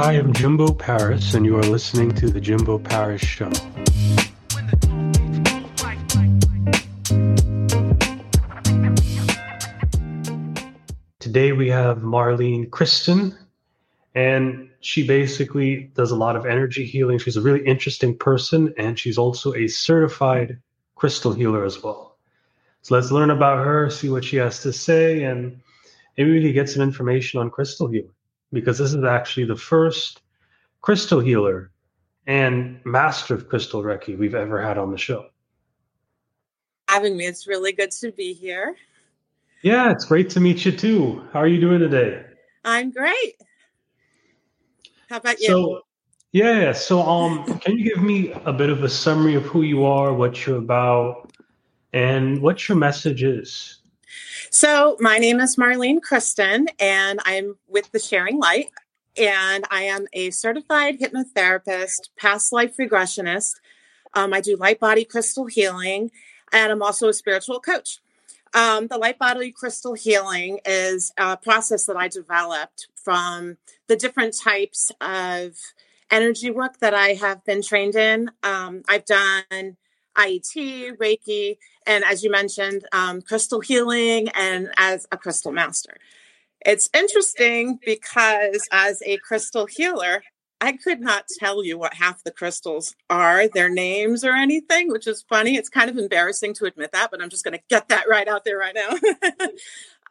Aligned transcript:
Hi, 0.00 0.12
I'm 0.12 0.32
Jimbo 0.32 0.74
Paris, 0.74 1.34
and 1.34 1.44
you 1.44 1.56
are 1.56 1.62
listening 1.64 2.12
to 2.12 2.30
The 2.30 2.40
Jimbo 2.40 2.78
Paris 2.78 3.20
Show. 3.20 3.50
Today 11.18 11.50
we 11.50 11.68
have 11.70 11.98
Marlene 11.98 12.70
Kriston, 12.70 13.36
and 14.14 14.70
she 14.78 15.04
basically 15.04 15.90
does 15.96 16.12
a 16.12 16.16
lot 16.16 16.36
of 16.36 16.46
energy 16.46 16.84
healing. 16.84 17.18
She's 17.18 17.36
a 17.36 17.42
really 17.42 17.66
interesting 17.66 18.16
person, 18.16 18.72
and 18.78 18.96
she's 18.96 19.18
also 19.18 19.52
a 19.54 19.66
certified 19.66 20.60
crystal 20.94 21.32
healer 21.32 21.64
as 21.64 21.82
well. 21.82 22.16
So 22.82 22.94
let's 22.94 23.10
learn 23.10 23.30
about 23.30 23.66
her, 23.66 23.90
see 23.90 24.10
what 24.10 24.24
she 24.24 24.36
has 24.36 24.62
to 24.62 24.72
say, 24.72 25.24
and 25.24 25.60
maybe 26.16 26.34
we 26.34 26.40
can 26.40 26.52
get 26.52 26.70
some 26.70 26.82
information 26.82 27.40
on 27.40 27.50
crystal 27.50 27.88
healing 27.88 28.12
because 28.52 28.78
this 28.78 28.94
is 28.94 29.04
actually 29.04 29.46
the 29.46 29.56
first 29.56 30.22
crystal 30.80 31.20
healer 31.20 31.70
and 32.26 32.80
master 32.84 33.34
of 33.34 33.48
crystal 33.48 33.82
Reiki 33.82 34.16
we've 34.16 34.34
ever 34.34 34.62
had 34.62 34.78
on 34.78 34.90
the 34.90 34.98
show. 34.98 35.26
Having 36.88 37.16
me, 37.16 37.26
it's 37.26 37.46
really 37.46 37.72
good 37.72 37.90
to 37.92 38.12
be 38.12 38.32
here. 38.32 38.76
Yeah, 39.62 39.90
it's 39.90 40.04
great 40.04 40.30
to 40.30 40.40
meet 40.40 40.64
you 40.64 40.72
too. 40.72 41.22
How 41.32 41.40
are 41.40 41.48
you 41.48 41.60
doing 41.60 41.80
today? 41.80 42.24
I'm 42.64 42.90
great. 42.90 43.34
How 45.08 45.16
about 45.16 45.40
you? 45.40 45.46
So, 45.46 45.80
yeah, 46.32 46.72
so 46.72 47.00
um, 47.02 47.44
can 47.60 47.76
you 47.78 47.84
give 47.84 48.02
me 48.02 48.32
a 48.44 48.52
bit 48.52 48.70
of 48.70 48.84
a 48.84 48.88
summary 48.88 49.34
of 49.34 49.44
who 49.44 49.62
you 49.62 49.84
are, 49.84 50.12
what 50.12 50.46
you're 50.46 50.58
about, 50.58 51.32
and 51.92 52.40
what 52.40 52.68
your 52.68 52.76
message 52.76 53.22
is? 53.22 53.77
So, 54.50 54.96
my 55.00 55.18
name 55.18 55.40
is 55.40 55.56
Marlene 55.56 56.00
Kriston, 56.00 56.66
and 56.78 57.20
I'm 57.24 57.56
with 57.66 57.90
the 57.92 57.98
Sharing 57.98 58.38
Light, 58.38 58.70
and 59.16 59.64
I 59.70 59.82
am 59.82 60.06
a 60.12 60.30
certified 60.30 61.00
hypnotherapist, 61.00 62.08
past 62.16 62.52
life 62.52 62.76
regressionist. 62.76 63.54
Um, 64.14 64.32
I 64.32 64.40
do 64.40 64.56
light 64.56 64.80
body 64.80 65.04
crystal 65.04 65.46
healing, 65.46 66.10
and 66.52 66.72
I'm 66.72 66.82
also 66.82 67.08
a 67.08 67.12
spiritual 67.12 67.60
coach. 67.60 68.00
Um, 68.54 68.86
the 68.86 68.96
light 68.96 69.18
body 69.18 69.52
crystal 69.52 69.94
healing 69.94 70.60
is 70.64 71.12
a 71.18 71.36
process 71.36 71.86
that 71.86 71.96
I 71.96 72.08
developed 72.08 72.88
from 72.94 73.58
the 73.86 73.96
different 73.96 74.36
types 74.36 74.90
of 75.00 75.56
energy 76.10 76.50
work 76.50 76.78
that 76.78 76.94
I 76.94 77.08
have 77.14 77.44
been 77.44 77.62
trained 77.62 77.96
in. 77.96 78.30
Um, 78.42 78.82
I've 78.88 79.04
done 79.04 79.76
IET, 80.18 80.96
Reiki, 80.98 81.56
and 81.86 82.04
as 82.04 82.22
you 82.22 82.30
mentioned, 82.30 82.84
um, 82.92 83.22
crystal 83.22 83.60
healing, 83.60 84.28
and 84.34 84.70
as 84.76 85.06
a 85.12 85.16
crystal 85.16 85.52
master. 85.52 85.96
It's 86.66 86.88
interesting 86.92 87.78
because 87.84 88.66
as 88.72 89.00
a 89.06 89.18
crystal 89.18 89.66
healer, 89.66 90.22
I 90.60 90.72
could 90.72 91.00
not 91.00 91.26
tell 91.38 91.64
you 91.64 91.78
what 91.78 91.94
half 91.94 92.24
the 92.24 92.32
crystals 92.32 92.94
are, 93.08 93.46
their 93.48 93.68
names 93.68 94.24
or 94.24 94.32
anything, 94.32 94.90
which 94.90 95.06
is 95.06 95.24
funny. 95.28 95.56
It's 95.56 95.68
kind 95.68 95.88
of 95.88 95.96
embarrassing 95.96 96.54
to 96.54 96.64
admit 96.64 96.90
that, 96.92 97.10
but 97.10 97.22
I'm 97.22 97.30
just 97.30 97.44
going 97.44 97.56
to 97.56 97.64
get 97.68 97.88
that 97.88 98.08
right 98.08 98.26
out 98.26 98.44
there 98.44 98.58
right 98.58 98.74
now. 98.74 98.90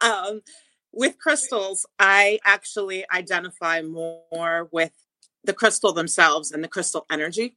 um, 0.00 0.40
with 0.92 1.18
crystals, 1.18 1.86
I 1.98 2.38
actually 2.44 3.04
identify 3.14 3.82
more 3.82 4.68
with 4.72 4.92
the 5.44 5.52
crystal 5.52 5.92
themselves 5.92 6.50
and 6.50 6.64
the 6.64 6.68
crystal 6.68 7.04
energy. 7.10 7.56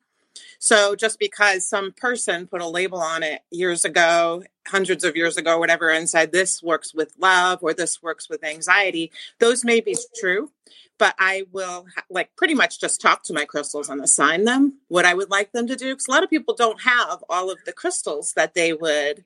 So 0.60 0.96
just 0.96 1.20
because 1.20 1.68
some 1.68 1.92
person 1.92 2.48
put 2.48 2.62
a 2.62 2.68
label 2.68 3.00
on 3.00 3.24
it 3.24 3.42
years 3.50 3.84
ago, 3.84 4.44
hundreds 4.68 5.04
of 5.04 5.16
years 5.16 5.38
ago, 5.38 5.58
whatever, 5.58 5.90
and 5.90 6.10
said 6.10 6.32
this 6.32 6.62
works 6.62 6.94
with 6.94 7.14
love 7.18 7.60
or 7.62 7.74
this 7.74 8.02
works 8.02 8.30
with 8.30 8.44
anxiety, 8.44 9.12
those 9.40 9.66
may 9.66 9.82
be 9.82 9.96
true. 10.20 10.52
But 10.98 11.16
I 11.18 11.46
will 11.52 11.88
like 12.12 12.36
pretty 12.36 12.54
much 12.54 12.80
just 12.80 13.02
talk 13.02 13.24
to 13.24 13.34
my 13.34 13.46
crystals 13.46 13.90
and 13.90 14.02
assign 14.02 14.46
them 14.46 14.80
what 14.88 15.04
I 15.06 15.16
would 15.16 15.32
like 15.32 15.52
them 15.52 15.66
to 15.68 15.76
do. 15.76 15.94
Because 15.94 16.08
a 16.08 16.12
lot 16.12 16.24
of 16.24 16.30
people 16.30 16.54
don't 16.54 16.82
have 16.82 17.24
all 17.28 17.50
of 17.50 17.58
the 17.66 17.74
crystals 17.74 18.34
that 18.34 18.54
they 18.54 18.72
would 18.72 19.26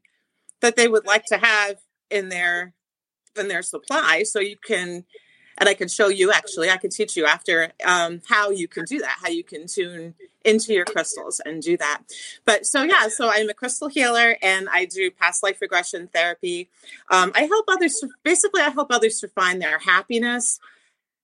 that 0.62 0.78
they 0.78 0.88
would 0.88 1.06
like 1.06 1.26
to 1.26 1.38
have 1.38 1.76
in 2.10 2.30
their 2.30 2.74
in 3.38 3.50
their 3.50 3.62
supply. 3.62 4.24
So 4.24 4.40
you 4.40 4.56
can 4.66 5.04
and 5.58 5.70
I 5.70 5.74
can 5.74 5.88
show 5.88 6.08
you 6.08 6.32
actually, 6.32 6.70
I 6.70 6.78
can 6.78 6.90
teach 6.90 7.16
you 7.16 7.26
after 7.26 7.72
um, 7.86 8.22
how 8.28 8.50
you 8.50 8.68
can 8.68 8.86
do 8.86 9.00
that, 9.00 9.18
how 9.22 9.30
you 9.30 9.44
can 9.44 9.68
tune 9.68 10.16
into 10.44 10.74
your 10.74 10.86
crystals 10.86 11.42
and 11.46 11.62
do 11.62 11.78
that. 11.78 12.04
But 12.46 12.66
so, 12.66 12.84
yeah, 12.84 13.08
so 13.08 13.30
I'm 13.30 13.50
a 13.50 13.54
crystal 13.54 13.88
healer 13.88 14.38
and 14.42 14.68
I 14.70 14.86
do 14.86 15.10
past 15.12 15.44
life 15.44 15.62
regression 15.62 16.08
therapy. 16.08 16.70
Um, 17.10 17.32
I 17.36 17.44
help 17.44 17.66
others, 17.68 17.96
to, 18.02 18.10
basically, 18.24 18.62
I 18.62 18.70
help 18.70 18.92
others 18.92 19.20
to 19.22 19.28
find 19.30 19.62
their 19.62 19.80
happiness 19.80 20.60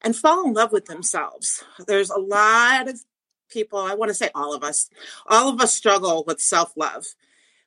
and 0.01 0.15
fall 0.15 0.45
in 0.45 0.53
love 0.53 0.71
with 0.71 0.85
themselves. 0.85 1.63
There's 1.87 2.09
a 2.09 2.19
lot 2.19 2.87
of 2.87 3.01
people, 3.49 3.79
I 3.79 3.93
want 3.93 4.09
to 4.09 4.15
say 4.15 4.29
all 4.33 4.53
of 4.53 4.63
us, 4.63 4.89
all 5.27 5.49
of 5.49 5.61
us 5.61 5.75
struggle 5.75 6.23
with 6.25 6.39
self 6.39 6.73
love. 6.75 7.05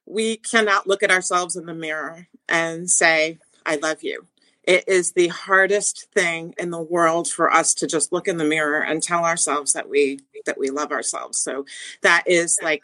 We 0.07 0.37
cannot 0.37 0.87
look 0.87 1.03
at 1.03 1.11
ourselves 1.11 1.57
in 1.57 1.67
the 1.67 1.75
mirror 1.75 2.27
and 2.49 2.91
say, 2.91 3.39
I 3.65 3.77
love 3.77 4.03
you 4.03 4.27
it 4.67 4.85
is 4.89 5.13
the 5.13 5.29
hardest 5.29 6.09
thing 6.13 6.55
in 6.59 6.71
the 6.71 6.81
world 6.81 7.29
for 7.29 7.53
us 7.53 7.75
to 7.75 7.87
just 7.87 8.13
look 8.13 8.29
in 8.29 8.37
the 8.37 8.45
mirror 8.45 8.81
and 8.81 9.03
tell 9.03 9.25
ourselves 9.25 9.73
that 9.73 9.89
we 9.89 10.21
that 10.47 10.59
we 10.59 10.71
love 10.71 10.93
ourselves. 10.93 11.39
So 11.39 11.65
that 12.03 12.25
is 12.27 12.59
like 12.63 12.83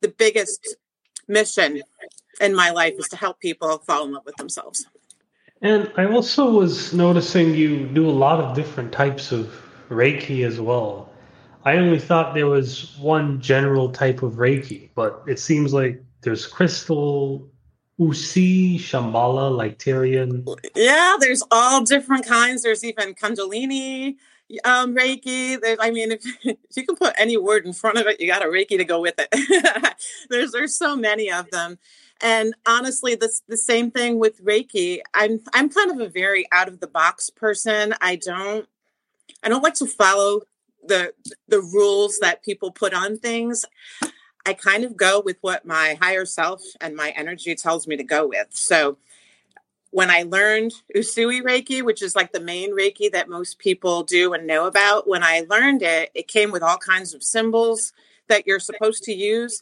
the 0.00 0.08
biggest 0.08 0.76
mission 1.28 1.82
in 2.40 2.54
my 2.54 2.70
life 2.70 2.94
is 2.98 3.08
to 3.08 3.16
help 3.16 3.40
people 3.40 3.78
fall 3.78 4.04
in 4.04 4.12
love 4.12 4.24
with 4.24 4.36
themselves. 4.36 4.86
And 5.62 5.92
i 5.96 6.06
also 6.06 6.50
was 6.50 6.94
noticing 6.94 7.54
you 7.54 7.86
do 7.86 8.08
a 8.08 8.10
lot 8.26 8.40
of 8.40 8.56
different 8.56 8.92
types 8.92 9.30
of 9.30 9.52
reiki 9.90 10.46
as 10.46 10.60
well. 10.60 11.10
I 11.64 11.76
only 11.76 11.98
thought 11.98 12.34
there 12.34 12.46
was 12.46 12.96
one 12.98 13.40
general 13.40 13.92
type 13.92 14.22
of 14.22 14.34
reiki 14.34 14.90
but 14.94 15.22
it 15.26 15.38
seems 15.38 15.74
like 15.74 16.02
there's 16.22 16.46
crystal 16.46 17.50
Usui, 18.00 18.76
Shamballa, 18.76 19.50
Lightarian. 19.52 20.42
Yeah, 20.74 21.16
there's 21.20 21.42
all 21.50 21.84
different 21.84 22.24
kinds. 22.24 22.62
There's 22.62 22.82
even 22.82 23.14
Kundalini, 23.14 24.16
um, 24.64 24.96
Reiki. 24.96 25.60
There's, 25.60 25.78
I 25.80 25.90
mean, 25.90 26.12
if, 26.12 26.22
if, 26.44 26.56
you 26.76 26.86
can 26.86 26.96
put 26.96 27.14
any 27.18 27.36
word 27.36 27.66
in 27.66 27.74
front 27.74 27.98
of 27.98 28.06
it, 28.06 28.18
you 28.18 28.26
got 28.26 28.42
a 28.42 28.46
Reiki 28.46 28.78
to 28.78 28.84
go 28.84 29.00
with 29.00 29.16
it. 29.18 29.96
there's 30.30 30.52
there's 30.52 30.76
so 30.76 30.96
many 30.96 31.30
of 31.30 31.50
them, 31.50 31.78
and 32.22 32.54
honestly, 32.66 33.16
this 33.16 33.42
the 33.48 33.58
same 33.58 33.90
thing 33.90 34.18
with 34.18 34.42
Reiki. 34.42 35.00
I'm 35.12 35.40
I'm 35.52 35.68
kind 35.68 35.90
of 35.90 36.00
a 36.00 36.08
very 36.08 36.46
out 36.52 36.68
of 36.68 36.80
the 36.80 36.88
box 36.88 37.28
person. 37.28 37.94
I 38.00 38.16
don't 38.16 38.66
I 39.42 39.50
don't 39.50 39.62
like 39.62 39.74
to 39.74 39.86
follow 39.86 40.40
the 40.82 41.12
the 41.48 41.60
rules 41.60 42.18
that 42.20 42.42
people 42.42 42.70
put 42.70 42.94
on 42.94 43.18
things. 43.18 43.66
I 44.46 44.54
kind 44.54 44.84
of 44.84 44.96
go 44.96 45.20
with 45.20 45.36
what 45.40 45.66
my 45.66 45.98
higher 46.00 46.24
self 46.24 46.62
and 46.80 46.96
my 46.96 47.10
energy 47.10 47.54
tells 47.54 47.86
me 47.86 47.96
to 47.96 48.04
go 48.04 48.26
with. 48.26 48.48
So 48.50 48.96
when 49.90 50.10
I 50.10 50.22
learned 50.22 50.72
Usui 50.96 51.42
Reiki, 51.42 51.82
which 51.82 52.02
is 52.02 52.16
like 52.16 52.32
the 52.32 52.40
main 52.40 52.76
Reiki 52.76 53.10
that 53.12 53.28
most 53.28 53.58
people 53.58 54.02
do 54.02 54.32
and 54.32 54.46
know 54.46 54.66
about, 54.66 55.08
when 55.08 55.22
I 55.22 55.44
learned 55.50 55.82
it, 55.82 56.10
it 56.14 56.28
came 56.28 56.52
with 56.52 56.62
all 56.62 56.78
kinds 56.78 57.12
of 57.12 57.22
symbols 57.22 57.92
that 58.28 58.46
you're 58.46 58.60
supposed 58.60 59.02
to 59.04 59.12
use. 59.12 59.60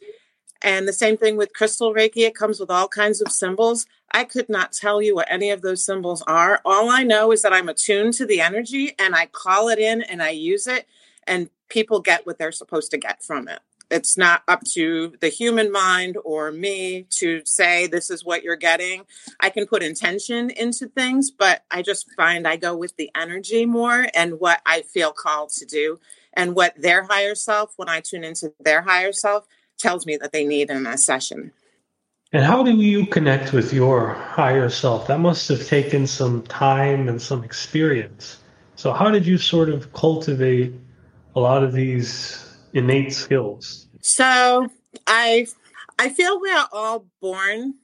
And 0.60 0.86
the 0.86 0.92
same 0.92 1.16
thing 1.16 1.36
with 1.36 1.54
Crystal 1.54 1.94
Reiki, 1.94 2.26
it 2.26 2.34
comes 2.34 2.60
with 2.60 2.70
all 2.70 2.88
kinds 2.88 3.20
of 3.20 3.32
symbols. 3.32 3.86
I 4.12 4.24
could 4.24 4.48
not 4.48 4.72
tell 4.72 5.00
you 5.00 5.14
what 5.14 5.30
any 5.30 5.50
of 5.50 5.62
those 5.62 5.84
symbols 5.84 6.22
are. 6.26 6.60
All 6.64 6.90
I 6.90 7.04
know 7.04 7.32
is 7.32 7.42
that 7.42 7.52
I'm 7.52 7.68
attuned 7.68 8.14
to 8.14 8.26
the 8.26 8.40
energy 8.40 8.92
and 8.98 9.14
I 9.14 9.26
call 9.26 9.68
it 9.68 9.78
in 9.78 10.02
and 10.02 10.22
I 10.22 10.30
use 10.30 10.66
it, 10.66 10.86
and 11.26 11.48
people 11.68 12.00
get 12.00 12.26
what 12.26 12.38
they're 12.38 12.52
supposed 12.52 12.90
to 12.90 12.98
get 12.98 13.22
from 13.22 13.48
it 13.48 13.60
it's 13.90 14.18
not 14.18 14.42
up 14.48 14.62
to 14.74 15.14
the 15.20 15.28
human 15.28 15.72
mind 15.72 16.16
or 16.24 16.52
me 16.52 17.06
to 17.10 17.42
say 17.44 17.86
this 17.86 18.10
is 18.10 18.24
what 18.24 18.42
you're 18.42 18.56
getting. 18.56 19.04
I 19.40 19.50
can 19.50 19.66
put 19.66 19.82
intention 19.82 20.50
into 20.50 20.88
things, 20.88 21.30
but 21.30 21.64
I 21.70 21.82
just 21.82 22.10
find 22.16 22.46
I 22.46 22.56
go 22.56 22.76
with 22.76 22.96
the 22.96 23.10
energy 23.14 23.66
more 23.66 24.06
and 24.14 24.40
what 24.40 24.60
I 24.66 24.82
feel 24.82 25.12
called 25.12 25.50
to 25.50 25.64
do 25.64 25.98
and 26.34 26.54
what 26.54 26.80
their 26.80 27.04
higher 27.04 27.34
self, 27.34 27.72
when 27.76 27.88
I 27.88 28.00
tune 28.00 28.24
into 28.24 28.52
their 28.60 28.82
higher 28.82 29.12
self, 29.12 29.46
tells 29.78 30.06
me 30.06 30.16
that 30.18 30.32
they 30.32 30.44
need 30.44 30.70
in 30.70 30.86
a 30.86 30.98
session. 30.98 31.52
And 32.32 32.44
how 32.44 32.62
do 32.62 32.72
you 32.72 33.06
connect 33.06 33.54
with 33.54 33.72
your 33.72 34.12
higher 34.12 34.68
self? 34.68 35.06
That 35.06 35.20
must 35.20 35.48
have 35.48 35.66
taken 35.66 36.06
some 36.06 36.42
time 36.42 37.08
and 37.08 37.20
some 37.22 37.42
experience. 37.42 38.38
So, 38.76 38.92
how 38.92 39.10
did 39.10 39.26
you 39.26 39.38
sort 39.38 39.70
of 39.70 39.94
cultivate 39.94 40.74
a 41.34 41.40
lot 41.40 41.64
of 41.64 41.72
these 41.72 42.47
innate 42.72 43.12
skills? 43.12 43.88
So 44.00 44.68
I 45.06 45.46
I 45.98 46.08
feel 46.08 46.40
we 46.40 46.52
are 46.52 46.68
all 46.72 47.06
born 47.20 47.74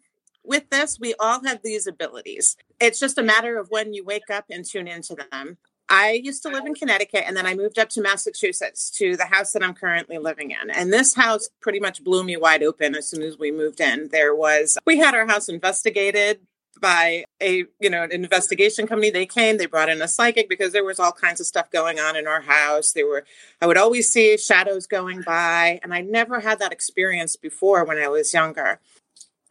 with 0.44 0.70
this. 0.70 0.98
We 1.00 1.14
all 1.18 1.42
have 1.44 1.60
these 1.62 1.86
abilities. 1.86 2.56
It's 2.80 3.00
just 3.00 3.18
a 3.18 3.22
matter 3.22 3.58
of 3.58 3.70
when 3.70 3.94
you 3.94 4.04
wake 4.04 4.30
up 4.30 4.44
and 4.50 4.64
tune 4.64 4.88
into 4.88 5.16
them. 5.30 5.58
I 5.88 6.12
used 6.12 6.42
to 6.44 6.48
live 6.48 6.64
in 6.64 6.74
Connecticut 6.74 7.24
and 7.26 7.36
then 7.36 7.46
I 7.46 7.54
moved 7.54 7.78
up 7.78 7.90
to 7.90 8.00
Massachusetts 8.00 8.90
to 8.92 9.16
the 9.16 9.26
house 9.26 9.52
that 9.52 9.62
I'm 9.62 9.74
currently 9.74 10.16
living 10.16 10.50
in. 10.50 10.70
And 10.70 10.92
this 10.92 11.14
house 11.14 11.48
pretty 11.60 11.78
much 11.78 12.02
blew 12.02 12.24
me 12.24 12.36
wide 12.36 12.62
open 12.62 12.94
as 12.94 13.08
soon 13.08 13.22
as 13.22 13.38
we 13.38 13.52
moved 13.52 13.80
in. 13.80 14.08
There 14.10 14.34
was, 14.34 14.78
we 14.86 14.98
had 14.98 15.14
our 15.14 15.26
house 15.26 15.48
investigated 15.48 16.40
by 16.80 17.24
a 17.40 17.64
you 17.80 17.90
know 17.90 18.02
an 18.02 18.12
investigation 18.12 18.86
company 18.86 19.10
they 19.10 19.26
came 19.26 19.58
they 19.58 19.66
brought 19.66 19.88
in 19.88 20.02
a 20.02 20.08
psychic 20.08 20.48
because 20.48 20.72
there 20.72 20.84
was 20.84 20.98
all 20.98 21.12
kinds 21.12 21.40
of 21.40 21.46
stuff 21.46 21.70
going 21.70 21.98
on 21.98 22.16
in 22.16 22.26
our 22.26 22.40
house. 22.40 22.92
There 22.92 23.06
were 23.06 23.24
i 23.60 23.66
would 23.66 23.76
always 23.76 24.10
see 24.10 24.36
shadows 24.36 24.86
going 24.86 25.22
by 25.22 25.80
and 25.82 25.94
i 25.94 26.00
never 26.00 26.40
had 26.40 26.58
that 26.58 26.72
experience 26.72 27.36
before 27.36 27.84
when 27.84 27.98
i 27.98 28.08
was 28.08 28.32
younger. 28.34 28.80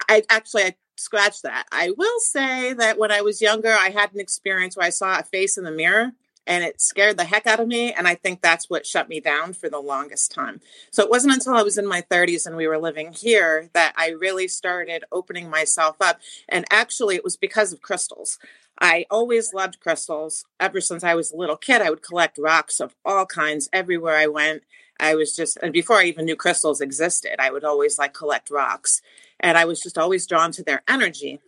I 0.09 0.23
actually 0.29 0.63
i 0.63 0.75
scratched 0.95 1.43
that. 1.43 1.65
I 1.71 1.91
will 1.97 2.19
say 2.19 2.73
that 2.73 2.97
when 2.97 3.11
i 3.11 3.21
was 3.21 3.41
younger 3.41 3.71
i 3.71 3.89
had 3.89 4.13
an 4.13 4.19
experience 4.19 4.77
where 4.77 4.85
i 4.85 4.91
saw 4.91 5.19
a 5.19 5.23
face 5.23 5.57
in 5.57 5.63
the 5.63 5.71
mirror 5.71 6.13
and 6.45 6.63
it 6.63 6.81
scared 6.81 7.17
the 7.17 7.25
heck 7.25 7.47
out 7.47 7.59
of 7.59 7.67
me 7.67 7.91
and 7.93 8.07
i 8.07 8.15
think 8.15 8.41
that's 8.41 8.69
what 8.69 8.85
shut 8.85 9.09
me 9.09 9.19
down 9.19 9.53
for 9.53 9.69
the 9.69 9.79
longest 9.79 10.31
time. 10.31 10.61
So 10.91 11.03
it 11.03 11.09
wasn't 11.09 11.33
until 11.33 11.55
i 11.55 11.63
was 11.63 11.77
in 11.77 11.87
my 11.87 12.01
30s 12.01 12.45
and 12.45 12.55
we 12.55 12.67
were 12.67 12.77
living 12.77 13.13
here 13.13 13.69
that 13.73 13.93
i 13.97 14.09
really 14.09 14.47
started 14.47 15.03
opening 15.11 15.49
myself 15.49 15.97
up 16.01 16.19
and 16.49 16.65
actually 16.69 17.15
it 17.15 17.23
was 17.23 17.37
because 17.37 17.73
of 17.73 17.81
crystals. 17.81 18.39
I 18.79 19.05
always 19.11 19.53
loved 19.53 19.79
crystals. 19.79 20.45
Ever 20.59 20.81
since 20.81 21.03
i 21.03 21.15
was 21.15 21.31
a 21.31 21.37
little 21.37 21.57
kid 21.57 21.81
i 21.81 21.89
would 21.89 22.03
collect 22.03 22.37
rocks 22.37 22.79
of 22.79 22.95
all 23.05 23.25
kinds 23.25 23.69
everywhere 23.73 24.15
i 24.15 24.27
went. 24.27 24.63
I 24.99 25.15
was 25.15 25.35
just 25.35 25.57
and 25.61 25.73
before 25.73 25.97
i 25.97 26.05
even 26.05 26.25
knew 26.25 26.35
crystals 26.35 26.81
existed 26.81 27.35
i 27.39 27.51
would 27.51 27.63
always 27.63 27.97
like 27.97 28.13
collect 28.13 28.49
rocks 28.49 29.01
and 29.39 29.57
i 29.57 29.65
was 29.65 29.81
just 29.81 29.97
always 29.97 30.27
drawn 30.27 30.51
to 30.53 30.63
their 30.63 30.83
energy 30.87 31.39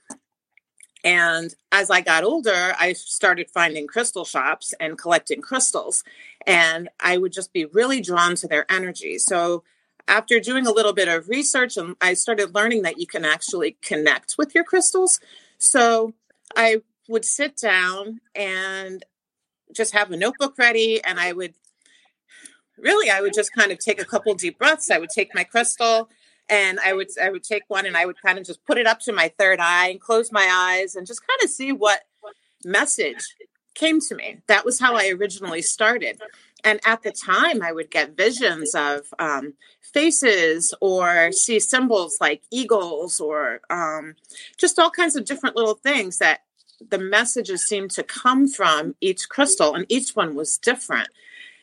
and 1.06 1.54
as 1.72 1.92
I 1.92 2.02
got 2.02 2.24
older, 2.24 2.74
I 2.80 2.94
started 2.94 3.52
finding 3.52 3.86
crystal 3.86 4.25
shops 4.25 4.74
and 4.80 4.98
collecting 4.98 5.40
crystals. 5.40 6.04
And 6.48 6.90
I 7.00 7.19
would 7.19 7.31
just 7.31 7.54
be 7.54 7.66
really 7.66 8.02
drawn 8.02 8.36
to 8.38 8.48
their 8.48 8.66
energy. 8.72 9.19
So 9.19 9.63
after 10.07 10.40
doing 10.40 10.66
a 10.66 10.72
little 10.72 10.94
bit 10.94 11.07
of 11.07 11.30
research, 11.30 11.78
um, 11.78 11.96
I 12.02 12.16
started 12.16 12.56
learning 12.56 12.81
that 12.81 13.00
you 13.00 13.06
can 13.06 13.24
actually 13.24 13.78
connect 13.84 14.34
with 14.40 14.56
your 14.56 14.63
crystals. 14.63 15.19
So 15.60 16.16
I 16.56 16.81
would 17.08 17.24
sit 17.24 17.56
down 17.56 18.19
and 18.34 19.06
just 19.72 19.94
have 19.94 20.10
a 20.10 20.18
notebook 20.18 20.58
ready 20.58 21.04
and 21.04 21.19
I 21.19 21.34
would 21.34 21.54
really 22.80 23.12
I 23.12 23.22
would 23.22 23.34
just 23.34 23.54
kind 23.54 23.72
of 23.72 23.78
take 23.78 24.01
a 24.01 24.06
couple 24.06 24.34
deep 24.34 24.58
breaths. 24.58 24.90
I 24.90 24.98
would 24.98 25.10
take 25.10 25.36
my 25.36 25.44
crystal 25.44 26.10
and 26.50 26.80
I 26.80 26.94
would 26.94 27.10
I 27.22 27.30
would 27.30 27.44
take 27.44 27.64
one 27.68 27.86
and 27.86 27.98
I 27.98 28.06
would 28.06 28.22
kind 28.22 28.38
of 28.38 28.46
just 28.46 28.64
put 28.66 28.78
it 28.78 28.88
up 28.88 29.00
to 29.02 29.14
my 29.14 29.32
third 29.38 29.60
eye 29.60 29.90
and 29.90 30.00
close 30.00 30.32
my 30.32 30.48
eyes 30.52 30.96
and 30.96 31.08
just 31.08 31.22
kind 31.26 31.40
of 31.44 31.50
see 31.50 31.72
what 31.72 32.04
message 32.64 33.24
came 33.74 34.00
to 34.02 34.16
me. 34.16 34.38
That 34.48 34.66
was 34.66 34.80
how 34.80 34.96
I 34.96 35.10
originally 35.10 35.62
started. 35.62 36.20
And 36.64 36.80
at 36.84 37.04
the 37.04 37.12
time, 37.12 37.62
I 37.62 37.72
would 37.72 37.92
get 37.92 38.18
visions 38.18 38.74
of 38.74 39.14
um, 39.20 39.54
faces 39.82 40.74
or 40.82 41.32
see 41.32 41.60
symbols 41.60 42.18
like 42.20 42.42
eagles 42.52 43.20
or 43.20 43.62
um, 43.70 44.16
just 44.58 44.80
all 44.80 44.90
kinds 44.90 45.16
of 45.16 45.26
different 45.26 45.56
little 45.56 45.76
things 45.76 46.18
that 46.18 46.42
the 46.90 46.98
messages 46.98 47.68
seemed 47.68 47.92
to 47.92 48.04
come 48.04 48.48
from 48.48 48.96
each 49.00 49.30
crystal, 49.30 49.76
and 49.76 49.86
each 49.88 50.16
one 50.16 50.36
was 50.36 50.58
different. 50.58 51.10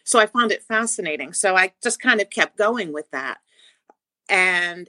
So 0.05 0.19
I 0.19 0.27
found 0.27 0.53
it 0.53 0.63
fascinating. 0.63 1.33
So 1.33 1.55
I 1.55 1.73
just 1.83 2.01
kind 2.01 2.21
of 2.21 2.31
kept 2.31 2.57
going 2.57 2.93
with 2.93 3.11
that. 3.11 3.39
And 4.29 4.89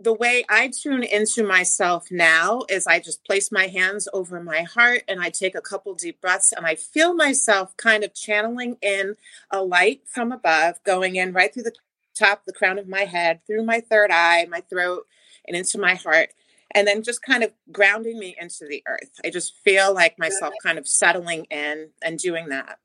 the 0.00 0.12
way 0.12 0.44
I 0.48 0.68
tune 0.68 1.02
into 1.02 1.42
myself 1.42 2.08
now 2.10 2.62
is 2.68 2.86
I 2.86 2.98
just 2.98 3.24
place 3.24 3.50
my 3.50 3.68
hands 3.68 4.06
over 4.12 4.40
my 4.42 4.62
heart 4.62 5.02
and 5.08 5.20
I 5.20 5.30
take 5.30 5.54
a 5.54 5.60
couple 5.60 5.94
deep 5.94 6.20
breaths 6.20 6.52
and 6.52 6.66
I 6.66 6.74
feel 6.74 7.14
myself 7.14 7.76
kind 7.76 8.04
of 8.04 8.12
channeling 8.12 8.76
in 8.82 9.16
a 9.50 9.62
light 9.62 10.02
from 10.06 10.30
above, 10.30 10.82
going 10.84 11.16
in 11.16 11.32
right 11.32 11.52
through 11.52 11.62
the 11.62 11.74
top, 12.14 12.44
the 12.44 12.52
crown 12.52 12.78
of 12.78 12.88
my 12.88 13.02
head, 13.02 13.40
through 13.46 13.64
my 13.64 13.80
third 13.80 14.10
eye, 14.10 14.46
my 14.50 14.60
throat, 14.60 15.06
and 15.46 15.56
into 15.56 15.78
my 15.78 15.94
heart. 15.94 16.30
And 16.74 16.88
then 16.88 17.02
just 17.02 17.22
kind 17.22 17.44
of 17.44 17.52
grounding 17.70 18.18
me 18.18 18.36
into 18.38 18.66
the 18.68 18.82
earth. 18.86 19.20
I 19.24 19.30
just 19.30 19.54
feel 19.64 19.94
like 19.94 20.18
myself 20.18 20.54
kind 20.62 20.76
of 20.76 20.88
settling 20.88 21.44
in 21.44 21.90
and 22.02 22.18
doing 22.18 22.48
that 22.48 22.78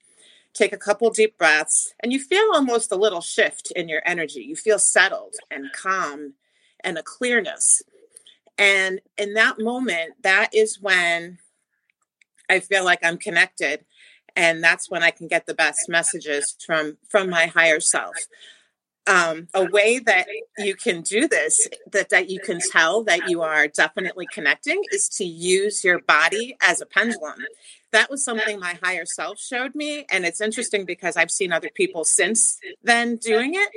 take 0.54 0.74
a 0.74 0.78
couple 0.78 1.10
deep 1.12 1.38
breaths, 1.38 1.94
and 2.02 2.12
you 2.12 2.20
feel 2.20 2.46
almost 2.54 2.92
a 2.92 2.98
little 2.98 3.22
shift 3.22 3.72
in 3.72 3.90
your 3.90 4.02
energy. 4.06 4.42
You 4.42 4.56
feel 4.56 4.80
settled 4.80 5.36
and 5.50 5.72
calm 5.74 6.34
and 6.84 6.98
a 6.98 7.04
clearness. 7.04 7.82
And 8.58 9.00
in 9.18 9.34
that 9.36 9.60
moment, 9.60 10.14
that 10.24 10.50
is 10.54 10.82
when 10.82 11.38
I 12.50 12.60
feel 12.60 12.84
like 12.84 13.00
I'm 13.04 13.18
connected. 13.18 13.86
And 14.36 14.64
that's 14.64 14.90
when 14.90 15.04
I 15.04 15.12
can 15.12 15.28
get 15.28 15.46
the 15.46 15.54
best 15.54 15.90
messages 15.90 16.56
from 16.66 16.98
from 17.10 17.30
my 17.30 17.48
higher 17.48 17.80
self 17.80 18.16
um, 19.10 19.48
a 19.54 19.66
way 19.66 20.00
that 20.00 20.28
you 20.60 20.76
can 20.76 21.02
do 21.02 21.28
this 21.28 21.68
that, 21.92 22.10
that 22.10 22.30
you 22.30 22.40
can 22.40 22.60
tell 22.72 23.04
that 23.04 23.28
you 23.28 23.42
are 23.42 23.68
definitely 23.68 24.28
connecting 24.32 24.82
is 24.92 25.10
to 25.10 25.26
use 25.26 25.84
your 25.84 26.00
body 26.00 26.56
as 26.62 26.80
a 26.80 26.86
pendulum 26.86 27.40
that 27.92 28.10
was 28.10 28.24
something 28.24 28.60
my 28.60 28.78
higher 28.84 29.06
self 29.06 29.40
showed 29.40 29.76
me 29.76 30.06
and 30.12 30.26
it's 30.26 30.42
interesting 30.42 30.86
because 30.86 31.18
i've 31.18 31.32
seen 31.32 31.52
other 31.52 31.70
people 31.74 32.04
since 32.04 32.60
then 32.84 33.16
doing 33.18 33.56
it 33.56 33.70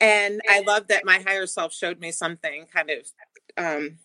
and 0.00 0.40
i 0.48 0.60
love 0.60 0.88
that 0.88 1.04
my 1.04 1.18
higher 1.18 1.46
self 1.46 1.72
showed 1.72 2.00
me 2.00 2.10
something 2.12 2.66
kind 2.72 2.90
of 2.90 3.06
um, 3.56 3.98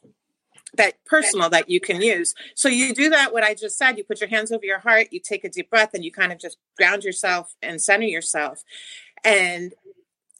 that 0.75 0.95
personal 1.05 1.49
that 1.49 1.69
you 1.69 1.79
can 1.79 2.01
use. 2.01 2.33
So 2.55 2.67
you 2.67 2.93
do 2.93 3.09
that, 3.09 3.31
what 3.31 3.43
I 3.43 3.53
just 3.53 3.77
said, 3.77 3.97
you 3.97 4.03
put 4.03 4.19
your 4.19 4.29
hands 4.29 4.51
over 4.51 4.65
your 4.65 4.79
heart, 4.79 5.07
you 5.11 5.19
take 5.19 5.43
a 5.43 5.49
deep 5.49 5.69
breath, 5.69 5.93
and 5.93 6.03
you 6.03 6.11
kind 6.11 6.31
of 6.31 6.39
just 6.39 6.57
ground 6.77 7.03
yourself 7.03 7.55
and 7.61 7.81
center 7.81 8.05
yourself. 8.05 8.63
And 9.23 9.73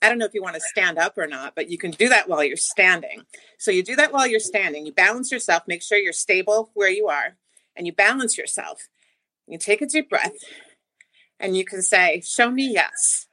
I 0.02 0.08
don't 0.08 0.18
know 0.18 0.26
if 0.26 0.34
you 0.34 0.42
want 0.42 0.56
to 0.56 0.60
stand 0.60 0.98
up 0.98 1.16
or 1.16 1.26
not, 1.26 1.54
but 1.54 1.70
you 1.70 1.78
can 1.78 1.92
do 1.92 2.08
that 2.08 2.28
while 2.28 2.44
you're 2.44 2.56
standing. 2.56 3.22
So 3.58 3.70
you 3.70 3.82
do 3.82 3.96
that 3.96 4.12
while 4.12 4.26
you're 4.26 4.40
standing. 4.40 4.84
You 4.84 4.92
balance 4.92 5.30
yourself, 5.30 5.62
make 5.66 5.82
sure 5.82 5.96
you're 5.96 6.12
stable 6.12 6.70
where 6.74 6.90
you 6.90 7.06
are, 7.08 7.36
and 7.76 7.86
you 7.86 7.92
balance 7.92 8.36
yourself. 8.36 8.88
You 9.46 9.58
take 9.58 9.82
a 9.82 9.86
deep 9.86 10.08
breath 10.08 10.36
and 11.38 11.56
you 11.56 11.64
can 11.64 11.82
say, 11.82 12.22
Show 12.24 12.50
me 12.50 12.72
yes. 12.72 13.26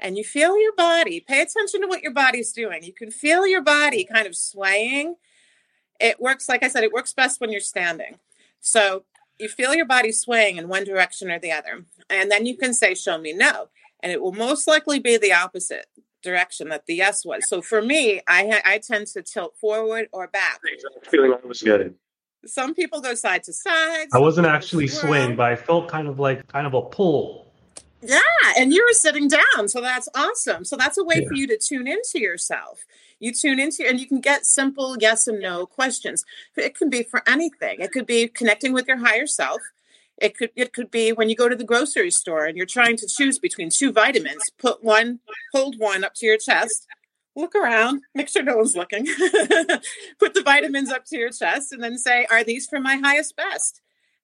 And 0.00 0.16
you 0.16 0.24
feel 0.24 0.60
your 0.60 0.74
body. 0.74 1.20
Pay 1.20 1.42
attention 1.42 1.82
to 1.82 1.86
what 1.86 2.02
your 2.02 2.12
body's 2.12 2.52
doing. 2.52 2.82
You 2.82 2.92
can 2.92 3.12
feel 3.12 3.46
your 3.46 3.62
body 3.62 4.04
kind 4.04 4.26
of 4.26 4.34
swaying. 4.34 5.14
It 6.00 6.20
works, 6.20 6.48
like 6.48 6.64
I 6.64 6.68
said, 6.68 6.82
it 6.82 6.92
works 6.92 7.12
best 7.12 7.40
when 7.40 7.52
you're 7.52 7.60
standing. 7.60 8.18
So 8.60 9.04
you 9.38 9.48
feel 9.48 9.74
your 9.74 9.86
body 9.86 10.10
swaying 10.10 10.56
in 10.56 10.68
one 10.68 10.84
direction 10.84 11.30
or 11.30 11.38
the 11.38 11.52
other. 11.52 11.84
And 12.10 12.30
then 12.30 12.46
you 12.46 12.56
can 12.56 12.74
say, 12.74 12.94
Show 12.94 13.18
me 13.18 13.32
no. 13.32 13.68
And 14.02 14.10
it 14.10 14.20
will 14.20 14.32
most 14.32 14.66
likely 14.66 14.98
be 14.98 15.16
the 15.16 15.32
opposite 15.32 15.86
direction 16.22 16.68
that 16.68 16.86
the 16.86 16.94
yes 16.94 17.24
was. 17.24 17.48
So 17.48 17.62
for 17.62 17.82
me, 17.82 18.20
I 18.26 18.60
I 18.64 18.78
tend 18.78 19.08
to 19.08 19.22
tilt 19.22 19.56
forward 19.60 20.08
or 20.12 20.28
back. 20.28 20.60
Feeling 21.08 21.34
I 21.34 21.46
was 21.46 21.62
getting. 21.62 21.94
Some 22.46 22.74
people 22.74 23.00
go 23.00 23.14
side 23.14 23.44
to 23.44 23.52
side. 23.52 24.08
I 24.12 24.18
wasn't 24.18 24.46
actually 24.46 24.88
swaying, 24.88 25.36
but 25.36 25.46
I 25.46 25.56
felt 25.56 25.88
kind 25.88 26.08
of 26.08 26.18
like 26.18 26.46
kind 26.48 26.66
of 26.66 26.74
a 26.74 26.82
pull. 26.82 27.46
Yeah, 28.02 28.20
and 28.58 28.72
you 28.72 28.84
were 28.84 28.94
sitting 28.94 29.28
down, 29.28 29.68
so 29.68 29.80
that's 29.80 30.08
awesome. 30.14 30.64
So 30.64 30.76
that's 30.76 30.98
a 30.98 31.04
way 31.04 31.20
yeah. 31.22 31.28
for 31.28 31.34
you 31.34 31.46
to 31.46 31.56
tune 31.56 31.86
into 31.86 32.20
yourself. 32.20 32.84
You 33.20 33.32
tune 33.32 33.60
into, 33.60 33.88
and 33.88 34.00
you 34.00 34.06
can 34.08 34.20
get 34.20 34.44
simple 34.44 34.96
yes 34.98 35.28
and 35.28 35.40
no 35.40 35.66
questions. 35.66 36.24
It 36.56 36.76
can 36.76 36.90
be 36.90 37.04
for 37.04 37.22
anything. 37.28 37.80
It 37.80 37.92
could 37.92 38.06
be 38.06 38.26
connecting 38.26 38.72
with 38.72 38.88
your 38.88 38.96
higher 38.96 39.28
self 39.28 39.60
it 40.22 40.36
could 40.36 40.50
it 40.54 40.72
could 40.72 40.90
be 40.90 41.12
when 41.12 41.28
you 41.28 41.36
go 41.36 41.48
to 41.48 41.56
the 41.56 41.64
grocery 41.64 42.10
store 42.10 42.46
and 42.46 42.56
you're 42.56 42.64
trying 42.64 42.96
to 42.98 43.06
choose 43.06 43.38
between 43.38 43.70
two 43.70 43.92
vitamins. 43.92 44.42
Put 44.58 44.82
one, 44.84 45.18
hold 45.52 45.78
one 45.78 46.04
up 46.04 46.14
to 46.16 46.26
your 46.26 46.38
chest, 46.38 46.86
look 47.36 47.54
around, 47.54 48.02
make 48.14 48.28
sure 48.28 48.42
no 48.42 48.56
one's 48.56 48.76
looking. 48.76 49.06
Put 50.18 50.34
the 50.34 50.42
vitamins 50.44 50.90
up 50.90 51.04
to 51.06 51.18
your 51.18 51.30
chest 51.30 51.72
and 51.72 51.82
then 51.82 51.98
say, 51.98 52.26
"Are 52.30 52.44
these 52.44 52.66
for 52.66 52.80
my 52.80 52.96
highest 52.96 53.36
best?" 53.36 53.80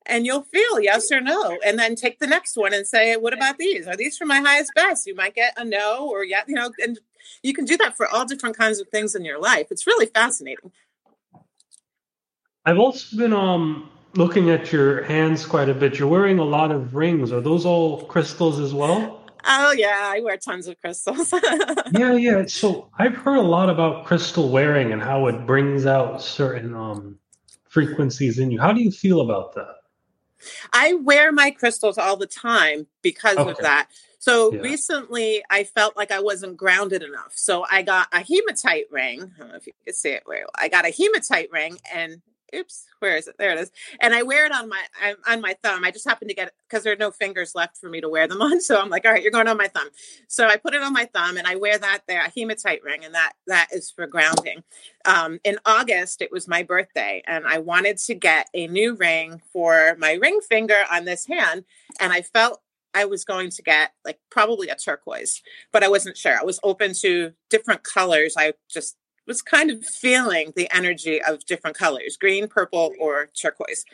And 0.06 0.24
you'll 0.24 0.42
feel 0.42 0.80
yes 0.80 1.12
or 1.12 1.20
no, 1.20 1.58
and 1.64 1.78
then 1.78 1.94
take 1.94 2.18
the 2.18 2.26
next 2.26 2.56
one 2.56 2.72
and 2.72 2.86
say, 2.86 3.16
"What 3.16 3.32
about 3.32 3.58
these? 3.58 3.86
Are 3.86 3.96
these 3.96 4.16
for 4.16 4.26
my 4.26 4.40
highest 4.40 4.72
best?" 4.74 5.06
You 5.06 5.14
might 5.14 5.34
get 5.34 5.54
a 5.56 5.64
no 5.64 6.08
or 6.08 6.24
yeah, 6.24 6.42
you 6.46 6.54
know, 6.54 6.70
and 6.82 6.98
you 7.42 7.52
can 7.54 7.64
do 7.64 7.76
that 7.78 7.96
for 7.96 8.06
all 8.06 8.24
different 8.24 8.56
kinds 8.56 8.80
of 8.80 8.88
things 8.88 9.14
in 9.14 9.24
your 9.24 9.40
life. 9.40 9.68
It's 9.70 9.86
really 9.86 10.06
fascinating. 10.06 10.72
I've 12.64 12.78
also 12.78 13.16
been 13.16 13.32
um 13.32 13.90
looking 14.14 14.50
at 14.50 14.72
your 14.72 15.02
hands 15.04 15.46
quite 15.46 15.68
a 15.68 15.74
bit. 15.74 15.98
You're 15.98 16.08
wearing 16.08 16.38
a 16.38 16.44
lot 16.44 16.70
of 16.70 16.94
rings. 16.94 17.32
Are 17.32 17.40
those 17.40 17.64
all 17.64 18.04
crystals 18.04 18.58
as 18.58 18.74
well? 18.74 19.17
Oh 19.45 19.73
yeah, 19.73 20.00
I 20.02 20.21
wear 20.21 20.37
tons 20.37 20.66
of 20.66 20.80
crystals. 20.80 21.33
yeah, 21.92 22.14
yeah. 22.14 22.47
So 22.47 22.90
I've 22.99 23.14
heard 23.14 23.37
a 23.37 23.42
lot 23.42 23.71
about 23.71 24.04
crystal 24.04 24.49
wearing 24.50 24.92
and 24.92 25.02
how 25.02 25.26
it 25.26 25.47
brings 25.47 25.87
out 25.87 26.23
certain 26.23 26.75
um, 26.75 27.18
frequencies 27.68 28.38
in 28.38 28.50
you. 28.50 28.61
How 28.61 28.73
do 28.73 28.83
you 28.83 28.90
feel 28.90 29.21
about 29.21 29.54
that? 29.54 29.76
I 30.73 30.95
wear 30.95 31.33
my 31.33 31.50
crystals 31.50 31.99
all 31.99 32.16
the 32.16 32.26
time 32.26 32.87
because 33.02 33.37
okay. 33.37 33.50
of 33.50 33.59
that. 33.59 33.88
So 34.18 34.52
yeah. 34.52 34.61
recently 34.61 35.42
I 35.50 35.64
felt 35.64 35.97
like 35.97 36.11
I 36.11 36.21
wasn't 36.21 36.57
grounded 36.57 37.02
enough. 37.02 37.33
So 37.35 37.64
I 37.71 37.83
got 37.83 38.09
a 38.12 38.21
hematite 38.21 38.87
ring. 38.90 39.33
I 39.37 39.38
don't 39.38 39.49
know 39.49 39.57
if 39.57 39.66
you 39.66 39.73
can 39.85 39.95
see 39.95 40.11
it 40.11 40.25
well. 40.26 40.49
I 40.54 40.68
got 40.68 40.85
a 40.85 40.90
hematite 40.90 41.50
ring 41.52 41.78
and 41.92 42.21
oops, 42.54 42.86
where 42.98 43.16
is 43.16 43.28
it? 43.28 43.36
There 43.38 43.50
it 43.50 43.58
is. 43.58 43.70
And 44.00 44.14
I 44.14 44.22
wear 44.22 44.46
it 44.46 44.52
on 44.52 44.68
my 44.68 44.82
on 45.26 45.40
my 45.40 45.56
thumb. 45.62 45.84
I 45.84 45.90
just 45.90 46.08
happen 46.08 46.28
to 46.28 46.34
get 46.34 46.52
because 46.68 46.84
there 46.84 46.92
are 46.92 46.96
no 46.96 47.10
fingers 47.10 47.54
left 47.54 47.76
for 47.76 47.88
me 47.88 48.00
to 48.00 48.08
wear 48.08 48.26
them 48.26 48.42
on. 48.42 48.60
So 48.60 48.80
I'm 48.80 48.90
like, 48.90 49.04
all 49.04 49.12
right, 49.12 49.22
you're 49.22 49.32
going 49.32 49.48
on 49.48 49.56
my 49.56 49.68
thumb. 49.68 49.88
So 50.28 50.46
I 50.46 50.56
put 50.56 50.74
it 50.74 50.82
on 50.82 50.92
my 50.92 51.06
thumb 51.06 51.36
and 51.36 51.46
I 51.46 51.56
wear 51.56 51.78
that 51.78 52.02
there, 52.06 52.24
a 52.24 52.30
hematite 52.30 52.82
ring, 52.82 53.04
and 53.04 53.14
that 53.14 53.32
that 53.46 53.68
is 53.72 53.90
for 53.90 54.06
grounding. 54.06 54.62
Um, 55.04 55.38
in 55.44 55.58
August, 55.64 56.22
it 56.22 56.32
was 56.32 56.48
my 56.48 56.62
birthday, 56.62 57.22
and 57.26 57.46
I 57.46 57.58
wanted 57.58 57.98
to 57.98 58.14
get 58.14 58.48
a 58.54 58.66
new 58.66 58.94
ring 58.94 59.40
for 59.52 59.96
my 59.98 60.14
ring 60.14 60.40
finger 60.40 60.78
on 60.90 61.04
this 61.04 61.26
hand, 61.26 61.64
and 62.00 62.12
I 62.12 62.22
felt 62.22 62.60
I 62.94 63.04
was 63.04 63.24
going 63.24 63.50
to 63.50 63.62
get 63.62 63.92
like 64.04 64.18
probably 64.30 64.68
a 64.68 64.74
turquoise, 64.74 65.42
but 65.72 65.84
I 65.84 65.88
wasn't 65.88 66.16
sure. 66.16 66.38
I 66.38 66.44
was 66.44 66.58
open 66.62 66.94
to 67.02 67.32
different 67.50 67.84
colors. 67.84 68.34
I 68.36 68.54
just 68.68 68.96
was 69.28 69.42
kind 69.42 69.70
of 69.70 69.85
feeling 69.85 70.52
the 70.56 70.68
energy 70.75 71.23
of 71.23 71.44
different 71.44 71.76
colors 71.76 72.16
green, 72.16 72.49
purple, 72.49 72.92
or 72.99 73.28
turquoise. 73.40 73.85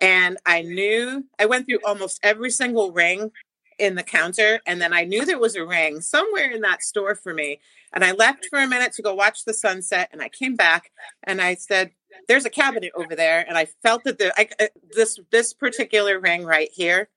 And 0.00 0.36
I 0.44 0.62
knew 0.62 1.24
I 1.38 1.46
went 1.46 1.66
through 1.66 1.78
almost 1.86 2.20
every 2.22 2.50
single 2.50 2.92
ring 2.92 3.30
in 3.78 3.94
the 3.94 4.02
counter. 4.02 4.60
And 4.66 4.80
then 4.80 4.92
I 4.92 5.04
knew 5.04 5.24
there 5.24 5.38
was 5.38 5.56
a 5.56 5.64
ring 5.64 6.00
somewhere 6.00 6.50
in 6.50 6.60
that 6.62 6.82
store 6.82 7.14
for 7.14 7.32
me. 7.32 7.60
And 7.92 8.04
I 8.04 8.12
left 8.12 8.46
for 8.50 8.58
a 8.58 8.66
minute 8.66 8.92
to 8.94 9.02
go 9.02 9.14
watch 9.14 9.44
the 9.44 9.54
sunset. 9.54 10.10
And 10.12 10.20
I 10.20 10.28
came 10.28 10.56
back 10.56 10.90
and 11.22 11.40
I 11.40 11.54
said, 11.54 11.92
There's 12.28 12.44
a 12.44 12.50
cabinet 12.50 12.92
over 12.94 13.14
there. 13.14 13.44
And 13.48 13.56
I 13.56 13.66
felt 13.82 14.04
that 14.04 14.18
the, 14.18 14.32
I, 14.38 14.48
uh, 14.60 14.66
this, 14.94 15.18
this 15.30 15.52
particular 15.52 16.18
ring 16.18 16.44
right 16.44 16.70
here 16.72 17.08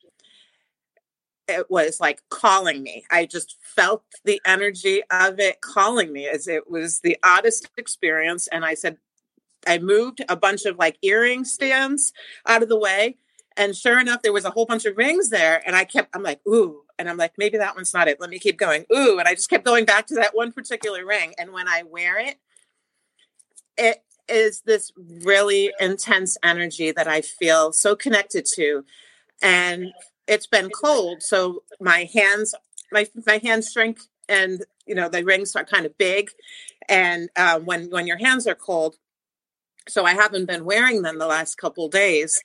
it 1.48 1.70
was 1.70 2.00
like 2.00 2.22
calling 2.30 2.84
me. 2.84 3.06
I 3.12 3.26
just 3.26 3.56
felt 3.62 4.04
the 4.26 4.42
energy 4.46 5.02
of 5.12 5.40
it 5.40 5.62
calling 5.62 6.12
me 6.12 6.28
as 6.28 6.48
it 6.48 6.70
was 6.70 7.00
the 7.02 7.18
oddest 7.24 7.70
experience. 7.78 8.48
And 8.48 8.66
I 8.66 8.74
said, 8.74 8.98
I 9.66 9.78
moved 9.80 10.24
a 10.30 10.36
bunch 10.36 10.66
of 10.66 10.78
like 10.78 10.98
earring 11.02 11.46
stands 11.46 12.14
out 12.46 12.64
of 12.64 12.70
the 12.70 12.80
way. 12.80 13.18
And 13.56 13.76
sure 13.76 14.00
enough, 14.00 14.22
there 14.22 14.34
was 14.34 14.46
a 14.46 14.52
whole 14.52 14.66
bunch 14.66 14.86
of 14.86 14.98
rings 14.98 15.30
there. 15.30 15.64
And 15.66 15.76
I 15.76 15.84
kept, 15.84 16.16
I'm 16.16 16.24
like, 16.24 16.42
ooh. 16.48 16.84
And 17.00 17.10
I'm 17.10 17.18
like, 17.18 17.34
maybe 17.38 17.58
that 17.58 17.76
one's 17.76 17.94
not 17.94 18.08
it. 18.08 18.20
Let 18.20 18.30
me 18.30 18.40
keep 18.40 18.58
going. 18.58 18.86
Ooh. 18.96 19.20
And 19.20 19.28
I 19.28 19.34
just 19.34 19.50
kept 19.50 19.66
going 19.66 19.86
back 19.86 20.08
to 20.08 20.16
that 20.16 20.36
one 20.36 20.52
particular 20.52 21.06
ring. 21.06 21.34
And 21.38 21.52
when 21.52 21.68
I 21.68 21.84
wear 21.84 22.20
it, 22.20 22.38
it 23.78 24.04
is 24.28 24.62
this 24.62 24.92
really 25.24 25.72
intense 25.80 26.38
energy 26.44 26.92
that 26.92 27.08
I 27.08 27.22
feel 27.22 27.72
so 27.72 27.96
connected 27.96 28.46
to. 28.56 28.84
And 29.42 29.94
it's 30.28 30.48
been 30.48 30.70
cold, 30.70 31.24
so 31.24 31.64
my 31.80 32.10
hands 32.14 32.54
my 32.92 33.08
my 33.26 33.38
hands 33.38 33.72
shrink 33.72 34.00
and 34.30 34.64
you 34.86 34.96
know 34.96 35.10
the 35.10 35.24
rings 35.24 35.56
are 35.56 35.64
kind 35.64 35.86
of 35.86 35.98
big 35.98 36.30
and 36.90 37.30
uh, 37.36 37.60
when 37.60 37.90
when 37.90 38.08
your 38.08 38.18
hands 38.18 38.48
are 38.48 38.56
cold 38.56 38.96
so 39.88 40.06
i 40.06 40.14
haven't 40.14 40.46
been 40.46 40.66
wearing 40.66 41.02
them 41.02 41.20
the 41.20 41.28
last 41.28 41.56
couple 41.56 41.88
days 41.90 42.42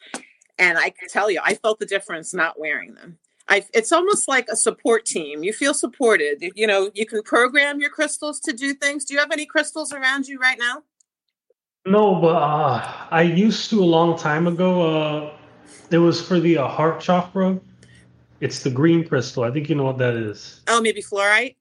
and 0.59 0.79
i 0.79 0.91
can 0.91 1.09
tell 1.09 1.31
you 1.31 1.41
i 1.45 1.55
felt 1.55 1.79
the 1.79 1.87
difference 1.87 2.33
not 2.35 2.59
wearing 2.59 2.95
them. 2.95 3.19
I, 3.49 3.65
it's 3.75 3.91
almost 3.91 4.29
like 4.29 4.47
a 4.49 4.57
support 4.57 5.05
team 5.05 5.43
you 5.43 5.53
feel 5.53 5.75
supported 5.75 6.43
you 6.55 6.67
know 6.67 6.91
you 6.95 7.07
can 7.07 7.23
program 7.23 7.81
your 7.81 7.91
crystals 7.91 8.41
to 8.41 8.53
do 8.53 8.73
things. 8.73 9.05
Do 9.05 9.15
you 9.15 9.21
have 9.21 9.33
any 9.33 9.47
crystals 9.47 9.93
around 9.93 10.27
you 10.27 10.39
right 10.39 10.59
now? 10.59 10.85
No 11.85 12.15
but 12.15 12.37
uh, 12.37 12.93
i 13.11 13.23
used 13.23 13.69
to 13.71 13.83
a 13.83 13.85
long 13.85 14.17
time 14.17 14.47
ago 14.47 14.71
uh, 14.83 15.37
it 15.91 15.99
was 15.99 16.23
for 16.23 16.39
the 16.39 16.59
uh, 16.59 16.69
heart 16.69 17.01
chakra 17.01 17.61
it's 18.43 18.59
the 18.65 18.71
green 18.71 19.07
crystal. 19.07 19.45
I 19.45 19.53
think 19.53 19.69
you 19.69 19.77
know 19.77 19.85
what 19.85 19.99
that 19.99 20.15
is. 20.15 20.63
Oh, 20.67 20.81
maybe 20.81 21.01
fluorite. 21.01 21.55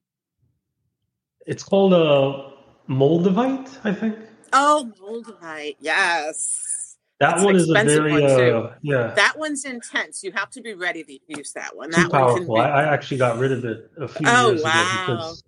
It's 1.46 1.62
called 1.62 1.94
a 1.94 2.92
moldavite, 2.92 3.70
I 3.84 3.94
think. 3.94 4.18
Oh, 4.52 4.90
moldavite. 5.00 5.76
Yes. 5.78 6.96
That 7.20 7.36
That's 7.36 7.44
one 7.44 7.54
is 7.54 7.70
a 7.70 7.74
very 7.74 8.10
one 8.10 8.24
uh, 8.24 8.74
yeah. 8.82 9.12
That 9.14 9.38
one's 9.38 9.64
intense. 9.64 10.24
You 10.24 10.32
have 10.32 10.50
to 10.50 10.60
be 10.60 10.74
ready 10.74 11.04
to 11.04 11.18
use 11.28 11.52
that 11.52 11.76
one. 11.76 11.92
Too 11.92 12.02
that 12.02 12.10
powerful. 12.10 12.46
One 12.46 12.66
be... 12.66 12.68
I, 12.68 12.82
I, 12.82 12.92
actually 12.92 13.18
got 13.18 13.38
rid 13.38 13.52
of 13.52 13.64
it 13.64 13.88
a 14.00 14.08
few 14.08 14.26
oh, 14.28 14.50
years 14.50 14.64
wow. 14.64 15.04
ago 15.04 15.14
because 15.14 15.44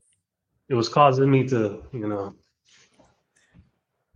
it 0.68 0.74
was 0.74 0.88
causing 0.88 1.28
me 1.28 1.48
to, 1.48 1.82
you 1.92 2.06
know, 2.06 2.32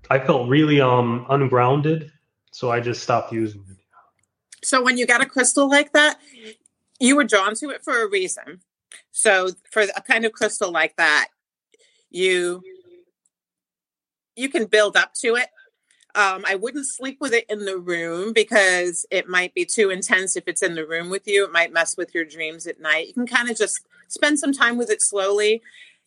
I 0.09 0.21
felt 0.21 0.49
really 0.49 0.81
um 0.81 1.27
ungrounded, 1.29 2.13
so 2.53 2.71
I 2.71 2.79
just 2.79 3.03
stopped 3.03 3.33
using 3.33 3.65
it. 3.69 3.77
So 4.63 4.81
when 4.81 4.97
you 4.97 5.05
got 5.05 5.21
a 5.21 5.27
crystal 5.27 5.69
like 5.69 5.93
that, 5.95 6.21
you 7.01 7.17
were 7.17 7.25
drawn 7.25 7.55
to 7.57 7.71
it 7.71 7.83
for 7.83 8.03
a 8.03 8.09
reason. 8.09 8.61
So 9.11 9.51
for 9.71 9.83
a 9.83 10.03
kind 10.03 10.25
of 10.25 10.33
crystal 10.33 10.71
like 10.71 10.97
that, 10.97 11.29
you 12.11 12.63
you 14.37 14.49
can 14.49 14.67
build 14.67 14.97
up 14.97 15.15
to 15.15 15.35
it. 15.35 15.49
Um, 16.15 16.45
I 16.47 16.55
wouldn't 16.55 16.87
sleep 16.87 17.19
with 17.21 17.33
it 17.33 17.45
in 17.49 17.65
the 17.65 17.77
room 17.77 18.33
because 18.33 19.05
it 19.11 19.29
might 19.29 19.53
be 19.53 19.65
too 19.65 19.91
intense 19.91 20.37
if 20.37 20.45
it's 20.47 20.63
in 20.63 20.75
the 20.75 20.87
room 20.87 21.11
with 21.11 21.27
you. 21.27 21.45
It 21.45 21.53
might 21.53 21.73
mess 21.73 21.97
with 21.97 22.15
your 22.15 22.25
dreams 22.25 22.67
at 22.67 22.81
night. 22.81 23.09
You 23.09 23.15
can 23.15 23.27
kind 23.27 23.51
of 23.51 23.57
just 23.57 23.87
spend 24.07 24.39
some 24.39 24.53
time 24.53 24.79
with 24.79 24.91
it 24.91 25.03
slowly, 25.03 25.61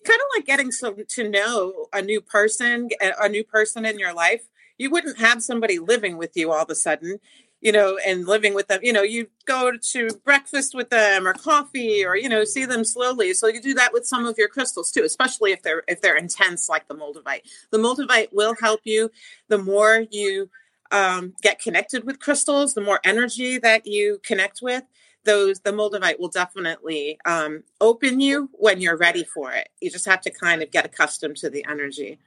kind 0.06 0.20
of 0.20 0.26
like 0.36 0.46
getting 0.46 0.72
some, 0.72 0.96
to 1.08 1.30
know 1.30 1.88
a 1.94 2.02
new 2.02 2.20
person, 2.20 2.90
a 3.02 3.30
new 3.30 3.44
person 3.44 3.86
in 3.86 4.00
your 4.00 4.14
life. 4.14 4.44
You 4.78 4.90
wouldn't 4.90 5.20
have 5.20 5.44
somebody 5.44 5.78
living 5.78 6.18
with 6.18 6.36
you 6.36 6.52
all 6.52 6.64
of 6.64 6.70
a 6.70 6.76
sudden 6.76 7.20
you 7.62 7.72
know, 7.72 7.98
and 8.06 8.27
living 8.27 8.56
with 8.56 8.68
them, 8.68 8.80
you 8.84 8.91
know, 8.91 9.03
you 9.03 9.27
go 9.46 9.72
to 9.77 10.10
breakfast 10.25 10.74
with 10.74 10.89
them 10.89 11.27
or 11.27 11.34
coffee 11.34 12.03
or, 12.03 12.18
you 12.18 12.27
know, 12.27 12.44
see 12.44 12.65
them 12.65 12.84
slowly. 12.84 13.34
So 13.34 13.48
you 13.48 13.62
do 13.62 13.75
that 13.75 13.94
with 13.94 14.06
some 14.06 14.25
of 14.25 14.36
your 14.38 14.48
crystals 14.48 14.91
too, 14.91 15.03
especially 15.03 15.51
if 15.51 15.62
they're 15.62 15.84
if 15.88 16.01
they're 16.01 16.18
intense 16.18 16.68
like 16.68 16.88
the 16.88 16.96
moldavite. 16.96 17.41
The 17.70 17.77
moldavite 17.77 18.34
will 18.34 18.56
help 18.60 18.82
you 18.84 19.12
the 19.48 19.60
more 19.60 20.06
you 20.10 20.50
um, 20.91 21.34
get 21.41 21.60
connected 21.60 22.03
with 22.03 22.20
crystals, 22.20 22.74
the 22.74 22.82
more 22.82 23.00
energy 23.03 23.60
that 23.60 23.86
you 23.86 24.20
connect 24.24 24.62
with, 24.62 24.84
those 25.24 25.60
the 25.60 25.72
moldavite 25.72 26.20
will 26.20 26.30
definitely 26.30 27.20
um, 27.25 27.63
open 27.80 28.20
you 28.20 28.50
when 28.53 28.82
you're 28.82 28.98
ready 28.98 29.24
for 29.24 29.51
it. 29.51 29.70
You 29.80 29.91
just 29.91 30.06
have 30.06 30.22
to 30.22 30.32
kind 30.32 30.63
of 30.63 30.72
get 30.72 30.86
accustomed 30.86 31.38
to 31.38 31.50
the 31.50 31.63
energy. 31.70 32.18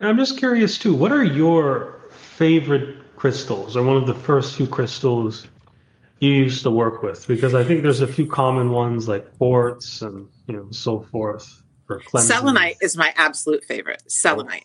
I'm 0.00 0.16
just 0.16 0.38
curious 0.38 0.78
too. 0.78 0.94
What 0.94 1.12
are 1.12 1.24
your 1.24 2.02
favorite 2.10 2.96
crystals 3.22 3.76
or 3.76 3.84
one 3.84 3.96
of 3.96 4.08
the 4.08 4.14
first 4.14 4.56
few 4.56 4.66
crystals 4.66 5.46
you 6.18 6.32
used 6.32 6.64
to 6.64 6.72
work 6.72 7.04
with? 7.04 7.24
Because 7.28 7.54
I 7.54 7.62
think 7.62 7.84
there's 7.84 8.00
a 8.00 8.06
few 8.08 8.26
common 8.26 8.70
ones 8.70 9.06
like 9.06 9.38
quartz 9.38 10.02
and 10.02 10.28
you 10.48 10.56
know 10.56 10.66
so 10.72 11.02
forth 11.02 11.62
for 11.86 12.00
cleansing. 12.00 12.36
Selenite 12.36 12.78
is 12.80 12.96
my 12.96 13.14
absolute 13.14 13.62
favorite. 13.62 14.02
Selenite. 14.10 14.64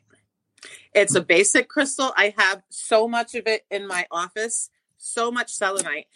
It's 0.96 1.14
a 1.14 1.22
basic 1.22 1.70
crystal. 1.70 2.12
I 2.18 2.34
have 2.36 2.64
so 2.70 3.08
much 3.08 3.36
of 3.36 3.46
it 3.46 3.64
in 3.70 3.86
my 3.86 4.08
office. 4.10 4.72
So 4.98 5.32
much 5.32 5.52
selenite. 5.52 6.08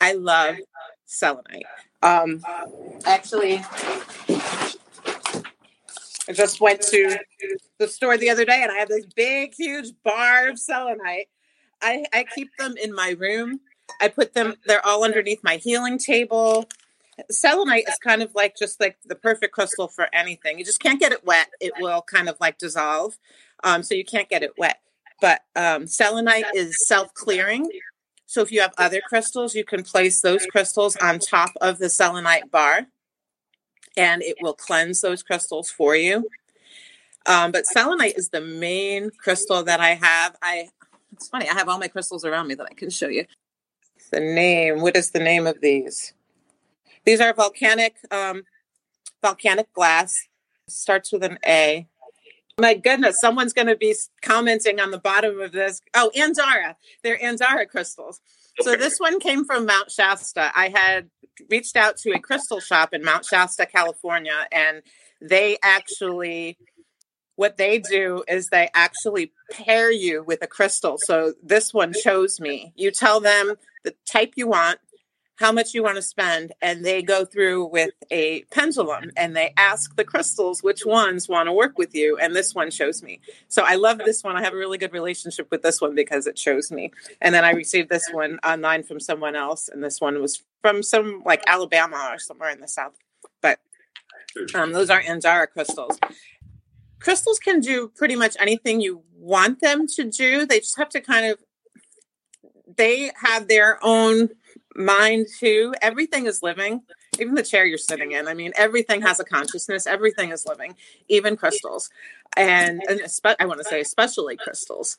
I 0.00 0.12
love 0.12 0.54
selenite. 1.04 1.66
Um, 2.00 2.44
actually, 3.06 3.60
I 6.28 6.32
just 6.32 6.60
went 6.60 6.80
to 6.82 7.18
the 7.78 7.88
store 7.88 8.16
the 8.16 8.30
other 8.30 8.44
day 8.44 8.62
and 8.62 8.70
I 8.70 8.76
have 8.76 8.88
this 8.88 9.06
big, 9.16 9.54
huge 9.56 9.88
bar 10.04 10.48
of 10.48 10.60
selenite 10.60 11.26
I, 11.82 12.04
I 12.12 12.24
keep 12.34 12.50
them 12.58 12.74
in 12.82 12.94
my 12.94 13.16
room. 13.18 13.60
I 14.00 14.08
put 14.08 14.34
them, 14.34 14.54
they're 14.66 14.84
all 14.84 15.04
underneath 15.04 15.42
my 15.42 15.56
healing 15.56 15.98
table. 15.98 16.68
Selenite 17.30 17.88
is 17.88 17.96
kind 17.96 18.22
of 18.22 18.34
like 18.34 18.56
just 18.56 18.80
like 18.80 18.96
the 19.04 19.14
perfect 19.14 19.52
crystal 19.52 19.88
for 19.88 20.08
anything. 20.12 20.58
You 20.58 20.64
just 20.64 20.80
can't 20.80 21.00
get 21.00 21.12
it 21.12 21.24
wet. 21.24 21.48
It 21.60 21.72
will 21.80 22.02
kind 22.02 22.28
of 22.28 22.36
like 22.40 22.58
dissolve. 22.58 23.18
Um, 23.64 23.82
so 23.82 23.94
you 23.94 24.04
can't 24.04 24.28
get 24.28 24.42
it 24.42 24.52
wet. 24.56 24.80
But 25.20 25.40
um, 25.56 25.86
selenite 25.88 26.44
is 26.54 26.86
self 26.86 27.12
clearing. 27.14 27.68
So 28.26 28.42
if 28.42 28.52
you 28.52 28.60
have 28.60 28.74
other 28.78 29.00
crystals, 29.08 29.54
you 29.54 29.64
can 29.64 29.82
place 29.82 30.20
those 30.20 30.46
crystals 30.46 30.96
on 30.96 31.18
top 31.18 31.50
of 31.60 31.78
the 31.78 31.88
selenite 31.88 32.50
bar 32.50 32.86
and 33.96 34.22
it 34.22 34.36
will 34.40 34.54
cleanse 34.54 35.00
those 35.00 35.22
crystals 35.22 35.70
for 35.70 35.96
you. 35.96 36.28
Um, 37.26 37.52
but 37.52 37.66
selenite 37.66 38.16
is 38.16 38.28
the 38.28 38.40
main 38.40 39.10
crystal 39.18 39.62
that 39.64 39.80
I 39.80 39.94
have. 39.94 40.36
I 40.42 40.68
it's 41.18 41.28
funny. 41.28 41.48
I 41.48 41.54
have 41.54 41.68
all 41.68 41.78
my 41.78 41.88
crystals 41.88 42.24
around 42.24 42.46
me 42.46 42.54
that 42.54 42.66
I 42.70 42.74
can 42.74 42.90
show 42.90 43.08
you. 43.08 43.24
The 44.12 44.20
name. 44.20 44.80
What 44.80 44.96
is 44.96 45.10
the 45.10 45.18
name 45.18 45.46
of 45.46 45.60
these? 45.60 46.14
These 47.04 47.20
are 47.20 47.34
volcanic, 47.34 47.96
um, 48.10 48.44
volcanic 49.20 49.72
glass. 49.72 50.14
Starts 50.68 51.12
with 51.12 51.24
an 51.24 51.38
A. 51.44 51.88
My 52.60 52.74
goodness, 52.74 53.20
someone's 53.20 53.52
going 53.52 53.68
to 53.68 53.76
be 53.76 53.94
commenting 54.22 54.80
on 54.80 54.90
the 54.90 54.98
bottom 54.98 55.40
of 55.40 55.52
this. 55.52 55.80
Oh, 55.94 56.10
Andara. 56.16 56.74
They're 57.02 57.18
Andara 57.18 57.68
crystals. 57.68 58.20
So 58.60 58.76
this 58.76 58.98
one 58.98 59.20
came 59.20 59.44
from 59.44 59.66
Mount 59.66 59.90
Shasta. 59.90 60.50
I 60.54 60.68
had 60.68 61.08
reached 61.50 61.76
out 61.76 61.96
to 61.98 62.10
a 62.10 62.18
crystal 62.18 62.60
shop 62.60 62.92
in 62.92 63.04
Mount 63.04 63.24
Shasta, 63.24 63.66
California, 63.66 64.46
and 64.52 64.82
they 65.20 65.58
actually 65.62 66.58
what 67.38 67.56
they 67.56 67.78
do 67.78 68.24
is 68.26 68.48
they 68.48 68.68
actually 68.74 69.30
pair 69.52 69.92
you 69.92 70.24
with 70.24 70.42
a 70.42 70.46
crystal. 70.48 70.98
So 70.98 71.34
this 71.40 71.72
one 71.72 71.92
chose 71.92 72.40
me. 72.40 72.72
You 72.74 72.90
tell 72.90 73.20
them 73.20 73.54
the 73.84 73.94
type 74.04 74.32
you 74.34 74.48
want, 74.48 74.80
how 75.36 75.52
much 75.52 75.72
you 75.72 75.84
want 75.84 75.94
to 75.94 76.02
spend 76.02 76.50
and 76.60 76.84
they 76.84 77.00
go 77.00 77.24
through 77.24 77.66
with 77.66 77.92
a 78.10 78.42
pendulum 78.50 79.12
and 79.16 79.36
they 79.36 79.54
ask 79.56 79.94
the 79.94 80.02
crystals 80.02 80.64
which 80.64 80.84
ones 80.84 81.28
want 81.28 81.46
to 81.46 81.52
work 81.52 81.78
with 81.78 81.94
you 81.94 82.18
and 82.18 82.34
this 82.34 82.56
one 82.56 82.72
shows 82.72 83.04
me. 83.04 83.20
So 83.46 83.62
i 83.64 83.76
love 83.76 83.98
this 83.98 84.24
one. 84.24 84.36
I 84.36 84.42
have 84.42 84.52
a 84.52 84.56
really 84.56 84.76
good 84.76 84.92
relationship 84.92 85.48
with 85.52 85.62
this 85.62 85.80
one 85.80 85.94
because 85.94 86.26
it 86.26 86.36
shows 86.36 86.72
me. 86.72 86.90
And 87.20 87.32
then 87.32 87.44
i 87.44 87.52
received 87.52 87.88
this 87.88 88.08
one 88.10 88.40
online 88.44 88.82
from 88.82 88.98
someone 88.98 89.36
else 89.36 89.68
and 89.68 89.80
this 89.84 90.00
one 90.00 90.20
was 90.20 90.42
from 90.60 90.82
some 90.82 91.22
like 91.24 91.44
alabama 91.46 92.08
or 92.10 92.18
somewhere 92.18 92.50
in 92.50 92.60
the 92.60 92.66
south. 92.66 92.98
But 93.40 93.60
um, 94.56 94.72
those 94.72 94.90
are 94.90 95.00
Andara 95.00 95.46
crystals 95.48 96.00
crystals 97.00 97.38
can 97.38 97.60
do 97.60 97.88
pretty 97.94 98.16
much 98.16 98.36
anything 98.38 98.80
you 98.80 99.02
want 99.16 99.60
them 99.60 99.86
to 99.86 100.04
do 100.04 100.46
they 100.46 100.58
just 100.58 100.78
have 100.78 100.88
to 100.88 101.00
kind 101.00 101.26
of 101.26 101.38
they 102.76 103.10
have 103.22 103.48
their 103.48 103.78
own 103.82 104.30
mind 104.78 105.26
too. 105.38 105.74
Everything 105.82 106.26
is 106.26 106.42
living. 106.42 106.82
Even 107.18 107.34
the 107.34 107.42
chair 107.42 107.66
you're 107.66 107.78
sitting 107.78 108.12
in. 108.12 108.28
I 108.28 108.34
mean, 108.34 108.52
everything 108.56 109.02
has 109.02 109.18
a 109.18 109.24
consciousness. 109.24 109.86
Everything 109.86 110.30
is 110.30 110.46
living, 110.46 110.76
even 111.08 111.36
crystals, 111.36 111.90
and, 112.36 112.80
and 112.88 113.00
I 113.40 113.44
want 113.46 113.58
to 113.58 113.64
say 113.64 113.80
especially 113.80 114.36
crystals. 114.36 114.96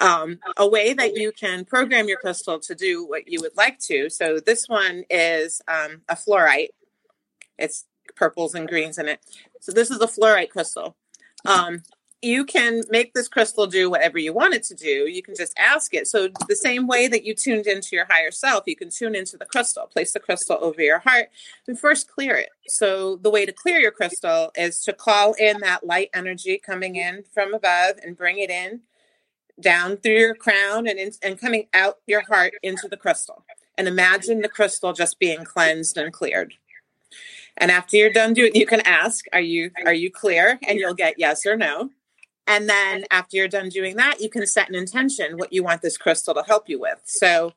Um, 0.00 0.38
a 0.56 0.68
way 0.68 0.92
that 0.92 1.16
you 1.16 1.32
can 1.32 1.64
program 1.64 2.06
your 2.06 2.18
crystal 2.18 2.60
to 2.60 2.74
do 2.76 3.04
what 3.04 3.26
you 3.26 3.40
would 3.40 3.56
like 3.56 3.80
to. 3.80 4.08
So 4.08 4.38
this 4.38 4.68
one 4.68 5.02
is 5.10 5.60
um, 5.66 6.02
a 6.08 6.14
fluorite. 6.14 6.68
It's 7.58 7.86
purples 8.14 8.54
and 8.54 8.68
greens 8.68 8.98
in 8.98 9.08
it. 9.08 9.18
So 9.60 9.72
this 9.72 9.90
is 9.90 10.00
a 10.00 10.06
fluorite 10.06 10.50
crystal. 10.50 10.94
Um, 11.44 11.82
you 12.20 12.44
can 12.44 12.82
make 12.90 13.14
this 13.14 13.28
crystal 13.28 13.66
do 13.66 13.88
whatever 13.90 14.18
you 14.18 14.32
want 14.32 14.54
it 14.54 14.64
to 14.64 14.74
do. 14.74 15.08
You 15.08 15.22
can 15.22 15.36
just 15.36 15.56
ask 15.56 15.94
it. 15.94 16.08
So, 16.08 16.28
the 16.48 16.56
same 16.56 16.88
way 16.88 17.06
that 17.06 17.24
you 17.24 17.34
tuned 17.34 17.68
into 17.68 17.90
your 17.92 18.06
higher 18.06 18.32
self, 18.32 18.64
you 18.66 18.74
can 18.74 18.90
tune 18.90 19.14
into 19.14 19.36
the 19.36 19.46
crystal, 19.46 19.86
place 19.86 20.12
the 20.12 20.20
crystal 20.20 20.58
over 20.60 20.82
your 20.82 20.98
heart, 20.98 21.28
and 21.68 21.78
first 21.78 22.08
clear 22.08 22.34
it. 22.34 22.48
So, 22.66 23.16
the 23.16 23.30
way 23.30 23.46
to 23.46 23.52
clear 23.52 23.78
your 23.78 23.92
crystal 23.92 24.50
is 24.56 24.82
to 24.84 24.92
call 24.92 25.34
in 25.34 25.60
that 25.60 25.86
light 25.86 26.10
energy 26.12 26.58
coming 26.58 26.96
in 26.96 27.22
from 27.32 27.54
above 27.54 27.96
and 28.04 28.16
bring 28.16 28.38
it 28.38 28.50
in 28.50 28.80
down 29.60 29.96
through 29.96 30.18
your 30.18 30.34
crown 30.34 30.86
and, 30.86 30.98
in, 30.98 31.12
and 31.22 31.40
coming 31.40 31.66
out 31.74 31.98
your 32.06 32.22
heart 32.22 32.54
into 32.62 32.88
the 32.88 32.96
crystal. 32.96 33.44
And 33.76 33.86
imagine 33.86 34.40
the 34.40 34.48
crystal 34.48 34.92
just 34.92 35.20
being 35.20 35.44
cleansed 35.44 35.96
and 35.96 36.12
cleared. 36.12 36.54
And 37.58 37.70
after 37.70 37.96
you're 37.96 38.12
done 38.12 38.32
doing, 38.34 38.54
you 38.54 38.66
can 38.66 38.80
ask, 38.82 39.24
"Are 39.32 39.40
you 39.40 39.70
are 39.84 39.94
you 39.94 40.10
clear?" 40.10 40.58
And 40.66 40.78
you'll 40.78 40.94
get 40.94 41.18
yes 41.18 41.44
or 41.44 41.56
no. 41.56 41.90
And 42.46 42.68
then 42.68 43.04
after 43.10 43.36
you're 43.36 43.48
done 43.48 43.68
doing 43.68 43.96
that, 43.96 44.20
you 44.20 44.30
can 44.30 44.46
set 44.46 44.70
an 44.70 44.74
intention 44.74 45.36
what 45.36 45.52
you 45.52 45.62
want 45.62 45.82
this 45.82 45.98
crystal 45.98 46.34
to 46.34 46.42
help 46.42 46.68
you 46.68 46.80
with. 46.80 46.98
So 47.04 47.52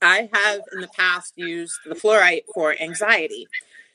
I 0.00 0.30
have 0.32 0.60
in 0.72 0.80
the 0.80 0.88
past 0.88 1.34
used 1.36 1.74
the 1.84 1.94
fluorite 1.94 2.44
for 2.54 2.74
anxiety. 2.80 3.46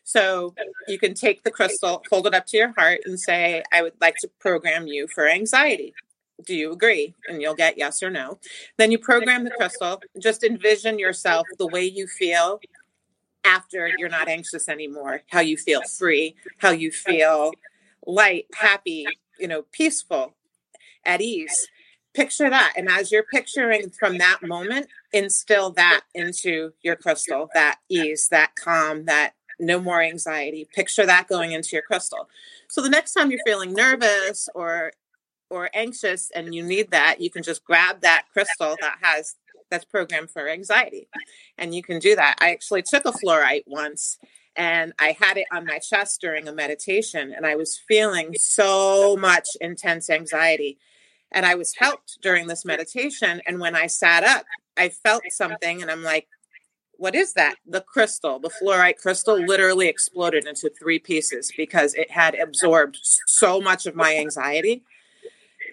So 0.03 0.53
you 0.88 1.00
can 1.00 1.13
take 1.13 1.44
the 1.44 1.51
crystal, 1.51 2.03
hold 2.10 2.27
it 2.27 2.34
up 2.34 2.46
to 2.48 2.58
your 2.58 2.74
heart, 2.75 3.01
and 3.06 3.20
say, 3.20 3.63
I 3.72 3.82
would 3.82 3.94
like 4.01 4.15
to 4.22 4.29
program 4.39 4.88
you 4.88 5.08
for 5.08 5.27
anxiety. 5.27 5.94
Do 6.46 6.56
you 6.56 6.72
agree? 6.72 7.13
And 7.27 7.41
you'll 7.41 7.53
get 7.53 7.77
yes 7.77 8.01
or 8.01 8.10
no. 8.10 8.39
Then 8.77 8.91
you 8.91 8.98
program 8.98 9.44
the 9.44 9.51
crystal. 9.51 10.01
Just 10.20 10.44
envision 10.44 10.98
yourself 10.98 11.46
the 11.58 11.68
way 11.68 11.84
you 11.84 12.08
feel 12.08 12.60
after 13.43 13.89
you're 13.98 14.10
not 14.10 14.27
anxious 14.27 14.67
anymore, 14.67 15.22
how 15.29 15.39
you 15.39 15.58
feel 15.58 15.81
free, 15.84 16.36
how 16.58 16.72
you 16.72 16.91
feel 16.91 17.51
light, 18.05 18.46
happy, 18.53 19.05
you 19.39 19.48
know, 19.48 19.63
peaceful, 19.72 20.36
at 21.05 21.22
ease. 21.22 21.67
Picture 22.13 22.50
that. 22.50 22.74
And 22.75 22.89
as 22.89 23.12
you're 23.12 23.25
picturing 23.31 23.91
from 23.91 24.17
that 24.17 24.39
moment, 24.41 24.88
instill 25.13 25.72
that 25.72 26.01
into 26.13 26.72
your 26.81 26.96
crystal, 26.96 27.50
that 27.53 27.79
ease, 27.88 28.27
that 28.29 28.55
calm, 28.55 29.05
that 29.05 29.34
no 29.60 29.79
more 29.79 30.01
anxiety. 30.01 30.67
Picture 30.74 31.05
that 31.05 31.27
going 31.27 31.51
into 31.51 31.69
your 31.74 31.81
crystal. 31.81 32.27
So 32.67 32.81
the 32.81 32.89
next 32.89 33.13
time 33.13 33.29
you're 33.29 33.39
feeling 33.46 33.74
nervous 33.74 34.50
or 34.55 34.93
or 35.50 35.69
anxious 35.74 36.31
and 36.36 36.53
you 36.53 36.63
need 36.63 36.91
that, 36.91 37.19
you 37.19 37.29
can 37.29 37.41
just 37.41 37.63
grab 37.63 38.01
that 38.01 38.25
crystal 38.31 38.75
that 38.81 38.98
has 39.01 39.36
that's 39.70 39.86
programmed 39.86 40.32
for 40.32 40.48
anxiety. 40.48 41.08
And 41.58 41.74
you 41.74 41.84
can 41.84 42.00
do 42.00 42.16
that. 42.16 42.38
I 42.40 42.52
actually 42.52 42.84
took 42.84 43.06
a 43.06 43.12
fluorite 43.12 43.64
once 43.68 44.18
and 44.56 44.94
I 45.00 45.16
had 45.20 45.38
it 45.38 45.48
on 45.54 45.66
my 45.66 45.80
chest 45.80 46.20
during 46.20 46.48
a 46.48 46.54
meditation, 46.54 47.34
and 47.34 47.46
I 47.46 47.56
was 47.56 47.80
feeling 47.88 48.36
so 48.38 49.16
much 49.16 49.48
intense 49.62 50.10
anxiety. 50.10 50.78
And 51.32 51.46
I 51.46 51.56
was 51.56 51.76
helped 51.76 52.18
during 52.22 52.48
this 52.48 52.66
meditation. 52.66 53.42
And 53.48 53.60
when 53.60 53.76
I 53.76 53.88
sat 53.88 54.24
up, 54.26 54.44
I 54.76 54.90
felt 54.90 55.24
something, 55.30 55.82
and 55.82 55.90
I'm 55.90 56.04
like, 56.04 56.28
what 56.98 57.16
is 57.16 57.34
that? 57.34 57.56
The 57.65 57.80
crystal, 57.80 58.39
the 58.39 58.50
fluorite 58.50 58.98
crystal, 58.98 59.38
literally 59.38 59.88
exploded 59.88 60.46
into 60.46 60.70
three 60.70 61.00
pieces 61.00 61.54
because 61.56 61.93
it 61.93 62.12
had 62.12 62.36
absorbed 62.36 62.98
so 63.02 63.62
much 63.62 63.86
of 63.86 63.96
my 63.96 64.17
anxiety 64.17 64.84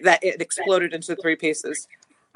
that 0.03 0.23
it 0.23 0.41
exploded 0.41 0.93
into 0.93 1.17
three 1.17 1.35
pieces. 1.35 1.89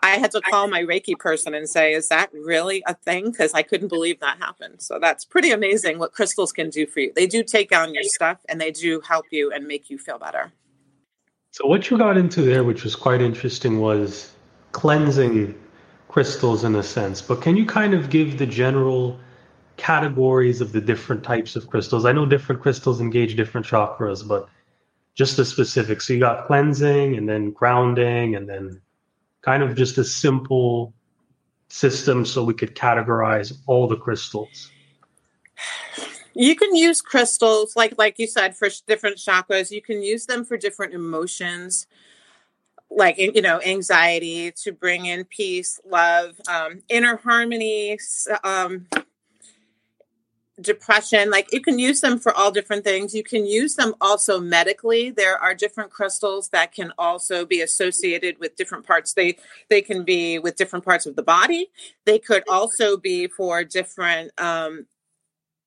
I 0.04 0.18
had 0.18 0.32
to 0.32 0.42
call 0.42 0.68
my 0.68 0.82
Reiki 0.82 1.18
person 1.18 1.54
and 1.54 1.70
say, 1.70 1.94
is 1.94 2.08
that 2.10 2.32
really 2.34 2.84
a 2.88 2.96
thing? 2.96 3.32
Because 3.32 3.54
I 3.54 3.62
couldn't 3.62 3.90
believe 3.90 4.20
that 4.20 4.40
happened. 4.40 4.82
So 4.82 4.98
that's 5.00 5.24
pretty 5.24 5.52
amazing 5.52 6.00
what 6.00 6.12
crystals 6.12 6.52
can 6.52 6.70
do 6.70 6.88
for 6.88 7.02
you. 7.02 7.14
They 7.16 7.28
do 7.28 7.44
take 7.44 7.76
on 7.76 7.94
your 7.94 8.04
stuff 8.04 8.40
and 8.50 8.60
they 8.60 8.72
do 8.72 9.02
help 9.02 9.26
you 9.32 9.52
and 9.52 9.68
make 9.68 9.90
you 9.90 10.00
feel 10.00 10.18
better. 10.18 10.52
So, 11.52 11.68
what 11.68 11.90
you 11.90 11.98
got 11.98 12.18
into 12.18 12.42
there, 12.42 12.64
which 12.64 12.86
was 12.86 12.96
quite 12.96 13.22
interesting, 13.22 13.80
was 13.80 14.32
cleansing 14.72 15.54
crystals 16.08 16.64
in 16.64 16.76
a 16.76 16.84
sense. 16.84 17.22
But 17.22 17.42
can 17.42 17.58
you 17.58 17.66
kind 17.66 17.94
of 17.94 18.10
give 18.10 18.38
the 18.38 18.46
general 18.46 19.20
categories 19.76 20.62
of 20.62 20.72
the 20.72 20.80
different 20.80 21.26
types 21.26 21.58
of 21.58 21.68
crystals? 21.68 22.06
I 22.06 22.14
know 22.14 22.26
different 22.26 22.62
crystals 22.62 23.02
engage 23.02 23.36
different 23.36 23.68
chakras, 23.68 24.26
but 24.26 24.48
just 25.14 25.36
the 25.36 25.44
specifics. 25.44 26.08
So, 26.08 26.14
you 26.14 26.22
got 26.22 26.48
cleansing 26.48 27.18
and 27.18 27.28
then 27.28 27.52
grounding 27.52 28.36
and 28.36 28.48
then 28.48 28.82
kind 29.42 29.64
of 29.64 29.76
just 29.76 29.98
a 29.98 30.04
simple 30.04 30.94
system 31.68 32.26
so 32.26 32.44
we 32.44 32.54
could 32.54 32.76
categorize 32.76 33.58
all 33.68 33.88
the 33.88 33.98
crystals? 33.98 34.72
You 36.34 36.56
can 36.56 36.76
use 36.76 37.02
crystals, 37.02 37.76
like 37.76 37.96
like 37.98 38.18
you 38.18 38.28
said, 38.28 38.56
for 38.56 38.70
different 38.88 39.18
chakras. 39.18 39.72
You 39.72 39.82
can 39.82 40.02
use 40.02 40.26
them 40.26 40.46
for 40.46 40.58
different 40.58 40.94
emotions, 40.94 41.88
like 42.90 43.18
you 43.18 43.42
know, 43.42 43.62
anxiety 43.62 44.52
to 44.64 44.72
bring 44.72 45.06
in 45.06 45.26
peace, 45.26 45.80
love, 45.86 46.40
um, 46.48 46.84
inner 46.90 47.18
harmony, 47.18 47.98
um, 48.44 48.88
depression 50.62 51.30
like 51.30 51.52
you 51.52 51.62
can 51.62 51.80
use 51.80 52.02
them 52.02 52.20
for 52.20 52.34
all 52.34 52.52
different 52.52 52.84
things. 52.84 53.14
You 53.14 53.24
can 53.24 53.46
use 53.46 53.76
them 53.76 53.94
also 54.02 54.40
medically. 54.40 55.12
There 55.12 55.38
are 55.38 55.54
different 55.54 55.92
crystals 55.92 56.50
that 56.50 56.74
can 56.74 56.94
also 56.98 57.46
be 57.46 57.62
associated 57.62 58.40
with 58.40 58.56
different 58.56 58.86
parts. 58.86 59.14
They 59.14 59.38
they 59.70 59.82
can 59.82 60.04
be 60.04 60.40
with 60.40 60.56
different 60.56 60.86
parts 60.86 61.06
of 61.06 61.16
the 61.16 61.24
body. 61.24 61.70
They 62.06 62.20
could 62.20 62.44
also 62.50 62.98
be 62.98 63.28
for 63.28 63.64
different 63.64 64.32
um 64.40 64.88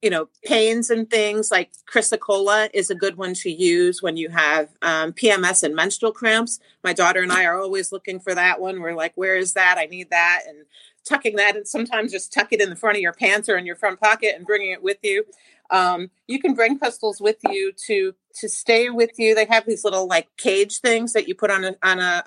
you 0.05 0.11
know 0.11 0.29
pains 0.45 0.91
and 0.91 1.09
things 1.11 1.51
like 1.51 1.71
chrysocolla 1.91 2.69
is 2.75 2.91
a 2.91 2.95
good 2.95 3.17
one 3.17 3.33
to 3.33 3.51
use 3.51 4.03
when 4.03 4.19
you 4.19 4.29
have 4.29 4.69
um, 4.83 5.15
pms 5.15 5.63
and 5.63 5.75
menstrual 5.75 6.13
cramps. 6.13 6.61
My 6.83 6.93
daughter 6.93 7.23
and 7.23 7.33
i 7.33 7.47
are 7.47 7.59
always 7.59 7.91
looking 7.91 8.21
for 8.21 8.35
that 8.35 8.61
one. 8.61 8.81
We're 8.81 8.95
like 8.95 9.13
where 9.15 9.37
is 9.37 9.55
that? 9.55 9.79
I 9.79 9.87
need 9.87 10.11
that. 10.11 10.43
And 10.47 10.67
tucking 11.05 11.37
that 11.37 11.57
and 11.57 11.67
sometimes 11.67 12.13
just 12.13 12.33
tuck 12.33 12.53
it 12.53 12.61
in 12.61 12.71
the 12.71 12.77
front 12.77 12.97
of 12.97 13.03
your 13.03 13.13
pants 13.13 13.49
or 13.49 13.57
in 13.57 13.67
your 13.67 13.77
front 13.77 14.01
pocket 14.01 14.35
and 14.37 14.47
bringing 14.47 14.71
it 14.71 14.83
with 14.83 14.99
you. 15.03 15.25
Um, 15.71 16.11
you 16.27 16.41
can 16.41 16.55
bring 16.55 16.79
crystals 16.79 17.21
with 17.21 17.37
you 17.49 17.73
to 17.87 18.15
to 18.41 18.49
stay 18.49 18.91
with 18.91 19.19
you. 19.19 19.35
They 19.35 19.47
have 19.47 19.67
these 19.67 19.85
little 19.85 20.07
like 20.07 20.29
cage 20.37 20.81
things 20.81 21.13
that 21.13 21.29
you 21.29 21.35
put 21.35 21.51
on 21.51 21.65
a 21.65 21.77
on 21.83 21.99
a 21.99 22.25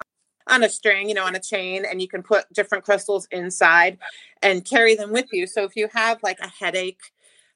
on 0.47 0.63
a 0.63 0.69
string, 0.69 1.09
you 1.09 1.15
know, 1.15 1.25
on 1.25 1.35
a 1.35 1.39
chain, 1.39 1.85
and 1.89 2.01
you 2.01 2.07
can 2.07 2.23
put 2.23 2.51
different 2.53 2.83
crystals 2.83 3.27
inside 3.31 3.97
and 4.41 4.65
carry 4.65 4.95
them 4.95 5.11
with 5.11 5.27
you. 5.31 5.45
So 5.45 5.63
if 5.63 5.75
you 5.75 5.89
have 5.93 6.23
like 6.23 6.39
a 6.39 6.47
headache, 6.47 7.01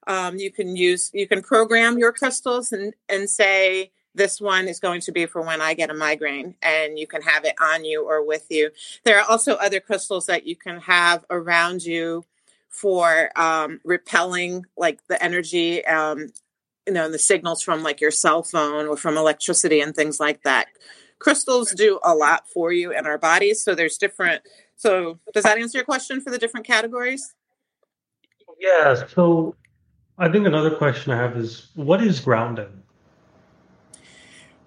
um, 0.07 0.37
you 0.37 0.51
can 0.51 0.75
use 0.75 1.09
you 1.13 1.27
can 1.27 1.41
program 1.41 1.97
your 1.97 2.11
crystals 2.11 2.71
and 2.71 2.93
and 3.09 3.29
say 3.29 3.91
this 4.13 4.41
one 4.41 4.67
is 4.67 4.79
going 4.79 5.01
to 5.01 5.11
be 5.11 5.25
for 5.25 5.41
when 5.41 5.61
I 5.61 5.73
get 5.73 5.89
a 5.89 5.93
migraine, 5.93 6.55
and 6.61 6.99
you 6.99 7.07
can 7.07 7.21
have 7.21 7.45
it 7.45 7.55
on 7.61 7.85
you 7.85 8.05
or 8.05 8.25
with 8.25 8.45
you. 8.49 8.71
There 9.03 9.19
are 9.19 9.29
also 9.29 9.55
other 9.55 9.79
crystals 9.79 10.25
that 10.25 10.45
you 10.45 10.55
can 10.55 10.79
have 10.81 11.25
around 11.29 11.83
you 11.83 12.25
for 12.69 13.29
um, 13.35 13.79
repelling 13.83 14.65
like 14.77 15.05
the 15.07 15.21
energy, 15.23 15.85
um, 15.85 16.27
you 16.87 16.93
know, 16.93 17.11
the 17.11 17.19
signals 17.19 17.61
from 17.61 17.83
like 17.83 18.01
your 18.01 18.11
cell 18.11 18.43
phone 18.43 18.87
or 18.87 18.97
from 18.97 19.17
electricity 19.17 19.81
and 19.81 19.95
things 19.95 20.19
like 20.19 20.43
that. 20.43 20.67
Crystals 21.19 21.71
do 21.71 21.99
a 22.03 22.15
lot 22.15 22.47
for 22.47 22.71
you 22.71 22.91
in 22.91 23.05
our 23.05 23.17
bodies. 23.17 23.61
So 23.63 23.75
there's 23.75 23.97
different. 23.97 24.41
So 24.75 25.19
does 25.33 25.43
that 25.43 25.57
answer 25.57 25.77
your 25.77 25.85
question 25.85 26.21
for 26.21 26.31
the 26.31 26.37
different 26.37 26.65
categories? 26.65 27.35
Yeah. 28.59 29.05
So 29.07 29.55
I 30.17 30.29
think 30.29 30.47
another 30.47 30.71
question 30.71 31.11
I 31.11 31.17
have 31.17 31.37
is 31.37 31.69
what 31.75 32.01
is 32.01 32.19
grounding? 32.19 32.81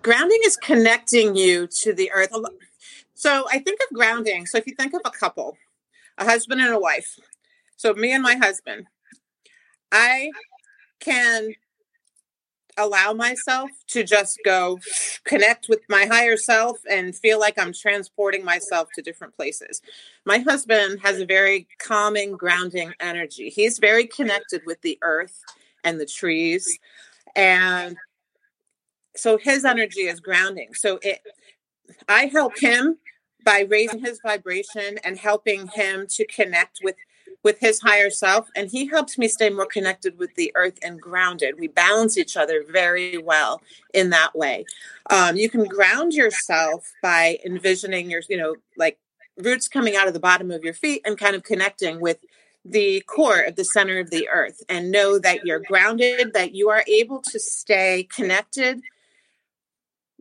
Grounding 0.04 0.40
is 0.44 0.56
connecting 0.58 1.34
you 1.34 1.66
to 1.66 1.94
the 1.94 2.12
earth. 2.12 2.30
So 3.14 3.46
I 3.50 3.58
think 3.58 3.80
of 3.80 3.96
grounding. 3.96 4.44
So 4.44 4.58
if 4.58 4.66
you 4.66 4.74
think 4.74 4.92
of 4.92 5.00
a 5.04 5.10
couple, 5.10 5.56
a 6.18 6.24
husband 6.24 6.60
and 6.60 6.74
a 6.74 6.78
wife. 6.78 7.18
So 7.76 7.94
me 7.94 8.12
and 8.12 8.22
my 8.22 8.36
husband, 8.36 8.86
I 9.90 10.30
can 11.00 11.54
allow 12.76 13.12
myself 13.14 13.70
to 13.86 14.04
just 14.04 14.38
go 14.44 14.78
connect 15.24 15.68
with 15.68 15.80
my 15.88 16.04
higher 16.04 16.36
self 16.36 16.78
and 16.90 17.16
feel 17.16 17.40
like 17.40 17.58
I'm 17.58 17.72
transporting 17.72 18.44
myself 18.44 18.88
to 18.96 19.02
different 19.02 19.34
places. 19.34 19.80
My 20.26 20.38
husband 20.38 21.00
has 21.02 21.18
a 21.18 21.26
very 21.26 21.66
calming, 21.78 22.32
grounding 22.32 22.92
energy. 23.00 23.48
He's 23.48 23.78
very 23.78 24.06
connected 24.06 24.62
with 24.66 24.82
the 24.82 24.98
earth 25.02 25.42
and 25.82 25.98
the 25.98 26.06
trees. 26.06 26.78
And 27.36 27.96
so 29.16 29.38
his 29.38 29.64
energy 29.64 30.02
is 30.02 30.20
grounding. 30.20 30.74
So 30.74 30.98
it 31.02 31.20
I 32.08 32.26
help 32.26 32.58
him 32.58 32.98
by 33.44 33.66
raising 33.68 34.00
his 34.00 34.20
vibration 34.22 34.98
and 35.04 35.18
helping 35.18 35.68
him 35.68 36.06
to 36.10 36.26
connect 36.26 36.80
with 36.82 36.96
with 37.42 37.58
his 37.58 37.80
higher 37.80 38.10
self. 38.10 38.48
And 38.56 38.70
he 38.70 38.86
helps 38.86 39.18
me 39.18 39.28
stay 39.28 39.50
more 39.50 39.66
connected 39.66 40.18
with 40.18 40.34
the 40.34 40.50
earth 40.54 40.78
and 40.82 41.00
grounded. 41.00 41.58
We 41.58 41.68
balance 41.68 42.16
each 42.16 42.36
other 42.36 42.64
very 42.66 43.18
well 43.18 43.60
in 43.92 44.10
that 44.10 44.34
way. 44.34 44.64
Um, 45.10 45.36
you 45.36 45.50
can 45.50 45.64
ground 45.64 46.14
yourself 46.14 46.90
by 47.02 47.38
envisioning 47.44 48.10
your 48.10 48.22
you 48.28 48.36
know 48.36 48.56
like 48.76 48.98
roots 49.36 49.68
coming 49.68 49.96
out 49.96 50.08
of 50.08 50.14
the 50.14 50.20
bottom 50.20 50.50
of 50.50 50.64
your 50.64 50.74
feet 50.74 51.02
and 51.04 51.18
kind 51.18 51.36
of 51.36 51.42
connecting 51.42 52.00
with 52.00 52.18
the 52.64 53.02
core 53.02 53.40
of 53.40 53.56
the 53.56 53.64
center 53.64 53.98
of 53.98 54.10
the 54.10 54.26
earth 54.28 54.62
and 54.70 54.90
know 54.90 55.18
that 55.18 55.44
you're 55.44 55.60
grounded 55.60 56.32
that 56.32 56.54
you 56.54 56.70
are 56.70 56.82
able 56.88 57.20
to 57.20 57.38
stay 57.38 58.08
connected 58.10 58.80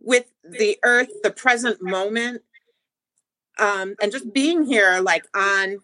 with 0.04 0.26
the 0.44 0.78
earth 0.84 1.10
the 1.24 1.32
present 1.32 1.82
moment 1.82 2.42
um, 3.58 3.96
and 4.02 4.12
just 4.12 4.34
being 4.34 4.64
here 4.64 5.00
like 5.02 5.26
on 5.34 5.78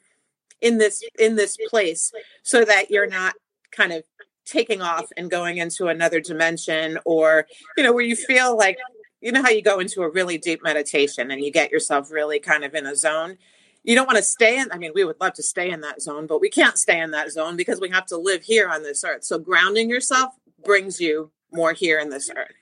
in 0.62 0.78
this 0.78 1.04
in 1.18 1.36
this 1.36 1.58
place 1.70 2.12
so 2.44 2.66
that 2.66 2.92
you're 2.92 3.08
not 3.08 3.34
kind 3.72 3.94
of 3.94 4.04
taking 4.46 4.82
off 4.82 5.06
and 5.16 5.32
going 5.32 5.58
into 5.58 5.88
another 5.88 6.20
dimension 6.20 6.98
or 7.06 7.48
you 7.78 7.84
know 7.84 7.94
where 7.94 8.04
you 8.04 8.16
feel 8.16 8.58
like 8.58 8.78
you 9.22 9.32
know 9.32 9.42
how 9.42 9.50
you 9.50 9.62
go 9.62 9.80
into 9.80 10.02
a 10.02 10.10
really 10.10 10.38
deep 10.38 10.62
meditation 10.64 11.32
and 11.32 11.44
you 11.44 11.52
get 11.52 11.72
yourself 11.72 12.12
really 12.12 12.40
kind 12.40 12.64
of 12.64 12.74
in 12.74 12.86
a 12.86 12.96
zone? 12.96 13.38
You 13.84 13.96
don't 13.96 14.08
want 14.08 14.18
to 14.18 14.24
stay 14.24 14.60
in 14.60 14.72
i 14.72 14.78
mean 14.78 14.92
we 14.94 15.06
would 15.06 15.20
love 15.22 15.34
to 15.36 15.44
stay 15.44 15.70
in 15.72 15.82
that 15.82 16.02
zone 16.02 16.28
but 16.28 16.42
we 16.42 16.50
can't 16.50 16.78
stay 16.78 17.00
in 17.00 17.12
that 17.12 17.32
zone 17.32 17.56
because 17.56 17.80
we 17.80 17.90
have 17.90 18.06
to 18.08 18.18
live 18.18 18.44
here 18.44 18.68
on 18.68 18.84
this 18.84 19.04
earth. 19.04 19.24
So 19.24 19.40
grounding 19.40 19.90
yourself 19.90 20.34
brings 20.66 21.00
you 21.00 21.32
more 21.52 21.74
here 21.74 22.00
in 22.00 22.10
this 22.10 22.30
earth 22.36 22.59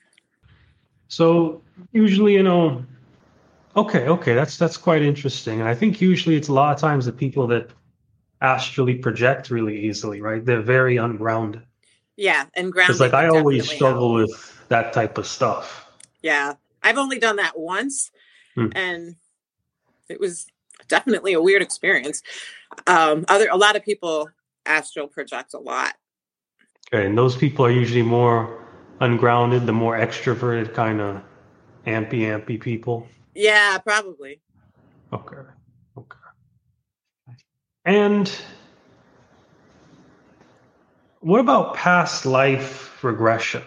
so 1.08 1.60
usually 1.92 2.34
you 2.34 2.42
know 2.42 2.84
okay 3.76 4.08
okay 4.08 4.34
that's 4.34 4.56
that's 4.56 4.76
quite 4.76 5.02
interesting 5.02 5.60
and 5.60 5.68
i 5.68 5.74
think 5.74 6.00
usually 6.00 6.36
it's 6.36 6.48
a 6.48 6.52
lot 6.52 6.74
of 6.74 6.80
times 6.80 7.06
the 7.06 7.12
people 7.12 7.46
that 7.46 7.70
astrally 8.40 8.94
project 8.94 9.50
really 9.50 9.78
easily, 9.78 10.20
right? 10.20 10.44
They're 10.44 10.62
very 10.62 10.96
ungrounded. 10.96 11.62
Yeah, 12.16 12.46
and 12.54 12.72
grounded. 12.72 12.94
It's 12.94 13.00
like 13.00 13.14
I 13.14 13.28
always 13.28 13.68
struggle 13.70 14.16
help. 14.16 14.30
with 14.30 14.68
that 14.68 14.92
type 14.92 15.18
of 15.18 15.26
stuff. 15.26 15.86
Yeah, 16.22 16.54
I've 16.82 16.98
only 16.98 17.18
done 17.18 17.36
that 17.36 17.58
once, 17.58 18.10
hmm. 18.54 18.68
and 18.74 19.16
it 20.08 20.18
was 20.18 20.46
definitely 20.88 21.34
a 21.34 21.40
weird 21.40 21.62
experience. 21.62 22.22
Um, 22.86 23.24
other 23.28 23.48
a 23.50 23.56
lot 23.56 23.76
of 23.76 23.84
people 23.84 24.30
astral 24.66 25.06
project 25.06 25.54
a 25.54 25.58
lot. 25.58 25.94
Okay, 26.92 27.06
and 27.06 27.16
those 27.16 27.36
people 27.36 27.64
are 27.64 27.70
usually 27.70 28.02
more 28.02 28.67
ungrounded, 29.00 29.66
the 29.66 29.72
more 29.72 29.96
extroverted 29.96 30.74
kind 30.74 31.00
of 31.00 31.22
ampy 31.86 32.20
ampy 32.20 32.60
people. 32.60 33.08
Yeah, 33.34 33.78
probably. 33.78 34.40
Okay. 35.12 35.36
Okay. 35.96 36.18
And 37.84 38.30
what 41.20 41.40
about 41.40 41.74
past 41.74 42.26
life 42.26 43.02
regression? 43.02 43.62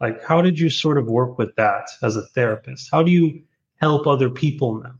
Like, 0.00 0.24
how 0.24 0.42
did 0.42 0.58
you 0.58 0.68
sort 0.68 0.98
of 0.98 1.06
work 1.06 1.38
with 1.38 1.54
that 1.56 1.88
as 2.02 2.16
a 2.16 2.22
therapist? 2.22 2.88
How 2.90 3.02
do 3.02 3.10
you 3.10 3.42
help 3.76 4.06
other 4.06 4.30
people 4.30 4.82
now? 4.82 4.94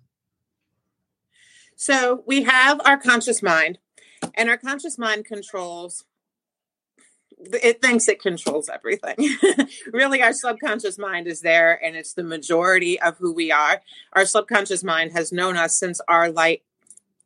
So, 1.74 2.22
we 2.26 2.44
have 2.44 2.80
our 2.84 2.96
conscious 2.96 3.42
mind, 3.42 3.78
and 4.34 4.48
our 4.48 4.56
conscious 4.56 4.98
mind 4.98 5.24
controls 5.24 6.04
it 7.62 7.83
thinks 7.83 8.09
it 8.09 8.20
controls 8.20 8.68
everything. 8.68 9.16
really, 9.92 10.22
our 10.22 10.33
subconscious 10.33 10.98
mind 10.98 11.26
is 11.26 11.40
there 11.40 11.83
and 11.85 11.96
it's 11.96 12.14
the 12.14 12.22
majority 12.22 13.00
of 13.00 13.18
who 13.18 13.33
we 13.33 13.50
are. 13.50 13.81
Our 14.12 14.26
subconscious 14.26 14.85
mind 14.85 15.12
has 15.12 15.33
known 15.33 15.57
us 15.57 15.76
since 15.76 16.00
our 16.09 16.31
light 16.31 16.62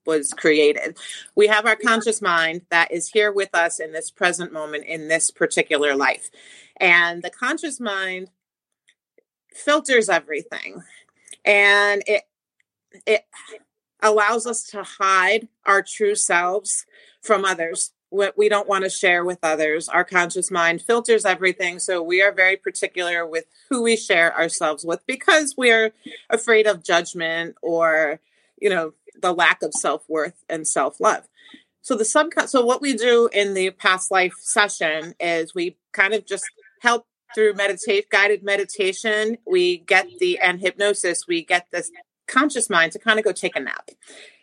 was 0.07 0.33
created. 0.33 0.96
We 1.35 1.48
have 1.48 1.66
our 1.66 1.76
conscious 1.76 2.22
mind 2.22 2.62
that 2.70 2.92
is 2.92 3.09
here 3.09 3.33
with 3.33 3.55
us 3.55 3.81
in 3.81 3.92
this 3.92 4.11
present 4.11 4.52
moment 4.52 4.85
in 4.85 5.09
this 5.09 5.31
particular 5.31 5.96
life. 5.96 6.31
And 6.79 7.22
the 7.22 7.31
conscious 7.31 7.81
mind 7.81 8.31
filters 9.52 10.09
everything 10.09 10.83
and 11.44 12.02
it 12.07 12.24
it 13.07 13.24
allows 14.02 14.46
us 14.46 14.62
to 14.64 14.83
hide 14.83 15.48
our 15.64 15.83
true 15.83 16.14
selves 16.14 16.85
from 17.22 17.44
others 17.44 17.92
what 18.10 18.38
we 18.38 18.48
don't 18.48 18.68
want 18.68 18.84
to 18.84 18.90
share 18.90 19.24
with 19.24 19.38
others. 19.42 19.88
Our 19.88 20.04
conscious 20.04 20.50
mind 20.50 20.82
filters 20.82 21.24
everything 21.24 21.78
so 21.78 22.02
we 22.02 22.22
are 22.22 22.32
very 22.32 22.56
particular 22.56 23.26
with 23.26 23.44
who 23.68 23.82
we 23.82 23.96
share 23.96 24.36
ourselves 24.36 24.84
with 24.84 25.04
because 25.06 25.54
we 25.56 25.70
are 25.70 25.92
afraid 26.30 26.66
of 26.66 26.84
judgment 26.84 27.56
or 27.62 28.20
you 28.58 28.70
know 28.70 28.94
the 29.20 29.32
lack 29.32 29.62
of 29.62 29.72
self-worth 29.74 30.44
and 30.48 30.66
self-love. 30.66 31.26
So 31.82 31.96
the 31.96 32.04
sub 32.04 32.28
so 32.46 32.64
what 32.64 32.80
we 32.80 32.94
do 32.94 33.28
in 33.32 33.54
the 33.54 33.70
past 33.70 34.10
life 34.10 34.34
session 34.40 35.14
is 35.18 35.54
we 35.54 35.76
kind 35.92 36.14
of 36.14 36.26
just 36.26 36.44
help 36.80 37.06
through 37.34 37.54
meditate 37.54 38.08
guided 38.08 38.44
meditation. 38.44 39.38
We 39.46 39.78
get 39.78 40.06
the 40.20 40.38
and 40.38 40.60
hypnosis 40.60 41.26
we 41.26 41.44
get 41.44 41.66
this 41.72 41.90
conscious 42.28 42.70
mind 42.70 42.92
to 42.92 42.98
kind 42.98 43.18
of 43.18 43.24
go 43.24 43.32
take 43.32 43.56
a 43.56 43.60
nap. 43.60 43.90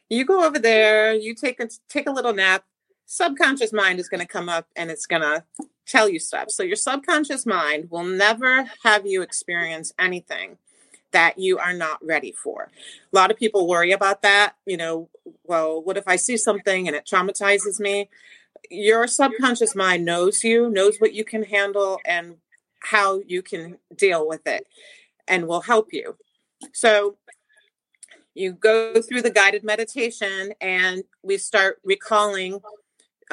You 0.09 0.25
go 0.25 0.45
over 0.45 0.59
there 0.59 1.13
you 1.13 1.33
take 1.33 1.61
a 1.61 1.69
take 1.87 2.07
a 2.07 2.11
little 2.11 2.33
nap 2.33 2.65
subconscious 3.13 3.71
mind 3.71 3.99
is 3.99 4.09
going 4.09 4.19
to 4.19 4.27
come 4.27 4.49
up 4.49 4.67
and 4.75 4.89
it's 4.89 5.05
going 5.05 5.21
to 5.21 5.43
tell 5.85 6.09
you 6.09 6.17
stuff 6.17 6.49
so 6.49 6.63
your 6.63 6.75
subconscious 6.75 7.45
mind 7.45 7.91
will 7.91 8.03
never 8.03 8.65
have 8.83 9.05
you 9.05 9.21
experience 9.21 9.93
anything 9.99 10.57
that 11.11 11.37
you 11.37 11.59
are 11.59 11.73
not 11.73 12.03
ready 12.03 12.31
for. 12.31 12.71
A 13.11 13.15
lot 13.15 13.29
of 13.29 13.37
people 13.37 13.67
worry 13.67 13.91
about 13.91 14.23
that. 14.23 14.55
You 14.65 14.77
know, 14.77 15.09
well, 15.43 15.79
what 15.83 15.95
if 15.95 16.07
I 16.07 16.15
see 16.15 16.37
something 16.37 16.87
and 16.87 16.97
it 16.97 17.05
traumatizes 17.05 17.79
me? 17.79 18.09
Your 18.71 19.05
subconscious 19.05 19.75
mind 19.75 20.05
knows 20.05 20.43
you, 20.43 20.71
knows 20.71 20.97
what 20.97 21.13
you 21.13 21.23
can 21.23 21.43
handle 21.43 21.99
and 22.05 22.37
how 22.79 23.19
you 23.27 23.43
can 23.43 23.77
deal 23.95 24.27
with 24.27 24.47
it 24.47 24.65
and 25.27 25.47
will 25.47 25.61
help 25.61 25.89
you. 25.91 26.17
So 26.73 27.17
you 28.33 28.53
go 28.53 28.99
through 28.99 29.21
the 29.21 29.29
guided 29.29 29.63
meditation 29.63 30.53
and 30.59 31.03
we 31.21 31.37
start 31.37 31.79
recalling 31.83 32.59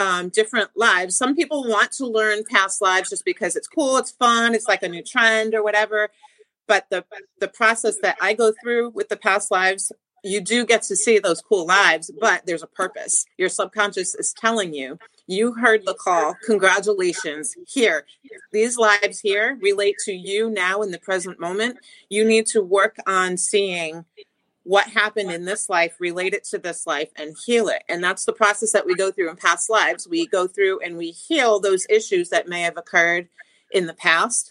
um, 0.00 0.30
different 0.30 0.70
lives. 0.74 1.16
Some 1.16 1.36
people 1.36 1.62
want 1.68 1.92
to 1.92 2.06
learn 2.06 2.42
past 2.50 2.82
lives 2.82 3.10
just 3.10 3.24
because 3.24 3.54
it's 3.54 3.68
cool, 3.68 3.98
it's 3.98 4.10
fun, 4.10 4.54
it's 4.54 4.66
like 4.66 4.82
a 4.82 4.88
new 4.88 5.02
trend 5.02 5.54
or 5.54 5.62
whatever 5.62 6.08
but 6.70 6.86
the 6.88 7.04
the 7.40 7.48
process 7.48 7.98
that 8.00 8.16
I 8.20 8.32
go 8.32 8.52
through 8.62 8.90
with 8.90 9.08
the 9.08 9.16
past 9.16 9.50
lives, 9.50 9.90
you 10.22 10.40
do 10.40 10.64
get 10.64 10.82
to 10.82 10.94
see 10.94 11.18
those 11.18 11.42
cool 11.42 11.66
lives, 11.66 12.12
but 12.20 12.46
there's 12.46 12.62
a 12.62 12.68
purpose. 12.68 13.26
Your 13.38 13.48
subconscious 13.48 14.14
is 14.14 14.32
telling 14.32 14.72
you, 14.72 14.96
you 15.26 15.54
heard 15.54 15.84
the 15.84 15.94
call. 15.94 16.36
Congratulations. 16.46 17.56
Here, 17.66 18.06
these 18.52 18.78
lives 18.78 19.18
here 19.18 19.58
relate 19.60 19.96
to 20.04 20.12
you 20.12 20.48
now 20.48 20.82
in 20.82 20.92
the 20.92 21.00
present 21.00 21.40
moment. 21.40 21.78
You 22.08 22.24
need 22.24 22.46
to 22.46 22.62
work 22.62 22.98
on 23.04 23.36
seeing 23.36 24.04
what 24.64 24.88
happened 24.88 25.30
in 25.30 25.44
this 25.44 25.68
life 25.68 25.96
relate 25.98 26.34
it 26.34 26.44
to 26.44 26.58
this 26.58 26.86
life 26.86 27.08
and 27.16 27.36
heal 27.46 27.68
it. 27.68 27.82
And 27.88 28.04
that's 28.04 28.24
the 28.24 28.32
process 28.32 28.72
that 28.72 28.86
we 28.86 28.94
go 28.94 29.10
through 29.10 29.30
in 29.30 29.36
past 29.36 29.70
lives. 29.70 30.06
We 30.06 30.26
go 30.26 30.46
through 30.46 30.80
and 30.80 30.96
we 30.96 31.10
heal 31.10 31.60
those 31.60 31.86
issues 31.88 32.28
that 32.28 32.48
may 32.48 32.62
have 32.62 32.76
occurred 32.76 33.28
in 33.72 33.86
the 33.86 33.94
past 33.94 34.50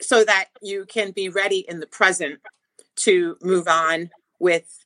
so 0.00 0.24
that 0.24 0.46
you 0.60 0.86
can 0.86 1.12
be 1.12 1.28
ready 1.28 1.64
in 1.68 1.80
the 1.80 1.86
present 1.86 2.40
to 2.96 3.36
move 3.42 3.68
on 3.68 4.10
with 4.38 4.84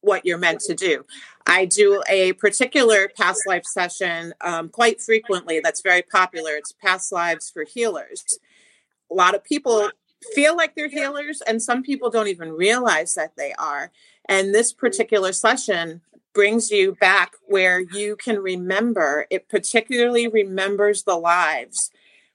what 0.00 0.24
you're 0.24 0.38
meant 0.38 0.60
to 0.60 0.74
do. 0.74 1.04
I 1.46 1.64
do 1.64 2.02
a 2.08 2.32
particular 2.34 3.08
past 3.16 3.42
life 3.46 3.64
session 3.64 4.34
um, 4.40 4.68
quite 4.68 5.00
frequently 5.00 5.60
that's 5.60 5.82
very 5.82 6.02
popular. 6.02 6.52
It's 6.52 6.72
Past 6.72 7.12
Lives 7.12 7.50
for 7.50 7.64
Healers. 7.64 8.38
A 9.10 9.14
lot 9.14 9.34
of 9.34 9.44
people 9.44 9.90
feel 10.34 10.56
like 10.56 10.74
they're 10.74 10.88
healers, 10.88 11.42
and 11.46 11.62
some 11.62 11.82
people 11.82 12.10
don't 12.10 12.28
even 12.28 12.52
realize 12.52 13.14
that 13.14 13.36
they 13.36 13.52
are. 13.54 13.90
And 14.28 14.54
this 14.54 14.72
mm-hmm. 14.72 14.80
particular 14.80 15.32
session 15.32 16.00
brings 16.32 16.70
you 16.70 16.96
back 17.00 17.32
where 17.46 17.80
you 17.80 18.16
can 18.16 18.38
remember, 18.38 19.26
it 19.30 19.48
particularly 19.48 20.28
remembers 20.28 21.02
the 21.02 21.16
lives 21.16 21.90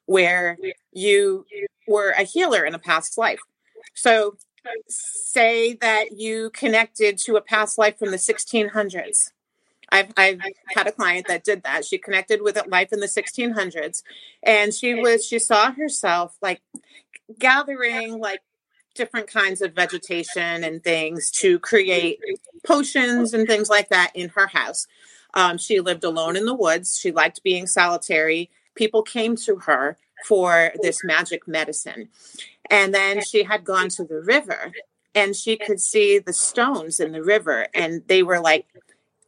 where 0.06 0.58
you 0.91 1.45
were 1.88 2.10
a 2.12 2.24
healer 2.24 2.65
in 2.65 2.76
a 2.76 2.80
past 2.80 3.17
life. 3.17 3.39
So, 3.93 4.38
say 4.88 5.74
that 5.76 6.17
you 6.17 6.50
connected 6.50 7.19
to 7.19 7.36
a 7.36 7.41
past 7.41 7.78
life 7.78 8.00
from 8.00 8.10
the 8.10 8.17
1600s 8.17 9.30
I've, 9.91 10.12
I've 10.17 10.41
had 10.76 10.88
a 10.88 10.91
client 10.91 11.28
that 11.28 11.43
did 11.43 11.63
that. 11.63 11.86
She 11.86 11.98
connected 11.98 12.41
with 12.41 12.60
life 12.67 12.91
in 12.91 13.00
the 13.00 13.08
1600s, 13.08 14.04
and 14.43 14.74
she 14.74 14.95
was 14.95 15.26
she 15.26 15.39
saw 15.39 15.71
herself 15.71 16.36
like 16.41 16.62
gathering 17.39 18.19
like 18.19 18.41
different 18.95 19.27
kinds 19.27 19.61
of 19.61 19.73
vegetation 19.73 20.63
and 20.63 20.83
things 20.83 21.29
to 21.29 21.59
create 21.59 22.19
potions 22.65 23.33
and 23.33 23.47
things 23.47 23.69
like 23.69 23.89
that 23.89 24.11
in 24.15 24.29
her 24.29 24.47
house. 24.47 24.88
Um, 25.33 25.57
she 25.57 25.81
lived 25.81 26.03
alone 26.03 26.38
in 26.38 26.45
the 26.45 26.55
woods. 26.55 26.97
She 26.97 27.11
liked 27.11 27.43
being 27.43 27.67
solitary. 27.67 28.49
People 28.73 29.03
came 29.03 29.35
to 29.38 29.57
her 29.57 29.97
for 30.25 30.71
this 30.81 31.03
magic 31.03 31.47
medicine. 31.47 32.09
And 32.69 32.93
then 32.93 33.21
she 33.21 33.43
had 33.43 33.65
gone 33.65 33.89
to 33.89 34.05
the 34.05 34.21
river 34.21 34.71
and 35.13 35.35
she 35.35 35.57
could 35.57 35.79
see 35.79 36.19
the 36.19 36.33
stones 36.33 36.99
in 36.99 37.11
the 37.11 37.23
river 37.23 37.67
and 37.73 38.01
they 38.07 38.23
were 38.23 38.39
like 38.39 38.65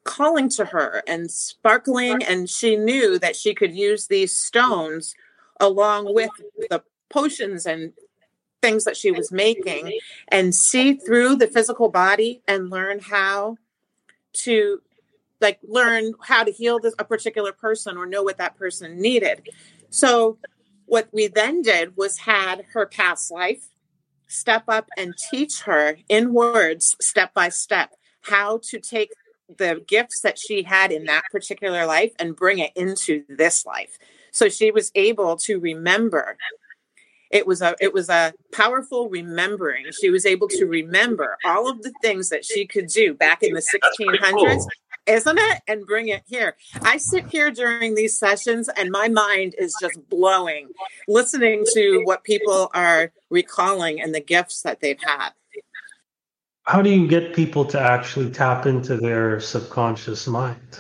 calling 0.03 0.49
to 0.49 0.65
her 0.65 1.03
and 1.07 1.29
sparkling 1.29 2.23
and 2.23 2.49
she 2.49 2.75
knew 2.75 3.19
that 3.19 3.36
she 3.36 3.53
could 3.53 3.75
use 3.75 4.07
these 4.07 4.33
stones 4.33 5.13
along 5.60 6.13
with 6.13 6.29
the 6.69 6.81
potions 7.10 7.65
and 7.65 7.93
things 8.62 8.86
that 8.86 8.98
she 8.98 9.12
was 9.12 9.32
making. 9.32 9.91
and 10.30 10.54
see 10.54 10.93
through 10.93 11.36
the 11.36 11.48
physical 11.48 11.89
body 11.89 12.41
and 12.48 12.70
learn 12.70 13.00
how 13.00 13.58
to 14.34 14.82
like 15.39 15.60
learn 15.63 16.13
how 16.24 16.43
to 16.43 16.52
heal 16.52 16.80
this 16.80 16.96
a 17.00 17.06
particular 17.06 17.52
person 17.52 17.98
or 17.98 18.06
know 18.06 18.24
what 18.24 18.38
that 18.38 18.58
person 18.58 19.00
needed. 19.00 19.48
So 19.89 20.38
what 20.86 21.10
we 21.12 21.28
then 21.28 21.62
did 21.62 21.96
was 21.96 22.17
had 22.20 22.65
her 22.74 22.86
past 22.86 23.32
life 23.32 23.67
step 24.28 24.63
up 24.67 24.88
and 24.98 25.13
teach 25.32 25.62
her 25.62 25.98
in 26.10 26.34
words 26.34 26.96
step 27.00 27.34
by 27.34 27.50
step 27.50 27.93
how 28.22 28.60
to 28.62 28.80
take 28.80 29.12
the 29.58 29.82
gifts 29.88 30.22
that 30.22 30.38
she 30.38 30.63
had 30.63 30.91
in 30.91 31.06
that 31.06 31.24
particular 31.32 31.86
life 31.86 32.12
and 32.20 32.36
bring 32.36 32.60
it 32.60 32.72
into 32.76 33.24
this 33.30 33.65
life. 33.65 33.98
So 34.32 34.50
she 34.50 34.72
was 34.72 34.91
able 34.96 35.38
to 35.38 35.60
remember 35.60 36.38
it 37.32 37.46
was 37.46 37.62
a 37.62 37.76
it 37.80 37.94
was 37.94 38.10
a 38.10 38.34
powerful 38.52 39.10
remembering. 39.10 39.86
She 40.00 40.10
was 40.10 40.26
able 40.26 40.48
to 40.50 40.66
remember 40.66 41.38
all 41.46 41.70
of 41.70 41.82
the 41.82 41.94
things 42.02 42.30
that 42.30 42.46
she 42.46 42.66
could 42.66 42.88
do 42.88 43.13
back 43.13 43.44
in 43.44 43.54
the 43.54 43.62
1600s 43.62 44.66
isn't 45.08 45.38
it? 45.40 45.62
And 45.68 45.86
bring 45.86 46.10
it 46.10 46.24
here. 46.28 46.58
I 46.82 46.98
sit 46.98 47.28
here 47.28 47.50
during 47.50 47.96
these 47.96 48.20
sessions 48.20 48.70
and 48.70 48.92
my 48.92 49.08
mind 49.08 49.56
is 49.58 49.74
just 49.82 49.98
blowing 50.10 50.70
listening 51.08 51.63
to 51.74 52.02
what 52.04 52.24
people 52.24 52.70
are 52.74 53.12
recalling 53.30 54.02
and 54.02 54.13
the 54.13 54.20
gifts 54.20 54.62
that 54.62 54.82
they've 54.82 55.02
had. 55.02 55.30
How 56.63 56.82
do 56.82 56.90
you 56.90 57.08
get 57.08 57.34
people 57.34 57.63
to 57.66 57.80
actually 57.80 58.30
tap 58.30 58.66
into 58.66 58.98
their 58.98 59.40
subconscious 59.40 60.28
mind? 60.28 60.80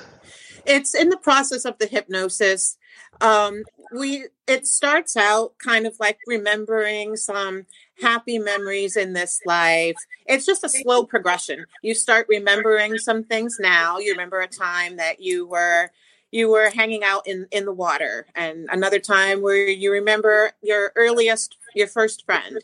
It's 0.65 0.93
in 0.93 1.07
the 1.07 1.17
process 1.17 1.63
of 1.63 1.77
the 1.77 1.87
hypnosis. 1.87 2.77
Um, 3.21 3.63
we 3.91 4.25
it 4.47 4.67
starts 4.67 5.15
out 5.15 5.57
kind 5.59 5.85
of 5.85 5.95
like 5.99 6.19
remembering 6.27 7.15
some 7.15 7.65
happy 8.01 8.39
memories 8.39 8.95
in 8.95 9.13
this 9.13 9.41
life. 9.45 9.95
It's 10.25 10.45
just 10.45 10.63
a 10.63 10.69
slow 10.69 11.03
progression. 11.03 11.65
You 11.81 11.93
start 11.93 12.27
remembering 12.29 12.97
some 12.97 13.23
things 13.23 13.57
now. 13.59 13.97
You 13.97 14.11
remember 14.11 14.39
a 14.39 14.47
time 14.47 14.97
that 14.97 15.21
you 15.21 15.47
were 15.47 15.91
you 16.31 16.49
were 16.49 16.69
hanging 16.69 17.03
out 17.03 17.27
in 17.27 17.47
in 17.51 17.65
the 17.65 17.73
water 17.73 18.27
and 18.35 18.67
another 18.71 18.99
time 18.99 19.41
where 19.41 19.67
you 19.67 19.91
remember 19.91 20.51
your 20.61 20.91
earliest 20.95 21.57
your 21.75 21.87
first 21.87 22.25
friend. 22.25 22.63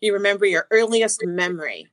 You 0.00 0.12
remember 0.12 0.46
your 0.46 0.66
earliest 0.70 1.24
memory. 1.24 1.88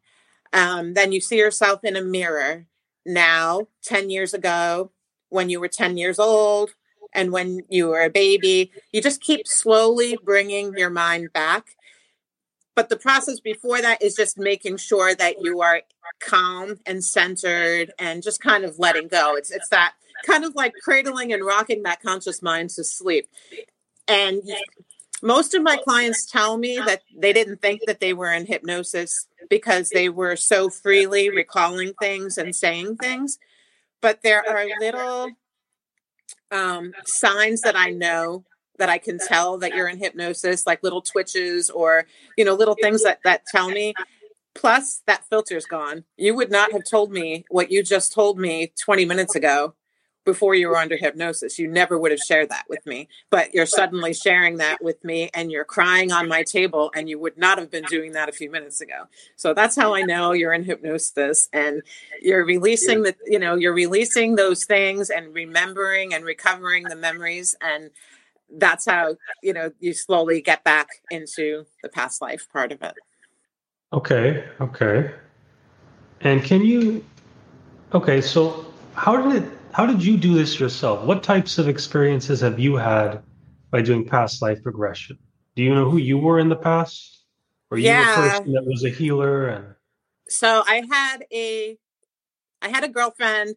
Um, 0.54 0.96
then 0.96 1.12
you 1.12 1.22
see 1.22 1.38
yourself 1.38 1.84
in 1.84 1.96
a 1.96 2.02
mirror. 2.02 2.66
Now 3.06 3.68
10 3.84 4.10
years 4.10 4.34
ago 4.34 4.92
when 5.30 5.50
you 5.50 5.60
were 5.60 5.68
10 5.68 5.98
years 5.98 6.20
old 6.20 6.76
and 7.14 7.32
when 7.32 7.62
you 7.70 7.88
were 7.88 8.02
a 8.02 8.10
baby. 8.10 8.72
You 8.92 9.02
just 9.02 9.22
keep 9.22 9.48
slowly 9.48 10.18
bringing 10.24 10.78
your 10.78 10.90
mind 10.90 11.34
back. 11.34 11.76
But 12.76 12.90
the 12.90 12.98
process 12.98 13.40
before 13.40 13.82
that 13.82 14.02
is 14.02 14.16
just 14.16 14.38
making 14.38 14.78
sure 14.78 15.14
that 15.14 15.42
you 15.42 15.62
are 15.62 15.82
calm 16.20 16.80
and 16.86 17.04
centered 17.04 17.92
and 18.00 18.24
just 18.24 18.42
kind 18.42 18.64
of 18.64 18.80
letting 18.80 19.08
go. 19.08 19.36
It's 19.36 19.52
it's 19.52 19.70
that 19.70 19.94
kind 20.26 20.46
of 20.46 20.56
like 20.56 20.74
cradling 20.84 21.34
and 21.34 21.46
rocking 21.46 21.84
that 21.84 22.02
conscious 22.02 22.42
mind 22.42 22.70
to 22.72 22.84
sleep. 22.84 23.28
And 24.08 24.42
most 25.22 25.54
of 25.54 25.62
my 25.62 25.78
clients 25.78 26.26
tell 26.26 26.58
me 26.58 26.78
that 26.86 27.02
they 27.16 27.34
didn't 27.34 27.62
think 27.62 27.82
that 27.88 28.00
they 28.00 28.14
were 28.14 28.32
in 28.32 28.46
hypnosis 28.46 29.28
because 29.50 29.90
they 29.90 30.10
were 30.10 30.36
so 30.36 30.70
freely 30.70 31.30
recalling 31.30 31.94
things 32.00 32.38
and 32.38 32.56
saying 32.56 32.98
things. 32.98 33.38
But 34.02 34.24
there 34.24 34.44
are 34.50 34.66
little 34.80 35.30
um, 36.52 36.94
signs 37.06 37.62
that 37.62 37.76
I 37.76 37.92
know 37.92 38.46
that 38.78 38.90
I 38.90 38.98
can 38.98 39.20
tell 39.20 39.58
that 39.60 39.76
you're 39.76 39.88
in 39.88 39.98
hypnosis, 39.98 40.66
like 40.66 40.84
little 40.84 41.02
twitches 41.02 41.70
or 41.70 42.06
you 42.38 42.46
know 42.46 42.54
little 42.54 42.76
things 42.82 43.04
that 43.04 43.20
that 43.24 43.44
tell 43.52 43.70
me. 43.70 43.94
Plus, 44.54 45.02
that 45.08 45.24
filter's 45.30 45.66
gone. 45.66 46.04
You 46.18 46.36
would 46.36 46.52
not 46.52 46.74
have 46.74 46.82
told 46.90 47.12
me 47.12 47.46
what 47.50 47.72
you 47.72 47.84
just 47.84 48.12
told 48.12 48.38
me 48.38 48.74
20 48.84 49.06
minutes 49.06 49.34
ago 49.34 49.76
before 50.26 50.56
you 50.56 50.68
were 50.68 50.78
under 50.78 50.98
hypnosis. 50.98 51.58
You 51.58 51.68
never 51.68 51.98
would 51.98 52.12
have 52.12 52.20
shared 52.20 52.50
that 52.50 52.66
with 52.70 52.86
me, 52.86 53.08
but 53.30 53.54
you're 53.54 53.66
suddenly 53.66 54.14
sharing 54.14 54.58
that 54.58 54.84
with 54.84 55.04
me 55.04 55.30
and 55.34 55.52
you're 55.52 55.66
crying 55.66 56.12
on 56.12 56.28
my 56.28 56.44
table 56.44 56.92
and 56.96 57.10
you 57.10 57.20
would 57.20 57.38
not 57.38 57.58
have 57.58 57.72
been 57.72 57.84
doing 57.86 58.14
that 58.14 58.30
a 58.30 58.32
few 58.32 58.50
minutes 58.52 58.82
ago. 58.82 59.08
So 59.36 59.54
that's 59.54 59.76
how 59.76 59.96
I 59.96 60.02
know 60.02 60.32
you're 60.32 60.54
in 60.54 60.64
hypnosis 60.64 61.50
and 61.54 61.82
you're 62.22 62.46
releasing 62.46 63.04
the, 63.04 63.16
you 63.26 63.40
know, 63.40 63.56
you're 63.56 63.74
releasing 63.74 64.36
those 64.36 64.66
things 64.66 65.10
and 65.10 65.34
remembering 65.34 66.14
and 66.14 66.24
recovering 66.24 66.84
the 66.84 66.96
memories 66.96 67.56
and 67.62 67.90
that's 68.54 68.86
how, 68.86 69.16
you 69.42 69.54
know, 69.54 69.72
you 69.80 69.94
slowly 69.94 70.42
get 70.42 70.64
back 70.64 70.88
into 71.10 71.66
the 71.84 71.90
past 71.90 72.22
life 72.22 72.48
part 72.52 72.72
of 72.72 72.82
it. 72.82 72.96
Okay, 73.94 74.44
okay. 74.60 75.12
And 76.20 76.44
can 76.44 76.64
you 76.64 77.04
Okay, 77.94 78.22
so 78.22 78.66
how 78.94 79.22
did 79.22 79.44
it 79.44 79.52
how 79.74 79.86
did 79.86 80.04
you 80.04 80.18
do 80.18 80.34
this 80.34 80.60
yourself? 80.60 81.04
What 81.04 81.24
types 81.24 81.58
of 81.58 81.68
experiences 81.68 82.42
have 82.42 82.60
you 82.60 82.76
had 82.76 83.22
by 83.72 83.82
doing 83.82 84.06
past 84.06 84.42
life 84.42 84.60
regression? 84.66 85.18
Do 85.56 85.64
you 85.64 85.74
know 85.74 85.90
who 85.90 85.98
you 85.98 86.18
were 86.18 86.40
in 86.40 86.50
the 86.50 86.56
past? 86.56 87.26
Or 87.70 87.78
you 87.78 87.86
yeah. 87.86 88.12
a 88.12 88.30
person 88.30 88.54
that 88.54 88.66
was 88.66 88.84
a 88.84 88.90
healer 88.90 89.48
and 89.48 89.76
so 90.28 90.64
I 90.66 90.84
had 90.90 91.26
a 91.32 91.78
I 92.62 92.70
had 92.70 92.84
a 92.84 92.90
girlfriend 92.90 93.56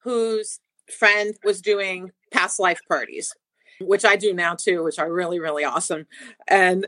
whose 0.00 0.60
friend 0.90 1.34
was 1.44 1.60
doing 1.60 2.12
past 2.32 2.58
life 2.58 2.80
parties, 2.88 3.34
which 3.80 4.04
I 4.04 4.16
do 4.16 4.32
now 4.32 4.54
too, 4.54 4.82
which 4.82 4.98
are 4.98 5.12
really, 5.12 5.40
really 5.40 5.64
awesome. 5.64 6.06
And 6.48 6.86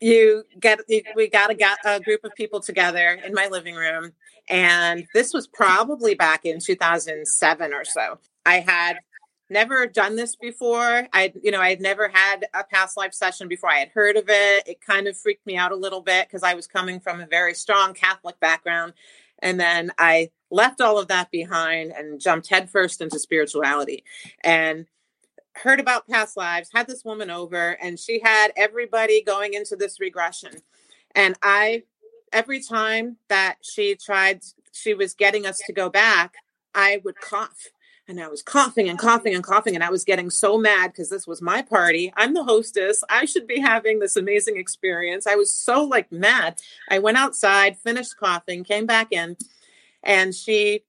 you 0.00 0.44
get 0.58 0.80
we 1.14 1.28
got 1.28 1.50
a, 1.50 1.76
a 1.84 2.00
group 2.00 2.24
of 2.24 2.34
people 2.34 2.60
together 2.60 3.20
in 3.24 3.32
my 3.32 3.48
living 3.48 3.74
room 3.74 4.12
and 4.48 5.06
this 5.14 5.32
was 5.32 5.46
probably 5.46 6.14
back 6.14 6.44
in 6.44 6.58
2007 6.60 7.74
or 7.74 7.84
so. 7.84 8.18
I 8.44 8.60
had 8.60 8.98
never 9.50 9.86
done 9.86 10.16
this 10.16 10.34
before. 10.36 11.06
I 11.12 11.32
you 11.42 11.50
know 11.50 11.60
i 11.60 11.68
had 11.68 11.80
never 11.80 12.08
had 12.08 12.46
a 12.54 12.64
past 12.64 12.96
life 12.96 13.14
session 13.14 13.48
before. 13.48 13.70
I 13.70 13.78
had 13.78 13.90
heard 13.90 14.16
of 14.16 14.24
it. 14.28 14.66
It 14.66 14.80
kind 14.80 15.06
of 15.06 15.16
freaked 15.16 15.46
me 15.46 15.56
out 15.56 15.72
a 15.72 15.76
little 15.76 16.00
bit 16.00 16.26
because 16.26 16.42
i 16.42 16.54
was 16.54 16.66
coming 16.66 17.00
from 17.00 17.20
a 17.20 17.26
very 17.26 17.54
strong 17.54 17.94
catholic 17.94 18.40
background. 18.40 18.94
And 19.40 19.60
then 19.60 19.92
i 19.98 20.30
left 20.50 20.80
all 20.80 20.98
of 20.98 21.08
that 21.08 21.30
behind 21.30 21.92
and 21.92 22.20
jumped 22.20 22.48
headfirst 22.48 23.00
into 23.00 23.18
spirituality 23.18 24.04
and 24.44 24.86
heard 25.54 25.80
about 25.80 26.08
past 26.08 26.36
lives, 26.36 26.70
had 26.72 26.86
this 26.86 27.04
woman 27.04 27.30
over, 27.30 27.76
and 27.82 27.98
she 27.98 28.20
had 28.22 28.52
everybody 28.56 29.22
going 29.22 29.54
into 29.54 29.76
this 29.76 30.00
regression. 30.00 30.52
And 31.14 31.36
I, 31.42 31.84
every 32.32 32.62
time 32.62 33.16
that 33.28 33.56
she 33.62 33.94
tried, 33.94 34.42
she 34.72 34.94
was 34.94 35.14
getting 35.14 35.46
us 35.46 35.58
to 35.66 35.72
go 35.72 35.88
back, 35.88 36.34
I 36.74 37.00
would 37.04 37.20
cough. 37.20 37.68
And 38.08 38.20
I 38.20 38.28
was 38.28 38.42
coughing 38.42 38.88
and 38.88 38.98
coughing 38.98 39.34
and 39.34 39.44
coughing. 39.44 39.74
And 39.74 39.84
I 39.84 39.90
was 39.90 40.04
getting 40.04 40.28
so 40.28 40.58
mad 40.58 40.88
because 40.88 41.08
this 41.08 41.26
was 41.26 41.40
my 41.40 41.62
party. 41.62 42.12
I'm 42.16 42.34
the 42.34 42.42
hostess. 42.42 43.04
I 43.08 43.26
should 43.26 43.46
be 43.46 43.60
having 43.60 44.00
this 44.00 44.16
amazing 44.16 44.56
experience. 44.56 45.26
I 45.26 45.36
was 45.36 45.54
so 45.54 45.84
like 45.84 46.10
mad. 46.10 46.60
I 46.90 46.98
went 46.98 47.16
outside, 47.16 47.78
finished 47.78 48.16
coughing, 48.16 48.64
came 48.64 48.86
back 48.86 49.12
in, 49.12 49.36
and 50.02 50.34
she 50.34 50.82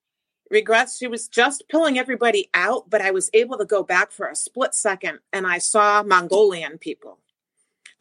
regrets 0.53 0.97
she 0.97 1.07
was 1.07 1.27
just 1.27 1.63
pulling 1.69 1.97
everybody 1.97 2.49
out, 2.53 2.89
but 2.89 3.01
I 3.01 3.11
was 3.11 3.29
able 3.33 3.57
to 3.57 3.65
go 3.65 3.83
back 3.83 4.11
for 4.11 4.27
a 4.27 4.35
split 4.35 4.73
second 4.73 5.19
and 5.33 5.45
I 5.47 5.57
saw 5.57 6.03
Mongolian 6.03 6.77
people, 6.77 7.17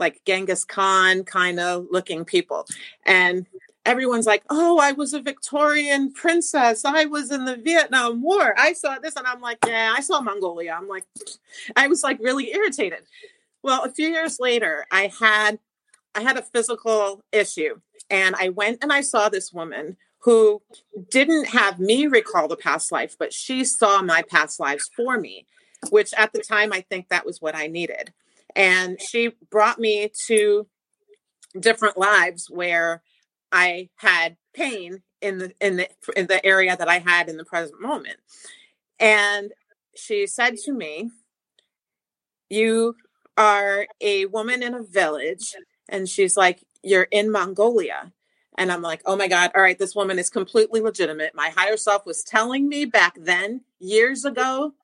like 0.03 0.25
Genghis 0.27 0.65
Khan 0.65 1.25
kind 1.25 1.61
of 1.61 1.87
looking 1.91 2.25
people. 2.25 2.67
And 3.07 3.47
everyone's 3.87 4.27
like, 4.27 4.43
oh, 4.51 4.79
I 4.79 4.93
was 4.93 5.15
a 5.15 5.23
Victorian 5.23 6.13
princess. 6.13 6.85
I 6.85 7.05
was 7.05 7.31
in 7.31 7.45
the 7.45 7.57
Vietnam 7.57 8.21
War. 8.21 8.55
I 8.59 8.73
saw 8.73 8.99
this. 8.99 9.17
And 9.17 9.27
I'm 9.27 9.41
like, 9.41 9.59
yeah, 9.67 9.95
I 9.97 10.01
saw 10.01 10.21
Mongolia. 10.21 10.77
I'm 10.77 10.89
like, 10.89 11.05
I 11.77 11.87
was 11.87 12.03
like 12.03 12.19
really 12.21 12.53
irritated. 12.53 13.05
Well, 13.63 13.85
a 13.85 13.93
few 13.93 14.09
years 14.09 14.39
later, 14.41 14.87
I 14.91 15.13
had 15.21 15.59
I 16.15 16.21
had 16.21 16.37
a 16.37 16.43
physical 16.43 17.23
issue 17.33 17.81
and 18.11 18.35
I 18.37 18.51
went 18.51 18.83
and 18.83 18.93
I 18.93 19.01
saw 19.01 19.29
this 19.29 19.53
woman 19.53 19.97
who 20.23 20.61
didn't 21.11 21.47
have 21.47 21.81
me 21.81 22.07
recall 22.07 22.49
the 22.49 22.57
past 22.57 22.93
life, 22.93 23.17
but 23.19 23.33
she 23.33 23.65
saw 23.65 24.03
my 24.03 24.23
past 24.23 24.61
lives 24.61 24.91
for 24.95 25.19
me, 25.19 25.47
which 25.91 26.13
at 26.15 26.33
the 26.33 26.41
time 26.41 26.73
I 26.73 26.83
think 26.83 27.09
that 27.09 27.27
was 27.27 27.41
what 27.41 27.57
I 27.57 27.67
needed. 27.67 28.13
And 28.55 29.01
she 29.01 29.33
brought 29.51 29.79
me 29.79 30.11
to 30.27 30.67
different 31.59 31.97
lives 31.97 32.49
where 32.51 33.03
I 33.51 33.91
had 33.97 34.37
pain 34.55 35.03
in 35.21 35.39
the 35.39 35.53
in 35.61 35.77
the 35.77 35.89
in 36.17 36.27
the 36.27 36.45
area 36.45 36.77
that 36.77 36.89
I 36.89 36.99
had 36.99 37.29
in 37.29 37.37
the 37.37 37.45
present 37.45 37.81
moment. 37.81 38.19
And 38.99 39.53
she 39.97 40.27
said 40.27 40.57
to 40.65 40.73
me, 40.73 41.11
You 42.49 42.97
are 43.37 43.87
a 44.01 44.27
woman 44.27 44.63
in 44.63 44.75
a 44.75 44.83
village. 44.83 45.55
And 45.89 46.09
she's 46.09 46.37
like, 46.37 46.65
You're 46.83 47.09
in 47.11 47.31
Mongolia. 47.31 48.13
And 48.59 48.71
I'm 48.71 48.83
like, 48.83 49.01
oh 49.07 49.17
my 49.17 49.29
God, 49.29 49.51
all 49.55 49.63
right, 49.63 49.79
this 49.79 49.95
woman 49.95 50.19
is 50.19 50.29
completely 50.29 50.81
legitimate. 50.81 51.35
My 51.35 51.49
higher 51.49 51.77
self 51.77 52.05
was 52.05 52.23
telling 52.23 52.69
me 52.69 52.85
back 52.85 53.15
then, 53.19 53.63
years 53.79 54.25
ago, 54.25 54.75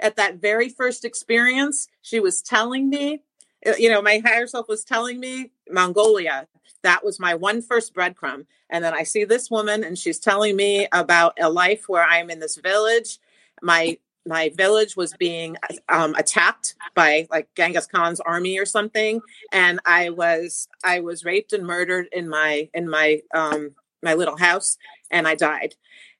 at 0.00 0.16
that 0.16 0.40
very 0.40 0.68
first 0.68 1.04
experience, 1.04 1.88
she 2.02 2.20
was 2.20 2.42
telling 2.42 2.88
me, 2.88 3.22
uh, 3.66 3.72
you 3.78 3.88
know, 3.88 4.02
my 4.02 4.22
higher 4.24 4.46
self 4.46 4.68
was 4.68 4.84
telling 4.84 5.18
me 5.20 5.50
Mongolia. 5.70 6.46
That 6.82 7.04
was 7.04 7.18
my 7.18 7.34
one 7.34 7.62
first 7.62 7.94
breadcrumb. 7.94 8.46
And 8.70 8.84
then 8.84 8.94
I 8.94 9.02
see 9.02 9.24
this 9.24 9.50
woman 9.50 9.82
and 9.82 9.98
she's 9.98 10.18
telling 10.18 10.54
me 10.54 10.86
about 10.92 11.38
a 11.40 11.50
life 11.50 11.84
where 11.88 12.04
I'm 12.04 12.30
in 12.30 12.38
this 12.40 12.56
village. 12.56 13.18
My 13.62 13.98
my 14.28 14.50
village 14.54 14.94
was 14.94 15.14
being 15.14 15.56
um, 15.88 16.14
attacked 16.14 16.76
by 16.94 17.26
like 17.30 17.48
Genghis 17.56 17.86
Khan's 17.86 18.20
army 18.20 18.58
or 18.58 18.66
something, 18.66 19.20
and 19.52 19.80
I 19.86 20.10
was 20.10 20.68
I 20.84 21.00
was 21.00 21.24
raped 21.24 21.54
and 21.54 21.66
murdered 21.66 22.08
in 22.12 22.28
my 22.28 22.68
in 22.74 22.88
my 22.90 23.22
um, 23.34 23.74
my 24.02 24.14
little 24.14 24.36
house, 24.36 24.76
and 25.10 25.26
I 25.26 25.34
died. 25.34 25.74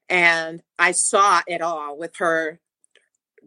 And 0.09 0.63
I 0.79 0.93
saw 0.93 1.43
it 1.47 1.61
all 1.61 1.99
with 1.99 2.17
her, 2.17 2.61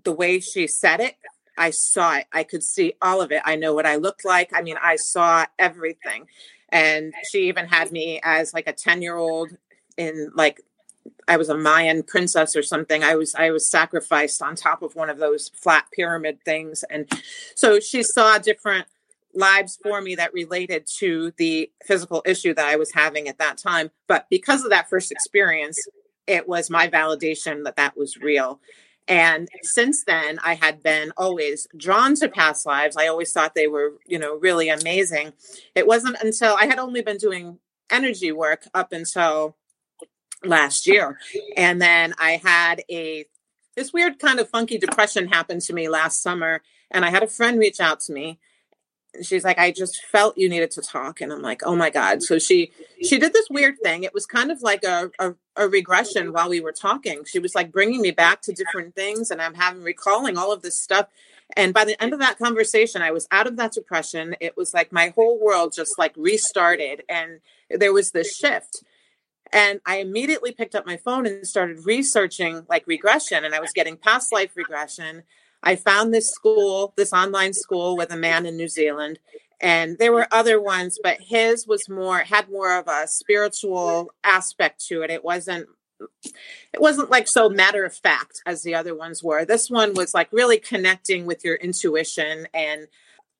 the 0.03 0.11
way 0.11 0.39
she 0.39 0.67
said 0.67 0.99
it. 0.99 1.15
I 1.57 1.69
saw 1.69 2.17
it. 2.17 2.25
I 2.31 2.43
could 2.43 2.63
see 2.63 2.93
all 3.01 3.21
of 3.21 3.31
it. 3.31 3.41
I 3.45 3.55
know 3.55 3.73
what 3.73 3.85
I 3.85 3.95
looked 3.95 4.25
like. 4.25 4.51
I 4.53 4.61
mean, 4.61 4.77
I 4.81 4.95
saw 4.95 5.45
everything. 5.59 6.27
And 6.69 7.13
she 7.29 7.49
even 7.49 7.67
had 7.67 7.91
me 7.91 8.19
as 8.23 8.53
like 8.53 8.67
a 8.67 8.73
10 8.73 9.01
year 9.01 9.17
old 9.17 9.57
in 9.97 10.31
like 10.35 10.61
I 11.27 11.37
was 11.37 11.49
a 11.49 11.57
Mayan 11.57 12.03
princess 12.03 12.55
or 12.55 12.63
something. 12.63 13.03
I 13.03 13.15
was 13.15 13.35
I 13.35 13.51
was 13.51 13.69
sacrificed 13.69 14.41
on 14.41 14.55
top 14.55 14.81
of 14.81 14.95
one 14.95 15.09
of 15.09 15.17
those 15.17 15.49
flat 15.49 15.85
pyramid 15.93 16.39
things, 16.43 16.83
and 16.89 17.09
so 17.55 17.79
she 17.79 18.03
saw 18.03 18.37
different 18.37 18.87
lives 19.33 19.79
for 19.81 20.01
me 20.01 20.15
that 20.15 20.33
related 20.33 20.85
to 20.99 21.31
the 21.37 21.71
physical 21.85 22.21
issue 22.25 22.53
that 22.53 22.67
I 22.67 22.75
was 22.75 22.91
having 22.93 23.27
at 23.27 23.37
that 23.37 23.57
time. 23.57 23.91
But 24.07 24.27
because 24.29 24.63
of 24.63 24.71
that 24.71 24.89
first 24.89 25.11
experience, 25.11 25.79
it 26.27 26.47
was 26.47 26.69
my 26.69 26.87
validation 26.87 27.63
that 27.63 27.77
that 27.77 27.97
was 27.97 28.17
real. 28.17 28.59
And 29.07 29.49
since 29.63 30.03
then, 30.05 30.39
I 30.43 30.55
had 30.55 30.83
been 30.83 31.11
always 31.17 31.67
drawn 31.75 32.15
to 32.15 32.29
past 32.29 32.65
lives. 32.65 32.95
I 32.95 33.07
always 33.07 33.31
thought 33.31 33.55
they 33.55 33.67
were, 33.67 33.93
you 34.05 34.19
know, 34.19 34.35
really 34.35 34.69
amazing. 34.69 35.33
It 35.75 35.87
wasn't 35.87 36.17
until 36.21 36.55
I 36.55 36.65
had 36.65 36.79
only 36.79 37.01
been 37.01 37.17
doing 37.17 37.59
energy 37.89 38.31
work 38.31 38.67
up 38.73 38.93
until 38.93 39.57
last 40.43 40.87
year. 40.87 41.19
And 41.57 41.81
then 41.81 42.13
I 42.17 42.41
had 42.43 42.83
a 42.89 43.25
this 43.75 43.93
weird 43.93 44.19
kind 44.19 44.39
of 44.39 44.49
funky 44.49 44.77
depression 44.77 45.27
happened 45.27 45.61
to 45.61 45.73
me 45.73 45.87
last 45.87 46.21
summer 46.21 46.61
and 46.89 47.05
I 47.05 47.09
had 47.09 47.23
a 47.23 47.27
friend 47.27 47.57
reach 47.57 47.79
out 47.79 48.01
to 48.01 48.13
me. 48.13 48.39
She's 49.21 49.43
like, 49.43 49.57
I 49.57 49.71
just 49.71 50.03
felt 50.05 50.37
you 50.37 50.49
needed 50.49 50.71
to 50.71 50.81
talk. 50.81 51.21
And 51.21 51.31
I'm 51.31 51.41
like, 51.41 51.61
oh 51.65 51.75
my 51.75 51.89
God. 51.89 52.23
So 52.23 52.39
she 52.39 52.71
she 53.01 53.17
did 53.17 53.33
this 53.33 53.47
weird 53.49 53.75
thing. 53.81 54.03
It 54.03 54.13
was 54.13 54.25
kind 54.25 54.51
of 54.51 54.61
like 54.61 54.83
a, 54.83 55.11
a, 55.19 55.33
a 55.55 55.67
regression 55.67 56.33
while 56.33 56.49
we 56.49 56.61
were 56.61 56.71
talking. 56.71 57.23
She 57.25 57.39
was 57.39 57.53
like 57.55 57.71
bringing 57.71 58.01
me 58.01 58.11
back 58.11 58.41
to 58.43 58.53
different 58.53 58.95
things 58.95 59.31
and 59.31 59.41
I'm 59.41 59.53
having 59.53 59.83
recalling 59.83 60.37
all 60.37 60.51
of 60.51 60.61
this 60.61 60.81
stuff. 60.81 61.07
And 61.57 61.73
by 61.73 61.83
the 61.83 62.01
end 62.01 62.13
of 62.13 62.19
that 62.19 62.37
conversation, 62.37 63.01
I 63.01 63.11
was 63.11 63.27
out 63.31 63.47
of 63.47 63.57
that 63.57 63.73
depression. 63.73 64.35
It 64.39 64.55
was 64.55 64.73
like 64.73 64.91
my 64.91 65.13
whole 65.15 65.39
world 65.39 65.73
just 65.75 65.99
like 65.99 66.13
restarted 66.15 67.03
and 67.09 67.41
there 67.69 67.93
was 67.93 68.11
this 68.11 68.35
shift 68.35 68.83
and 69.53 69.81
I 69.85 69.97
immediately 69.97 70.51
picked 70.51 70.75
up 70.75 70.85
my 70.85 70.97
phone 70.97 71.25
and 71.25 71.45
started 71.45 71.85
researching 71.85 72.65
like 72.69 72.87
regression, 72.87 73.43
and 73.43 73.53
I 73.53 73.59
was 73.59 73.71
getting 73.73 73.97
past 73.97 74.31
life 74.31 74.51
regression. 74.55 75.23
I 75.63 75.75
found 75.75 76.13
this 76.13 76.29
school, 76.29 76.93
this 76.95 77.13
online 77.13 77.53
school 77.53 77.97
with 77.97 78.11
a 78.11 78.17
man 78.17 78.45
in 78.45 78.57
New 78.57 78.69
Zealand, 78.69 79.19
and 79.61 79.99
there 79.99 80.11
were 80.11 80.27
other 80.31 80.59
ones, 80.59 80.97
but 81.01 81.21
his 81.21 81.67
was 81.67 81.87
more 81.87 82.19
had 82.19 82.49
more 82.49 82.77
of 82.77 82.87
a 82.87 83.07
spiritual 83.07 84.11
aspect 84.23 84.83
to 84.87 85.03
it. 85.03 85.11
It 85.11 85.23
wasn't 85.23 85.69
it 86.73 86.81
wasn't 86.81 87.11
like 87.11 87.27
so 87.27 87.47
matter 87.47 87.85
of 87.85 87.93
fact 87.93 88.41
as 88.47 88.63
the 88.63 88.73
other 88.73 88.95
ones 88.95 89.23
were. 89.23 89.45
This 89.45 89.69
one 89.69 89.93
was 89.93 90.15
like 90.15 90.29
really 90.33 90.57
connecting 90.57 91.27
with 91.27 91.45
your 91.45 91.55
intuition 91.55 92.47
and 92.55 92.87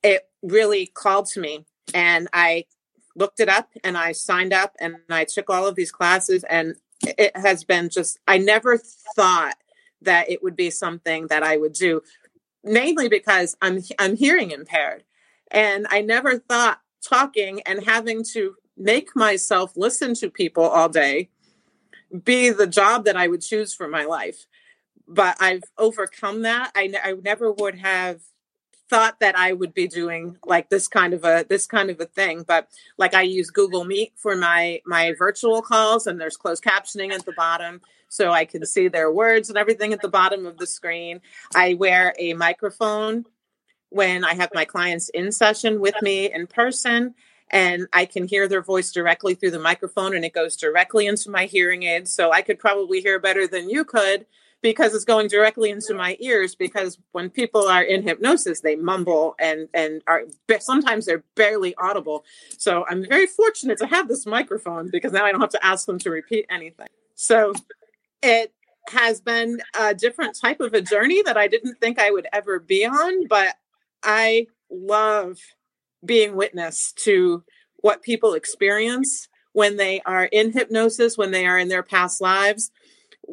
it 0.03 0.27
really 0.43 0.86
called 0.86 1.25
to 1.27 1.39
me 1.39 1.65
and 1.93 2.27
I 2.34 2.65
looked 3.15 3.39
it 3.39 3.49
up 3.49 3.69
and 3.84 3.97
I 3.97 4.12
signed 4.12 4.53
up 4.53 4.75
and 4.79 4.97
I 5.10 5.25
took 5.25 5.49
all 5.49 5.67
of 5.67 5.75
these 5.75 5.91
classes 5.91 6.43
and 6.43 6.75
it 7.03 7.36
has 7.36 7.63
been 7.63 7.89
just 7.89 8.19
I 8.27 8.38
never 8.38 8.77
thought 8.77 9.55
that 10.03 10.29
it 10.29 10.43
would 10.43 10.55
be 10.55 10.69
something 10.69 11.27
that 11.27 11.41
I 11.41 11.57
would 11.57 11.73
do 11.73 12.01
mainly 12.63 13.10
because 13.10 13.57
I'm 13.60 13.81
I'm 13.97 14.15
hearing 14.15 14.51
impaired 14.51 15.03
and 15.51 15.85
I 15.89 16.01
never 16.01 16.39
thought 16.39 16.79
talking 17.07 17.61
and 17.65 17.83
having 17.83 18.23
to 18.33 18.55
make 18.77 19.15
myself 19.15 19.73
listen 19.75 20.15
to 20.15 20.29
people 20.29 20.63
all 20.63 20.89
day 20.89 21.29
be 22.23 22.49
the 22.49 22.67
job 22.67 23.05
that 23.05 23.15
I 23.15 23.27
would 23.27 23.41
choose 23.41 23.73
for 23.73 23.87
my 23.87 24.05
life. 24.05 24.45
But 25.07 25.37
I've 25.39 25.63
overcome 25.77 26.43
that. 26.43 26.71
I, 26.75 26.93
I 27.03 27.13
never 27.13 27.51
would 27.51 27.75
have 27.75 28.21
thought 28.89 29.21
that 29.21 29.37
I 29.37 29.53
would 29.53 29.73
be 29.73 29.87
doing 29.87 30.37
like 30.45 30.69
this 30.69 30.87
kind 30.87 31.13
of 31.13 31.23
a 31.23 31.45
this 31.47 31.65
kind 31.65 31.89
of 31.89 31.99
a 32.01 32.05
thing. 32.05 32.43
But 32.43 32.67
like 32.97 33.13
I 33.13 33.21
use 33.21 33.49
Google 33.49 33.85
Meet 33.85 34.13
for 34.17 34.35
my 34.35 34.81
my 34.85 35.13
virtual 35.17 35.61
calls 35.61 36.07
and 36.07 36.19
there's 36.19 36.37
closed 36.37 36.63
captioning 36.63 37.11
at 37.11 37.25
the 37.25 37.33
bottom. 37.33 37.81
So 38.09 38.31
I 38.31 38.43
can 38.43 38.65
see 38.65 38.89
their 38.89 39.09
words 39.09 39.47
and 39.49 39.57
everything 39.57 39.93
at 39.93 40.01
the 40.01 40.09
bottom 40.09 40.45
of 40.45 40.57
the 40.57 40.67
screen. 40.67 41.21
I 41.55 41.75
wear 41.75 42.13
a 42.19 42.33
microphone 42.33 43.25
when 43.91 44.23
I 44.23 44.34
have 44.34 44.49
my 44.54 44.65
clients 44.65 45.10
in 45.10 45.32
session 45.32 45.80
with 45.80 45.95
me 46.01 46.32
in 46.32 46.47
person 46.47 47.13
and 47.51 47.88
I 47.91 48.06
can 48.06 48.25
hear 48.25 48.47
their 48.47 48.62
voice 48.62 48.91
directly 48.91 49.36
through 49.36 49.51
the 49.51 49.60
microphone 49.60 50.15
and 50.15 50.23
it 50.23 50.34
goes 50.34 50.56
directly 50.56 51.08
into 51.08 51.30
my 51.30 51.45
hearing 51.45 51.84
aids 51.84 52.12
so 52.12 52.32
I 52.32 52.41
could 52.41 52.58
probably 52.58 53.01
hear 53.01 53.19
better 53.19 53.45
than 53.47 53.69
you 53.69 53.84
could 53.84 54.25
because 54.62 54.95
it's 54.95 55.04
going 55.04 55.27
directly 55.27 55.71
into 55.71 55.93
my 55.93 56.15
ears 56.21 56.56
because 56.56 56.97
when 57.12 57.30
people 57.30 57.67
are 57.67 57.84
in 57.84 58.01
hypnosis 58.01 58.62
they 58.62 58.77
mumble 58.77 59.36
and 59.39 59.67
and 59.73 60.01
are 60.08 60.23
sometimes 60.60 61.06
they're 61.06 61.23
barely 61.36 61.75
audible. 61.75 62.23
So 62.58 62.86
i'm 62.89 63.06
very 63.06 63.27
fortunate 63.27 63.77
to 63.80 63.88
have 63.88 64.08
this 64.08 64.25
microphone 64.25 64.89
because 64.89 65.12
now 65.12 65.25
i 65.25 65.32
don't 65.32 65.41
have 65.41 65.49
to 65.49 65.65
ask 65.65 65.86
them 65.86 65.99
to 65.99 66.10
repeat 66.10 66.45
anything. 66.49 66.88
So 67.15 67.54
it 68.23 68.54
has 68.88 69.21
been 69.21 69.62
a 69.80 69.93
different 69.93 70.38
type 70.39 70.60
of 70.60 70.73
a 70.73 70.82
journey 70.82 71.21
that 71.21 71.38
i 71.38 71.47
didn't 71.47 71.75
think 71.75 71.99
i 71.99 72.10
would 72.10 72.27
ever 72.34 72.60
be 72.60 72.84
on 72.86 73.27
but 73.27 73.56
i 74.03 74.45
love 74.69 75.37
being 76.03 76.35
witness 76.35 76.93
to 76.93 77.43
what 77.77 78.01
people 78.01 78.33
experience 78.33 79.27
when 79.53 79.77
they 79.77 80.01
are 80.01 80.25
in 80.25 80.51
hypnosis 80.51 81.17
when 81.17 81.31
they 81.31 81.45
are 81.45 81.57
in 81.57 81.67
their 81.67 81.83
past 81.83 82.21
lives 82.21 82.71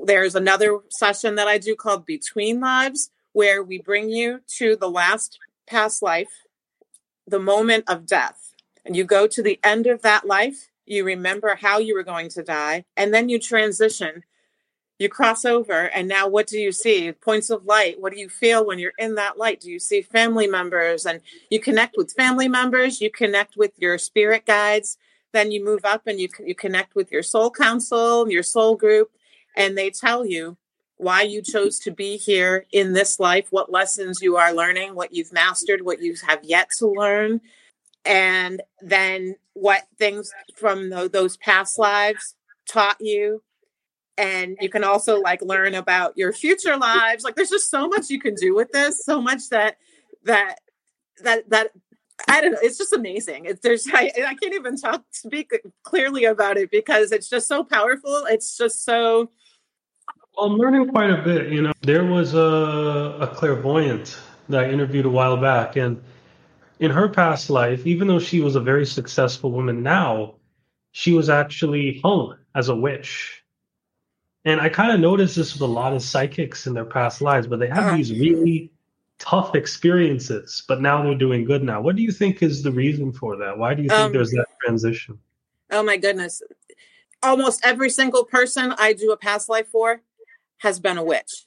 there's 0.05 0.35
another 0.35 0.81
session 0.91 1.35
that 1.37 1.49
I 1.49 1.59
do 1.59 1.75
called 1.75 2.07
Between 2.07 2.61
Lives, 2.61 3.11
where 3.33 3.63
we 3.63 3.81
bring 3.81 4.11
you 4.11 4.41
to 4.59 4.77
the 4.77 4.91
last 4.91 5.39
past 5.67 6.03
life, 6.03 6.31
the 7.27 7.39
moment 7.39 7.85
of 7.89 8.07
death. 8.07 8.55
And 8.85 8.97
you 8.97 9.05
go 9.05 9.27
to 9.27 9.43
the 9.43 9.61
end 9.63 9.87
of 9.87 10.03
that 10.03 10.27
life, 10.27 10.71
you 10.87 11.05
remember 11.05 11.57
how 11.61 11.79
you 11.79 11.95
were 11.95 12.05
going 12.05 12.29
to 12.31 12.43
die, 12.43 12.85
and 12.97 13.13
then 13.13 13.29
you 13.29 13.39
transition. 13.39 14.25
You 14.99 15.09
cross 15.09 15.45
over, 15.45 15.89
and 15.89 16.09
now 16.09 16.27
what 16.29 16.49
do 16.49 16.59
you 16.59 16.73
see? 16.73 17.13
Points 17.13 17.51
of 17.51 17.65
light. 17.65 18.01
What 18.01 18.13
do 18.13 18.19
you 18.19 18.29
feel 18.29 18.67
when 18.67 18.79
you're 18.79 18.93
in 18.99 19.15
that 19.15 19.39
light? 19.39 19.61
Do 19.61 19.71
you 19.71 19.79
see 19.79 20.03
family 20.03 20.49
members? 20.49 21.07
And 21.07 21.21
you 21.51 21.61
connect 21.61 21.97
with 21.97 22.13
family 22.13 22.49
members, 22.49 23.01
you 23.01 23.11
connect 23.11 23.57
with 23.57 23.73
your 23.79 23.97
spirit 23.99 24.45
guides. 24.45 24.99
Then 25.33 25.53
you 25.53 25.63
move 25.63 25.85
up 25.85 26.07
and 26.07 26.19
you, 26.19 26.29
you 26.45 26.55
connect 26.55 26.95
with 26.95 27.13
your 27.13 27.23
soul 27.23 27.51
council, 27.51 28.31
your 28.31 28.43
soul 28.43 28.77
group 28.77 29.11
and 29.59 29.77
they 29.77 29.91
tell 29.91 30.25
you 30.25 30.57
why 30.97 31.23
you 31.23 31.43
chose 31.43 31.79
to 31.81 31.91
be 31.91 32.17
here 32.17 32.65
in 32.73 32.93
this 32.93 33.21
life, 33.21 33.49
what 33.51 33.71
lessons 33.71 34.21
you 34.23 34.37
are 34.37 34.55
learning, 34.55 34.95
what 34.95 35.13
you've 35.13 35.33
mastered, 35.33 35.85
what 35.85 36.01
you 36.01 36.15
have 36.27 36.43
yet 36.43 36.71
to 36.79 36.87
learn, 36.87 37.41
and 38.05 38.63
then 38.81 39.37
what 39.53 39.83
things 39.99 40.33
from 40.57 40.91
the, 40.91 41.09
those 41.09 41.37
past 41.37 41.79
lives 41.79 42.35
taught 42.69 42.97
you. 43.01 43.43
And 44.19 44.57
you 44.61 44.69
can 44.69 44.83
also 44.85 45.21
like 45.21 45.41
learn 45.41 45.75
about 45.75 46.19
your 46.19 46.33
future 46.33 46.77
lives. 46.77 47.25
Like 47.25 47.37
there's 47.37 47.51
just 47.51 47.71
so 47.71 47.89
much 47.89 48.11
you 48.11 48.21
can 48.21 48.35
do 48.35 48.55
with 48.55 48.73
this, 48.73 49.05
so 49.05 49.23
much 49.23 49.49
that 49.51 49.79
that 50.25 50.57
that 51.23 51.49
that 51.51 51.71
I 52.27 52.41
don't 52.41 52.53
know. 52.53 52.59
It's 52.63 52.79
just 52.79 52.93
amazing. 52.93 53.45
It's 53.45 53.61
there's 53.61 53.87
I, 53.93 54.11
I 54.27 54.35
can't 54.35 54.55
even 54.55 54.77
talk 54.77 55.05
speak 55.13 55.53
clearly 55.85 56.25
about 56.25 56.57
it 56.57 56.71
because 56.71 57.13
it's 57.13 57.29
just 57.29 57.47
so 57.47 57.63
powerful. 57.63 58.25
It's 58.29 58.57
just 58.57 58.85
so. 58.85 59.31
I'm 60.37 60.55
learning 60.55 60.89
quite 60.89 61.11
a 61.11 61.23
bit. 61.23 61.53
You 61.53 61.63
know, 61.63 61.73
there 61.83 62.05
was 62.05 62.35
a, 62.35 63.19
a 63.21 63.27
clairvoyant 63.29 64.19
that 64.49 64.65
I 64.65 64.71
interviewed 64.71 65.07
a 65.07 65.11
while 65.11 65.37
back, 65.37 65.77
and 65.77 66.03
in 66.81 66.91
her 66.91 67.09
past 67.09 67.51
life, 67.51 67.87
even 67.87 68.09
though 68.09 68.19
she 68.19 68.41
was 68.41 68.57
a 68.57 68.61
very 68.61 68.87
successful 68.87 69.53
woman 69.53 69.83
now, 69.83 70.35
she 70.93 71.13
was 71.13 71.29
actually 71.29 72.01
hung 72.03 72.37
as 72.55 72.69
a 72.69 72.75
witch. 72.75 73.45
And 74.49 74.63
I 74.63 74.71
kind 74.71 74.91
of 74.91 74.99
noticed 74.99 75.37
this 75.37 75.53
with 75.53 75.61
a 75.61 75.67
lot 75.67 75.93
of 75.93 76.01
psychics 76.01 76.67
in 76.67 76.73
their 76.73 76.87
past 76.87 77.21
lives, 77.21 77.47
but 77.47 77.59
they 77.59 77.69
have 77.69 77.85
uh-huh. 77.85 77.97
these 77.99 78.19
really 78.19 78.73
tough 79.19 79.55
experiences, 79.55 80.63
but 80.67 80.81
now 80.81 81.03
they're 81.03 81.15
doing 81.15 81.45
good 81.45 81.63
now. 81.63 81.83
What 81.83 81.97
do 81.97 82.03
you 82.03 82.11
think 82.11 82.43
is 82.43 82.63
the 82.63 82.73
reason 82.73 83.13
for 83.13 83.37
that? 83.37 83.59
Why 83.59 83.75
do 83.75 83.83
you 83.83 83.91
think 83.91 84.01
um, 84.01 84.13
there's 84.13 84.31
that 84.31 84.47
transition? 84.65 85.19
Oh 85.71 85.83
my 85.83 85.99
goodness. 85.99 86.41
Almost 87.23 87.61
every 87.63 87.91
single 87.91 88.25
person 88.25 88.73
I 88.79 88.95
do 88.95 89.13
a 89.13 89.19
past 89.19 89.51
life 89.51 89.69
for 89.69 90.01
has 90.61 90.81
been 90.81 90.97
a 90.97 91.05
witch 91.05 91.45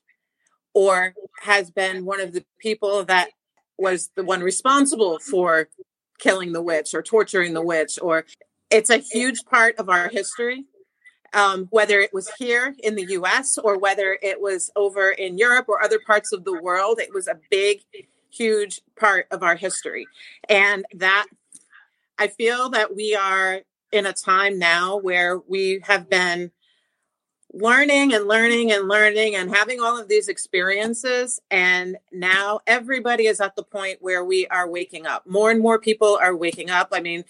or 0.75 1.15
has 1.39 1.71
been 1.71 2.05
one 2.05 2.21
of 2.21 2.33
the 2.33 2.45
people 2.59 3.03
that 3.05 3.31
was 3.79 4.11
the 4.15 4.23
one 4.23 4.41
responsible 4.41 5.17
for 5.17 5.69
killing 6.19 6.53
the 6.53 6.61
witch 6.61 6.93
or 6.93 7.01
torturing 7.01 7.55
the 7.55 7.63
witch 7.63 7.97
or 7.99 8.25
it's 8.69 8.91
a 8.91 8.97
huge 8.97 9.43
part 9.45 9.75
of 9.79 9.89
our 9.89 10.07
history 10.07 10.65
um, 11.33 11.67
whether 11.69 11.99
it 11.99 12.13
was 12.13 12.29
here 12.37 12.75
in 12.83 12.95
the 12.95 13.05
US 13.11 13.57
or 13.57 13.77
whether 13.77 14.17
it 14.21 14.41
was 14.41 14.71
over 14.75 15.11
in 15.11 15.37
Europe 15.37 15.67
or 15.69 15.83
other 15.83 15.99
parts 15.99 16.31
of 16.31 16.43
the 16.43 16.59
world. 16.61 16.99
It 16.99 17.13
was 17.13 17.27
a 17.27 17.39
big, 17.49 17.81
huge 18.29 18.81
part 18.99 19.27
of 19.31 19.43
our 19.43 19.55
history. 19.55 20.07
And 20.49 20.85
that 20.93 21.27
I 22.17 22.27
feel 22.27 22.69
that 22.69 22.95
we 22.95 23.15
are 23.15 23.61
in 23.91 24.05
a 24.05 24.13
time 24.13 24.59
now 24.59 24.97
where 24.97 25.39
we 25.39 25.81
have 25.83 26.09
been 26.09 26.51
learning 27.53 28.13
and 28.13 28.27
learning 28.27 28.71
and 28.71 28.87
learning 28.87 29.35
and 29.35 29.53
having 29.53 29.81
all 29.81 29.99
of 29.99 30.07
these 30.07 30.27
experiences. 30.27 31.41
And 31.49 31.97
now 32.11 32.61
everybody 32.65 33.27
is 33.27 33.41
at 33.41 33.55
the 33.55 33.63
point 33.63 33.97
where 34.01 34.23
we 34.23 34.47
are 34.47 34.69
waking 34.69 35.05
up. 35.05 35.27
More 35.27 35.51
and 35.51 35.59
more 35.59 35.79
people 35.79 36.17
are 36.21 36.35
waking 36.35 36.69
up. 36.69 36.89
I 36.91 37.01
mean, 37.01 37.25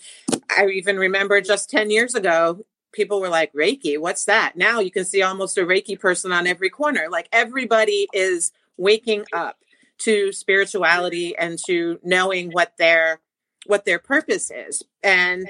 I 0.55 0.67
even 0.67 0.97
remember 0.97 1.41
just 1.41 1.69
10 1.69 1.89
years 1.89 2.13
ago, 2.13 2.63
people 2.91 3.21
were 3.21 3.29
like, 3.29 3.53
Reiki, 3.53 3.99
what's 3.99 4.25
that? 4.25 4.55
Now 4.55 4.79
you 4.79 4.91
can 4.91 5.05
see 5.05 5.21
almost 5.21 5.57
a 5.57 5.61
Reiki 5.61 5.99
person 5.99 6.31
on 6.31 6.47
every 6.47 6.69
corner. 6.69 7.07
Like 7.09 7.29
everybody 7.31 8.07
is 8.13 8.51
waking 8.77 9.25
up 9.33 9.57
to 9.99 10.31
spirituality 10.31 11.35
and 11.37 11.59
to 11.67 11.99
knowing 12.03 12.51
what 12.51 12.73
their 12.77 13.19
what 13.67 13.85
their 13.85 13.99
purpose 13.99 14.49
is 14.49 14.81
and 15.03 15.47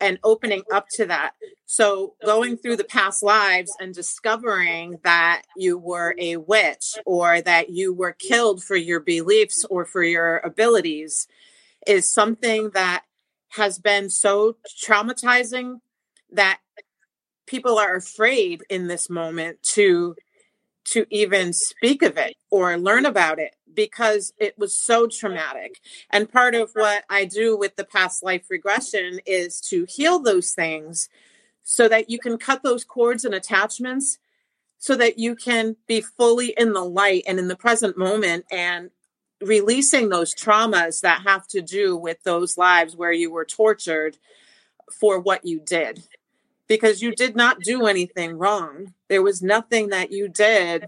and 0.00 0.18
opening 0.24 0.62
up 0.72 0.86
to 0.92 1.04
that. 1.06 1.32
So 1.66 2.14
going 2.24 2.56
through 2.56 2.76
the 2.76 2.84
past 2.84 3.22
lives 3.22 3.70
and 3.78 3.94
discovering 3.94 4.98
that 5.04 5.42
you 5.56 5.76
were 5.76 6.14
a 6.18 6.38
witch 6.38 6.98
or 7.04 7.42
that 7.42 7.68
you 7.68 7.92
were 7.92 8.12
killed 8.14 8.64
for 8.64 8.76
your 8.76 9.00
beliefs 9.00 9.66
or 9.68 9.84
for 9.84 10.02
your 10.02 10.38
abilities 10.38 11.28
is 11.86 12.10
something 12.10 12.70
that 12.70 13.04
has 13.50 13.78
been 13.78 14.08
so 14.08 14.56
traumatizing 14.82 15.80
that 16.32 16.60
people 17.50 17.78
are 17.78 17.96
afraid 17.96 18.62
in 18.70 18.86
this 18.86 19.10
moment 19.10 19.60
to 19.62 20.14
to 20.84 21.04
even 21.10 21.52
speak 21.52 22.02
of 22.02 22.16
it 22.16 22.36
or 22.50 22.78
learn 22.78 23.04
about 23.04 23.38
it 23.38 23.54
because 23.74 24.32
it 24.38 24.58
was 24.58 24.74
so 24.74 25.06
traumatic. 25.06 25.78
And 26.10 26.32
part 26.32 26.54
of 26.54 26.70
what 26.72 27.04
I 27.10 27.26
do 27.26 27.56
with 27.56 27.76
the 27.76 27.84
past 27.84 28.22
life 28.22 28.46
regression 28.48 29.20
is 29.26 29.60
to 29.68 29.86
heal 29.88 30.20
those 30.20 30.52
things 30.52 31.08
so 31.62 31.86
that 31.88 32.08
you 32.08 32.18
can 32.18 32.38
cut 32.38 32.62
those 32.62 32.84
cords 32.84 33.24
and 33.24 33.34
attachments 33.34 34.18
so 34.78 34.96
that 34.96 35.18
you 35.18 35.36
can 35.36 35.76
be 35.86 36.00
fully 36.00 36.54
in 36.56 36.72
the 36.72 36.84
light 36.84 37.24
and 37.26 37.38
in 37.38 37.48
the 37.48 37.56
present 37.56 37.98
moment 37.98 38.46
and 38.50 38.90
releasing 39.42 40.08
those 40.08 40.34
traumas 40.34 41.02
that 41.02 41.22
have 41.22 41.46
to 41.48 41.60
do 41.60 41.94
with 41.96 42.22
those 42.24 42.56
lives 42.56 42.96
where 42.96 43.12
you 43.12 43.30
were 43.30 43.44
tortured 43.44 44.16
for 44.98 45.20
what 45.20 45.44
you 45.44 45.60
did 45.60 46.02
because 46.70 47.02
you 47.02 47.12
did 47.12 47.34
not 47.34 47.58
do 47.58 47.86
anything 47.86 48.38
wrong. 48.38 48.94
There 49.08 49.24
was 49.24 49.42
nothing 49.42 49.88
that 49.88 50.12
you 50.12 50.28
did 50.28 50.86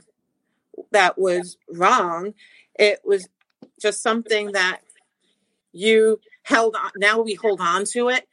that 0.93 1.19
was 1.19 1.59
wrong. 1.69 2.35
It 2.79 3.01
was 3.05 3.29
just 3.81 4.01
something 4.01 4.53
that 4.53 4.83
you 5.73 6.21
held 6.45 6.77
on. 6.77 6.93
Now 6.95 7.21
we 7.21 7.35
hold 7.35 7.61
on 7.61 7.85
to 7.95 8.11
it 8.11 8.29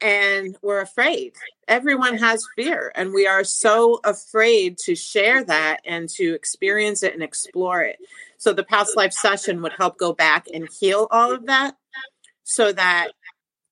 and 0.00 0.56
we're 0.62 0.80
afraid. 0.80 1.32
Everyone 1.66 2.16
has 2.18 2.46
fear, 2.54 2.92
and 2.94 3.12
we 3.12 3.26
are 3.26 3.44
so 3.44 4.00
afraid 4.04 4.78
to 4.84 4.94
share 4.94 5.42
that 5.44 5.80
and 5.84 6.08
to 6.10 6.34
experience 6.34 7.02
it 7.02 7.14
and 7.14 7.22
explore 7.22 7.82
it. 7.82 7.98
So, 8.38 8.52
the 8.52 8.64
past 8.64 8.96
life 8.96 9.12
session 9.12 9.60
would 9.62 9.74
help 9.76 9.98
go 9.98 10.12
back 10.12 10.46
and 10.54 10.68
heal 10.80 11.08
all 11.10 11.32
of 11.32 11.46
that 11.46 11.76
so 12.44 12.72
that 12.72 13.10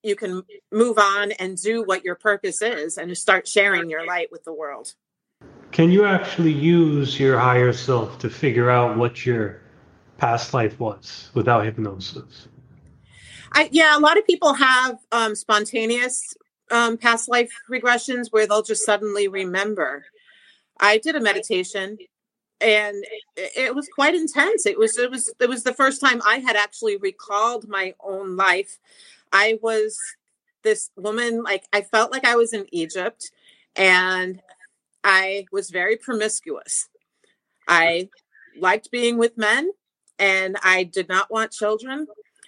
you 0.09 0.17
can 0.17 0.43
move 0.73 0.99
on 0.99 1.33
and 1.33 1.57
do 1.57 1.85
what 1.85 2.05
your 2.05 2.15
purpose 2.17 2.63
is 2.63 2.99
and 2.99 3.17
start 3.17 3.47
sharing 3.47 3.89
your 3.89 4.07
light 4.07 4.29
with 4.33 4.45
the 4.45 4.53
world. 4.53 4.95
Can 5.71 5.91
you 5.91 6.05
actually 6.05 6.53
use 6.53 7.21
your 7.21 7.39
higher 7.39 7.73
self 7.73 8.19
to 8.21 8.31
figure 8.31 8.71
out 8.71 8.97
what 8.97 9.25
your 9.25 9.61
past 10.17 10.55
life 10.55 10.81
was 10.81 11.31
without 11.35 11.65
hypnosis? 11.65 12.49
I, 13.53 13.69
yeah, 13.71 13.97
a 13.97 14.01
lot 14.01 14.19
of 14.19 14.27
people 14.27 14.55
have 14.55 14.99
um, 15.13 15.35
spontaneous 15.35 16.35
um, 16.71 16.97
past 16.99 17.29
life 17.29 17.53
regressions 17.71 18.29
where 18.31 18.47
they'll 18.47 18.63
just 18.63 18.85
suddenly 18.85 19.29
remember. 19.29 20.07
I 20.81 20.99
did 20.99 21.17
a 21.17 21.21
meditation 21.21 21.99
and 22.61 23.05
it 23.37 23.75
was 23.75 23.89
quite 23.89 24.15
intense. 24.15 24.67
It 24.67 24.79
was 24.79 24.99
it 24.99 25.11
was 25.11 25.33
it 25.41 25.49
was 25.49 25.63
the 25.63 25.73
first 25.73 26.01
time 26.01 26.21
I 26.27 26.39
had 26.39 26.57
actually 26.57 26.97
recalled 26.97 27.69
my 27.69 27.95
own 28.01 28.37
life 28.37 28.79
I 29.33 29.59
was 29.63 29.99
this 30.63 30.91
woman, 30.97 31.43
like, 31.43 31.65
I 31.73 31.83
felt 31.83 32.13
like 32.13 32.25
I 32.25 32.37
was 32.37 32.53
in 32.53 32.67
Egypt 32.73 33.31
and 33.77 34.41
I 35.05 35.47
was 35.53 35.71
very 35.71 35.97
promiscuous. 35.97 36.89
I 37.67 38.09
liked 38.59 38.91
being 38.91 39.19
with 39.19 39.39
men 39.39 39.71
and 40.19 40.57
I 40.63 40.85
did 40.85 41.09
not 41.09 41.31
want 41.31 41.53
children. 41.53 42.07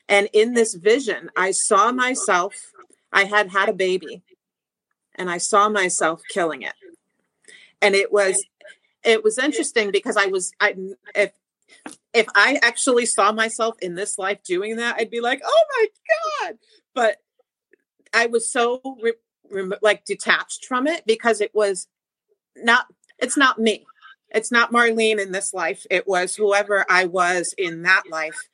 And 0.09 0.29
in 0.33 0.55
this 0.55 0.75
vision, 0.75 1.31
I 1.37 1.53
saw 1.53 1.93
myself, 1.93 2.73
I 3.13 3.25
had 3.25 3.51
had 3.51 3.69
a 3.69 3.75
baby 3.75 4.23
and 5.15 5.31
I 5.31 5.39
saw 5.39 5.69
myself 5.69 6.23
killing 6.33 6.63
it. 6.63 6.75
And 7.81 7.95
it 7.95 8.13
was, 8.13 8.45
it 9.05 9.23
was 9.23 9.39
interesting 9.39 9.91
because 9.93 10.17
I 10.17 10.27
was, 10.27 10.53
I, 10.61 10.75
if 11.15 11.33
if 12.13 12.27
I 12.35 12.59
actually 12.63 13.07
saw 13.07 13.33
myself 13.33 13.77
in 13.81 13.95
this 13.95 14.19
life 14.19 14.43
doing 14.43 14.77
that, 14.77 14.97
I'd 14.99 15.11
be 15.11 15.21
like, 15.21 15.41
oh 15.45 15.65
my 15.77 15.87
God. 16.49 16.59
But 16.95 17.17
I 18.13 18.27
was 18.27 18.53
so 18.53 18.81
re- 19.01 19.13
re- 19.51 19.79
like 19.83 20.05
detached 20.05 20.67
from 20.67 20.87
it 20.87 21.05
because 21.07 21.41
it 21.41 21.55
was 21.55 21.87
not, 22.57 22.87
it's 23.19 23.37
not 23.37 23.59
me. 23.59 23.87
It's 24.33 24.53
not 24.53 24.73
Marlene 24.73 25.21
in 25.21 25.33
this 25.33 25.53
life. 25.53 25.87
It 25.91 26.07
was 26.07 26.35
whoever 26.35 26.85
I 26.89 27.07
was 27.07 27.55
in 27.59 27.83
that 27.83 28.05
life 28.11 28.49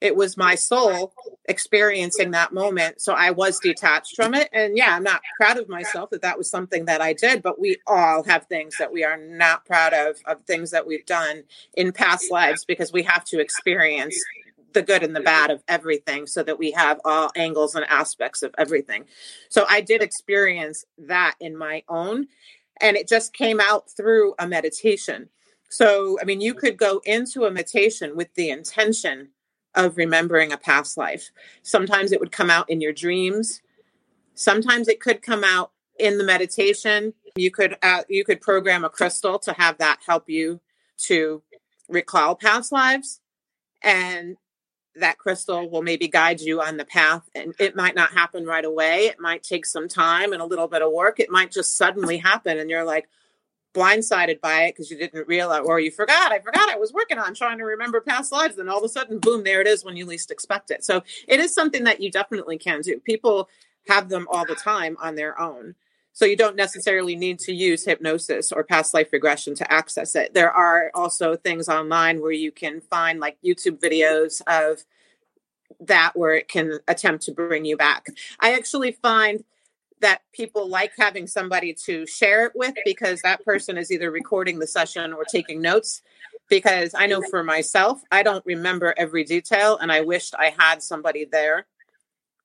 it 0.00 0.14
was 0.14 0.36
my 0.36 0.54
soul 0.54 1.12
experiencing 1.48 2.30
that 2.30 2.52
moment 2.52 3.00
so 3.00 3.12
i 3.14 3.30
was 3.30 3.58
detached 3.60 4.14
from 4.16 4.34
it. 4.34 4.48
And 4.52 4.76
yeah 4.76 4.94
i'm 4.94 5.02
not 5.02 5.22
proud 5.40 5.58
of 5.58 5.68
myself 5.68 6.10
that 6.10 6.22
that 6.22 6.38
was 6.38 6.50
something 6.50 6.84
that 6.86 7.00
i 7.00 7.12
did 7.12 7.42
but 7.42 7.60
we 7.60 7.76
all 7.86 8.22
have 8.24 8.46
things 8.46 8.76
that 8.78 8.92
we 8.92 9.04
are 9.04 9.16
not 9.16 9.64
proud 9.64 9.92
of 9.92 10.16
of 10.26 10.42
things 10.44 10.70
that 10.70 10.86
we've 10.86 11.06
done 11.06 11.44
in 11.74 11.92
past 11.92 12.30
lives 12.30 12.64
because 12.64 12.92
we 12.92 13.02
have 13.02 13.24
to 13.24 13.40
experience 13.40 14.16
the 14.74 14.82
good 14.82 15.02
and 15.02 15.16
the 15.16 15.20
bad 15.20 15.50
of 15.50 15.62
everything 15.66 16.26
so 16.26 16.42
that 16.42 16.58
we 16.58 16.70
have 16.72 17.00
all 17.04 17.30
angles 17.34 17.74
and 17.74 17.86
aspects 17.86 18.42
of 18.42 18.54
everything. 18.58 19.04
So 19.48 19.64
i 19.68 19.80
did 19.80 20.02
experience 20.02 20.84
that 20.98 21.34
in 21.40 21.56
my 21.56 21.82
own 21.88 22.26
and 22.80 22.96
it 22.96 23.08
just 23.08 23.32
came 23.32 23.58
out 23.58 23.90
through 23.90 24.34
a 24.38 24.46
meditation. 24.46 25.30
So 25.70 26.18
i 26.20 26.24
mean 26.24 26.40
you 26.40 26.54
could 26.54 26.76
go 26.76 27.00
into 27.04 27.44
a 27.46 27.50
meditation 27.50 28.16
with 28.16 28.34
the 28.34 28.50
intention 28.50 29.30
of 29.74 29.96
remembering 29.96 30.52
a 30.52 30.58
past 30.58 30.96
life. 30.96 31.30
Sometimes 31.62 32.12
it 32.12 32.20
would 32.20 32.32
come 32.32 32.50
out 32.50 32.68
in 32.70 32.80
your 32.80 32.92
dreams. 32.92 33.60
Sometimes 34.34 34.88
it 34.88 35.00
could 35.00 35.22
come 35.22 35.44
out 35.44 35.72
in 35.98 36.18
the 36.18 36.24
meditation. 36.24 37.14
You 37.36 37.50
could 37.50 37.76
uh, 37.82 38.02
you 38.08 38.24
could 38.24 38.40
program 38.40 38.84
a 38.84 38.90
crystal 38.90 39.38
to 39.40 39.52
have 39.52 39.78
that 39.78 40.00
help 40.06 40.28
you 40.28 40.60
to 40.98 41.42
recall 41.88 42.34
past 42.34 42.72
lives 42.72 43.20
and 43.82 44.36
that 44.96 45.18
crystal 45.18 45.70
will 45.70 45.82
maybe 45.82 46.08
guide 46.08 46.40
you 46.40 46.60
on 46.60 46.76
the 46.76 46.84
path 46.84 47.28
and 47.34 47.54
it 47.58 47.76
might 47.76 47.94
not 47.94 48.10
happen 48.10 48.44
right 48.44 48.64
away 48.64 49.06
it 49.06 49.20
might 49.20 49.42
take 49.42 49.64
some 49.64 49.88
time 49.88 50.32
and 50.32 50.42
a 50.42 50.46
little 50.46 50.66
bit 50.66 50.82
of 50.82 50.92
work 50.92 51.20
it 51.20 51.30
might 51.30 51.52
just 51.52 51.76
suddenly 51.76 52.18
happen 52.18 52.58
and 52.58 52.68
you're 52.68 52.84
like 52.84 53.08
blindsided 53.74 54.40
by 54.40 54.62
it 54.62 54.74
because 54.74 54.90
you 54.90 54.96
didn't 54.96 55.28
realize 55.28 55.62
or 55.64 55.78
you 55.78 55.90
forgot 55.90 56.32
i 56.32 56.38
forgot 56.38 56.70
i 56.70 56.76
was 56.76 56.92
working 56.92 57.18
on 57.18 57.34
trying 57.34 57.58
to 57.58 57.64
remember 57.64 58.00
past 58.00 58.32
lives 58.32 58.56
and 58.58 58.68
all 58.70 58.78
of 58.78 58.84
a 58.84 58.88
sudden 58.88 59.18
boom 59.18 59.44
there 59.44 59.60
it 59.60 59.66
is 59.66 59.84
when 59.84 59.96
you 59.96 60.06
least 60.06 60.30
expect 60.30 60.70
it. 60.70 60.84
So 60.84 61.02
it 61.26 61.40
is 61.40 61.54
something 61.54 61.84
that 61.84 62.00
you 62.00 62.10
definitely 62.10 62.58
can 62.58 62.80
do. 62.80 62.98
People 63.00 63.48
have 63.88 64.08
them 64.08 64.26
all 64.30 64.44
the 64.44 64.54
time 64.54 64.96
on 65.00 65.14
their 65.14 65.38
own. 65.40 65.74
So 66.12 66.24
you 66.24 66.36
don't 66.36 66.56
necessarily 66.56 67.14
need 67.14 67.38
to 67.40 67.52
use 67.52 67.84
hypnosis 67.84 68.50
or 68.50 68.64
past 68.64 68.92
life 68.92 69.12
regression 69.12 69.54
to 69.56 69.72
access 69.72 70.16
it. 70.16 70.34
There 70.34 70.50
are 70.50 70.90
also 70.94 71.36
things 71.36 71.68
online 71.68 72.20
where 72.20 72.32
you 72.32 72.50
can 72.50 72.80
find 72.80 73.20
like 73.20 73.38
youtube 73.44 73.78
videos 73.78 74.42
of 74.46 74.84
that 75.80 76.16
where 76.16 76.34
it 76.34 76.48
can 76.48 76.80
attempt 76.88 77.24
to 77.24 77.32
bring 77.32 77.64
you 77.64 77.76
back. 77.76 78.06
I 78.40 78.54
actually 78.54 78.92
find 78.92 79.44
that 80.00 80.22
people 80.32 80.68
like 80.68 80.92
having 80.98 81.26
somebody 81.26 81.74
to 81.86 82.06
share 82.06 82.46
it 82.46 82.52
with 82.54 82.74
because 82.84 83.22
that 83.22 83.44
person 83.44 83.76
is 83.76 83.90
either 83.90 84.10
recording 84.10 84.58
the 84.58 84.66
session 84.66 85.12
or 85.12 85.24
taking 85.24 85.60
notes. 85.60 86.02
Because 86.48 86.94
I 86.94 87.06
know 87.06 87.20
for 87.30 87.44
myself, 87.44 88.00
I 88.10 88.22
don't 88.22 88.44
remember 88.46 88.94
every 88.96 89.22
detail, 89.22 89.76
and 89.76 89.92
I 89.92 90.00
wished 90.00 90.34
I 90.38 90.54
had 90.58 90.82
somebody 90.82 91.26
there 91.26 91.66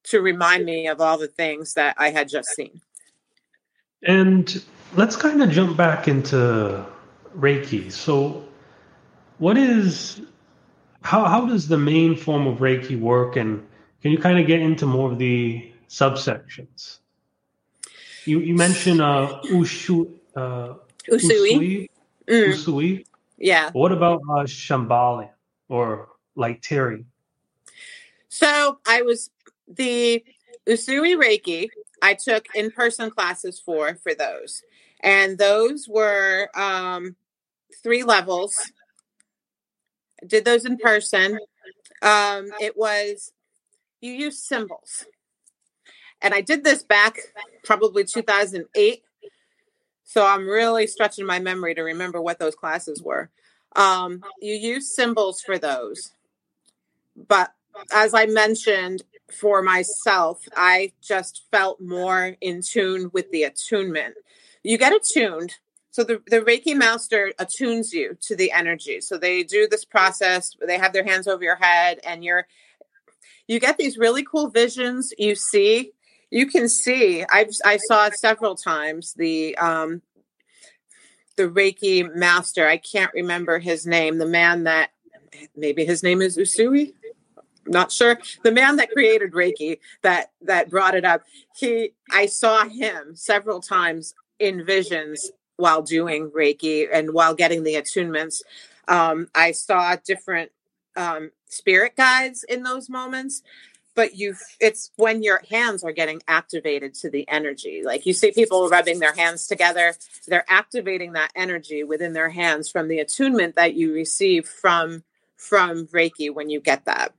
to 0.06 0.20
remind 0.20 0.66
me 0.66 0.88
of 0.88 1.00
all 1.00 1.18
the 1.18 1.30
things 1.30 1.76
that 1.76 1.96
I 1.98 2.10
had 2.10 2.28
just 2.28 2.50
seen. 2.50 2.82
And 4.02 4.62
let's 4.96 5.16
kind 5.16 5.42
of 5.42 5.50
jump 5.50 5.78
back 5.78 6.10
into 6.10 6.86
Reiki. 7.38 7.92
So, 7.92 8.46
what 9.38 9.58
is 9.58 10.22
how 11.02 11.26
how 11.26 11.46
does 11.46 11.68
the 11.68 11.78
main 11.78 12.16
form 12.16 12.48
of 12.48 12.58
Reiki 12.58 13.00
work, 13.00 13.38
and 13.38 13.66
can 14.02 14.12
you 14.12 14.18
kind 14.18 14.40
of 14.40 14.48
get 14.48 14.60
into 14.60 14.86
more 14.86 15.12
of 15.12 15.18
the 15.18 15.72
subsections? 15.88 17.00
You 18.26 18.40
you 18.40 18.54
mentioned 18.54 19.02
uh, 19.02 19.42
ushu, 19.46 20.10
uh 20.36 20.76
usui. 21.10 21.52
Usui. 21.52 21.90
Mm. 22.28 22.54
Usui. 22.54 23.06
Yeah. 23.38 23.72
What 23.72 23.92
about 23.92 24.22
uh, 24.30 24.44
Shamballa 24.44 25.30
or 25.68 26.10
like 26.36 26.62
Terry? 26.62 27.06
So 28.30 28.80
I 28.88 29.02
was 29.02 29.30
the 29.68 30.24
Usui 30.68 31.16
Reiki. 31.18 31.70
I 32.02 32.14
took 32.14 32.48
in 32.56 32.72
person 32.72 33.12
classes 33.12 33.60
for 33.60 33.96
for 33.96 34.14
those, 34.14 34.64
and 35.02 35.38
those 35.38 35.88
were 35.88 36.50
um, 36.56 37.16
three 37.82 38.04
levels. 38.04 38.56
did 40.26 40.46
those 40.46 40.66
in 40.66 40.78
person. 40.78 41.38
Um, 42.02 42.52
it 42.60 42.78
was 42.78 43.34
you 44.02 44.12
use 44.14 44.42
symbols. 44.44 45.06
And 46.24 46.34
I 46.34 46.42
did 46.42 46.64
this 46.64 46.82
back 46.82 47.20
probably 47.64 48.06
2008. 48.06 49.04
So 50.06 50.26
I'm 50.26 50.48
really 50.48 50.88
stretching 50.88 51.26
my 51.26 51.40
memory 51.40 51.76
to 51.76 51.82
remember 51.82 52.22
what 52.22 52.40
those 52.40 52.56
classes 52.56 53.04
were. 53.04 53.30
Um, 53.76 54.24
you 54.42 54.54
use 54.54 54.96
symbols 54.96 55.42
for 55.42 55.58
those. 55.58 56.14
But 57.28 57.54
as 57.92 58.14
I 58.14 58.26
mentioned, 58.26 59.04
for 59.32 59.62
myself, 59.62 60.42
I 60.56 60.94
just 61.02 61.44
felt 61.52 61.82
more 61.82 62.36
in 62.40 62.62
tune 62.62 63.10
with 63.14 63.32
the 63.32 63.44
attunement. 63.44 64.16
You 64.64 64.78
get 64.78 64.94
attuned. 64.94 65.56
So 65.92 66.04
the, 66.04 66.22
the 66.28 66.42
Reiki 66.42 66.76
master 66.76 67.34
attunes 67.40 67.94
you 67.94 68.18
to 68.22 68.36
the 68.36 68.52
energy. 68.52 69.02
So 69.02 69.18
they 69.18 69.44
do 69.44 69.68
this 69.70 69.86
process, 69.86 70.56
they 70.66 70.78
have 70.78 70.94
their 70.94 71.04
hands 71.04 71.28
over 71.28 71.44
your 71.44 71.56
head, 71.56 72.00
and 72.04 72.24
you're 72.24 72.48
you 73.48 73.60
get 73.60 73.78
these 73.78 73.98
really 73.98 74.24
cool 74.24 74.50
visions. 74.50 75.14
You 75.18 75.36
see 75.36 75.92
you 76.34 76.48
can 76.48 76.68
see 76.68 77.24
I've 77.30 77.52
I 77.64 77.78
saw 77.78 78.10
several 78.10 78.56
times 78.56 79.14
the 79.14 79.56
um 79.58 80.02
the 81.36 81.44
Reiki 81.44 82.14
master. 82.14 82.68
I 82.68 82.78
can't 82.78 83.14
remember 83.14 83.60
his 83.60 83.86
name. 83.86 84.18
The 84.18 84.26
man 84.26 84.64
that 84.64 84.90
maybe 85.56 85.86
his 85.86 86.02
name 86.02 86.22
is 86.22 86.38
Usui. 86.38 86.94
Not 87.68 87.92
sure. 87.92 88.20
The 88.44 88.52
man 88.52 88.78
that 88.78 88.92
created 88.92 89.32
Reiki 89.32 89.80
that 90.02 90.32
that 90.42 90.72
brought 90.72 90.96
it 90.96 91.06
up. 91.06 91.22
He 91.56 91.94
I 92.12 92.26
saw 92.26 92.68
him 92.68 93.16
several 93.16 93.62
times 93.62 94.16
in 94.40 94.66
visions 94.66 95.32
while 95.58 95.84
doing 95.84 96.32
Reiki 96.32 96.88
and 96.92 97.14
while 97.14 97.36
getting 97.36 97.64
the 97.64 97.76
attunements. 97.76 98.42
Um, 98.88 99.28
I 99.36 99.52
saw 99.52 99.96
different 100.04 100.52
um, 100.96 101.30
spirit 101.48 101.96
guides 101.96 102.44
in 102.44 102.64
those 102.64 102.90
moments 102.90 103.44
but 103.96 104.16
you 104.16 104.36
it's 104.60 104.92
when 104.96 105.24
your 105.24 105.42
hands 105.50 105.84
are 105.84 105.92
getting 105.92 106.22
activated 106.28 106.94
to 106.94 107.10
the 107.10 107.28
energy 107.28 107.82
like 107.84 108.06
you 108.06 108.14
see 108.14 108.32
people 108.32 108.70
rubbing 108.70 109.00
their 109.00 109.14
hands 109.14 109.48
together 109.48 109.94
they're 110.28 110.46
activating 110.50 111.14
that 111.14 111.32
energy 111.36 111.84
within 111.84 112.14
their 112.14 112.30
hands 112.30 112.70
from 112.70 112.88
the 112.88 113.00
attunement 113.00 113.56
that 113.56 113.76
you 113.76 113.94
receive 113.94 114.48
from 114.48 115.04
from 115.36 115.88
reiki 115.88 116.34
when 116.34 116.50
you 116.50 116.60
get 116.60 116.86
that 116.86 117.14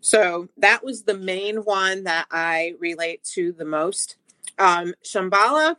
so 0.00 0.48
that 0.56 0.84
was 0.84 1.02
the 1.02 1.16
main 1.16 1.56
one 1.58 2.04
that 2.04 2.26
i 2.30 2.74
relate 2.78 3.22
to 3.24 3.52
the 3.52 3.64
most 3.64 4.16
um 4.58 4.94
shamballa 5.04 5.76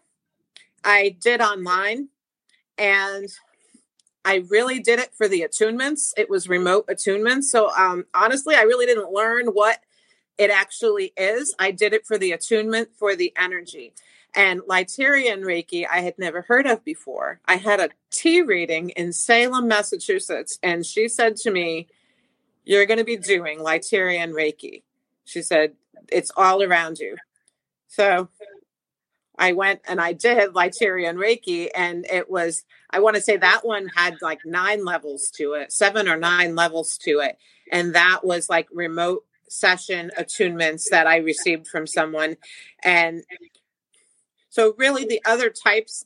i 0.83 1.15
did 1.21 1.41
online 1.41 2.09
and 2.77 3.29
I 4.27 4.43
really 4.49 4.79
did 4.79 4.97
it 4.97 5.13
for 5.13 5.27
the 5.27 5.41
attunements. 5.41 6.11
It 6.17 6.31
was 6.31 6.49
remote 6.49 6.87
attunements. 6.87 7.43
So 7.43 7.69
um, 7.77 8.05
honestly, 8.15 8.55
I 8.55 8.63
really 8.63 8.87
didn't 8.87 9.11
learn 9.11 9.45
what 9.49 9.77
it 10.37 10.49
actually 10.49 11.13
is. 11.15 11.55
I 11.59 11.71
did 11.71 11.93
it 11.93 12.05
for 12.05 12.17
the 12.17 12.31
attunement 12.31 12.89
for 12.97 13.15
the 13.15 13.33
energy. 13.37 13.93
And 14.35 14.61
Lightarian 14.61 15.43
Reiki, 15.43 15.85
I 15.89 16.01
had 16.01 16.19
never 16.19 16.41
heard 16.41 16.67
of 16.67 16.83
before. 16.83 17.39
I 17.45 17.55
had 17.55 17.79
a 17.79 17.89
tea 18.11 18.41
reading 18.41 18.89
in 18.89 19.13
Salem, 19.13 19.67
Massachusetts, 19.67 20.59
and 20.61 20.85
she 20.85 21.07
said 21.07 21.37
to 21.37 21.51
me, 21.51 21.87
You're 22.65 22.85
going 22.85 22.97
to 22.99 23.05
be 23.05 23.15
doing 23.17 23.59
Lightarian 23.59 24.33
Reiki. 24.33 24.83
She 25.23 25.41
said, 25.41 25.73
It's 26.11 26.31
all 26.35 26.61
around 26.61 26.99
you. 26.99 27.15
So 27.87 28.27
I 29.37 29.53
went 29.53 29.81
and 29.87 30.01
I 30.01 30.11
did 30.11 30.53
Lightarian 30.53 31.15
Reiki, 31.15 31.69
and 31.73 32.05
it 32.11 32.29
was, 32.29 32.63
I 32.89 32.99
want 32.99 33.15
to 33.15 33.21
say 33.21 33.37
that 33.37 33.65
one 33.65 33.87
had 33.95 34.17
like 34.21 34.39
nine 34.43 34.83
levels 34.83 35.29
to 35.37 35.53
it, 35.53 35.71
seven 35.71 36.09
or 36.09 36.17
nine 36.17 36.55
levels 36.55 36.97
to 36.99 37.19
it. 37.19 37.37
And 37.71 37.95
that 37.95 38.25
was 38.25 38.49
like 38.49 38.67
remote 38.73 39.23
session 39.49 40.11
attunements 40.17 40.89
that 40.91 41.07
I 41.07 41.17
received 41.17 41.67
from 41.67 41.87
someone. 41.87 42.37
And 42.83 43.23
so 44.49 44.73
really 44.77 45.05
the 45.05 45.21
other 45.25 45.49
types 45.49 46.05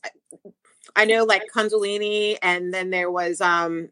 I 0.96 1.04
know 1.04 1.24
like 1.24 1.42
Kundalini 1.54 2.36
and 2.42 2.74
then 2.74 2.90
there 2.90 3.10
was 3.10 3.40
um 3.40 3.90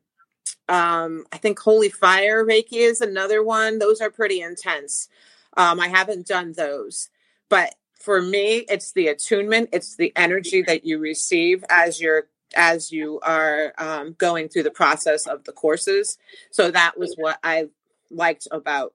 um 0.69 1.25
I 1.33 1.39
think 1.39 1.59
Holy 1.59 1.89
Fire 1.89 2.45
Reiki 2.45 2.73
is 2.73 3.01
another 3.01 3.43
one. 3.43 3.79
Those 3.79 4.01
are 4.01 4.11
pretty 4.11 4.41
intense. 4.41 5.09
Um 5.57 5.81
I 5.81 5.89
haven't 5.89 6.27
done 6.27 6.53
those. 6.53 7.09
But 7.49 7.75
for 7.95 8.21
me 8.21 8.65
it's 8.69 8.93
the 8.93 9.09
attunement, 9.09 9.71
it's 9.73 9.97
the 9.97 10.13
energy 10.17 10.63
that 10.63 10.85
you 10.85 10.99
receive 10.99 11.65
as 11.71 12.01
you're 12.01 12.29
as 12.57 12.91
you 12.91 13.21
are 13.21 13.75
um, 13.79 14.15
going 14.19 14.49
through 14.49 14.63
the 14.63 14.71
process 14.71 15.27
of 15.27 15.45
the 15.45 15.53
courses. 15.53 16.19
So 16.51 16.71
that 16.71 16.99
was 16.99 17.15
what 17.19 17.39
I 17.45 17.69
liked 18.11 18.49
about 18.51 18.95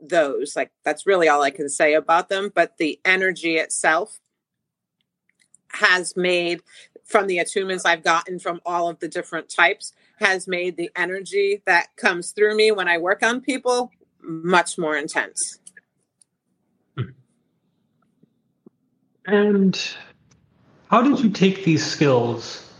those. 0.00 0.56
Like 0.56 0.70
that's 0.84 1.06
really 1.06 1.28
all 1.28 1.42
I 1.42 1.50
can 1.50 1.68
say 1.68 1.94
about 1.94 2.28
them. 2.28 2.50
But 2.54 2.76
the 2.78 3.00
energy 3.04 3.56
itself 3.56 4.20
has 5.72 6.16
made 6.16 6.62
from 7.04 7.26
the 7.26 7.38
attunements 7.38 7.82
I've 7.84 8.02
gotten 8.02 8.38
from 8.38 8.60
all 8.64 8.88
of 8.88 8.98
the 9.00 9.08
different 9.08 9.48
types 9.48 9.92
has 10.18 10.46
made 10.46 10.76
the 10.76 10.90
energy 10.96 11.62
that 11.66 11.88
comes 11.96 12.30
through 12.30 12.56
me 12.56 12.70
when 12.70 12.88
I 12.88 12.98
work 12.98 13.22
on 13.22 13.40
people 13.40 13.90
much 14.22 14.78
more 14.78 14.96
intense. 14.96 15.58
And 19.26 19.78
how 20.90 21.02
did 21.02 21.18
you 21.20 21.30
take 21.30 21.64
these 21.64 21.84
skills 21.84 22.70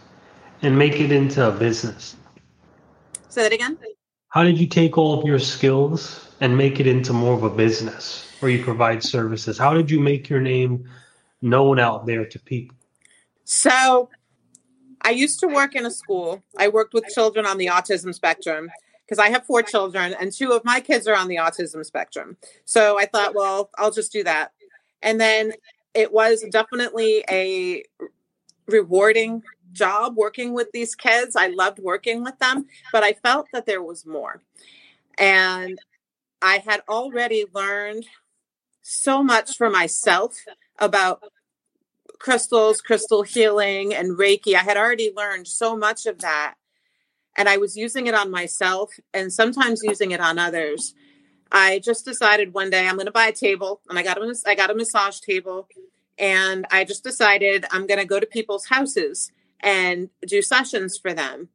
and 0.62 0.78
make 0.78 1.00
it 1.00 1.10
into 1.10 1.46
a 1.46 1.50
business? 1.50 2.16
Say 3.28 3.42
that 3.42 3.52
again. 3.52 3.78
How 4.28 4.42
did 4.42 4.58
you 4.58 4.66
take 4.66 4.98
all 4.98 5.18
of 5.18 5.26
your 5.26 5.38
skills 5.38 6.23
and 6.40 6.56
make 6.56 6.80
it 6.80 6.86
into 6.86 7.12
more 7.12 7.34
of 7.34 7.42
a 7.42 7.50
business 7.50 8.30
where 8.40 8.50
you 8.50 8.62
provide 8.62 9.02
services? 9.02 9.58
How 9.58 9.74
did 9.74 9.90
you 9.90 10.00
make 10.00 10.28
your 10.28 10.40
name 10.40 10.88
known 11.42 11.78
out 11.78 12.06
there 12.06 12.24
to 12.24 12.38
people? 12.38 12.76
So, 13.44 14.08
I 15.04 15.10
used 15.10 15.38
to 15.40 15.46
work 15.46 15.74
in 15.76 15.84
a 15.84 15.90
school. 15.90 16.42
I 16.56 16.68
worked 16.68 16.94
with 16.94 17.04
children 17.14 17.44
on 17.44 17.58
the 17.58 17.66
autism 17.66 18.14
spectrum 18.14 18.70
because 19.04 19.18
I 19.18 19.28
have 19.28 19.44
four 19.44 19.62
children 19.62 20.14
and 20.18 20.32
two 20.32 20.52
of 20.52 20.64
my 20.64 20.80
kids 20.80 21.06
are 21.06 21.14
on 21.14 21.28
the 21.28 21.36
autism 21.36 21.84
spectrum. 21.84 22.38
So 22.64 22.98
I 22.98 23.04
thought, 23.04 23.34
well, 23.34 23.70
I'll 23.76 23.90
just 23.90 24.12
do 24.12 24.24
that. 24.24 24.52
And 25.02 25.20
then 25.20 25.52
it 25.92 26.12
was 26.12 26.42
definitely 26.50 27.22
a 27.30 27.84
rewarding 28.66 29.42
job 29.72 30.16
working 30.16 30.54
with 30.54 30.72
these 30.72 30.94
kids. 30.94 31.36
I 31.36 31.48
loved 31.48 31.78
working 31.80 32.24
with 32.24 32.38
them, 32.38 32.66
but 32.90 33.02
I 33.02 33.12
felt 33.12 33.46
that 33.52 33.66
there 33.66 33.82
was 33.82 34.06
more. 34.06 34.42
And 35.18 35.78
I 36.44 36.58
had 36.58 36.82
already 36.86 37.46
learned 37.54 38.04
so 38.82 39.24
much 39.24 39.56
for 39.56 39.70
myself 39.70 40.44
about 40.78 41.22
crystals, 42.18 42.82
crystal 42.82 43.22
healing, 43.22 43.94
and 43.94 44.18
Reiki. 44.18 44.54
I 44.54 44.58
had 44.58 44.76
already 44.76 45.10
learned 45.16 45.48
so 45.48 45.74
much 45.74 46.04
of 46.04 46.18
that. 46.18 46.56
And 47.34 47.48
I 47.48 47.56
was 47.56 47.78
using 47.78 48.06
it 48.08 48.14
on 48.14 48.30
myself 48.30 48.92
and 49.14 49.32
sometimes 49.32 49.80
using 49.82 50.10
it 50.10 50.20
on 50.20 50.38
others. 50.38 50.94
I 51.50 51.78
just 51.78 52.04
decided 52.04 52.52
one 52.52 52.68
day 52.68 52.86
I'm 52.86 52.96
going 52.96 53.06
to 53.06 53.12
buy 53.12 53.28
a 53.28 53.32
table, 53.32 53.80
and 53.88 53.98
I 53.98 54.02
got 54.02 54.18
a 54.18 54.34
I 54.46 54.54
got 54.54 54.70
a 54.70 54.74
massage 54.74 55.20
table, 55.20 55.66
and 56.18 56.66
I 56.70 56.84
just 56.84 57.04
decided 57.04 57.64
I'm 57.70 57.86
going 57.86 58.00
to 58.00 58.06
go 58.06 58.20
to 58.20 58.26
people's 58.26 58.66
houses 58.66 59.32
and 59.60 60.10
do 60.26 60.42
sessions 60.42 60.98
for 60.98 61.14
them. 61.14 61.48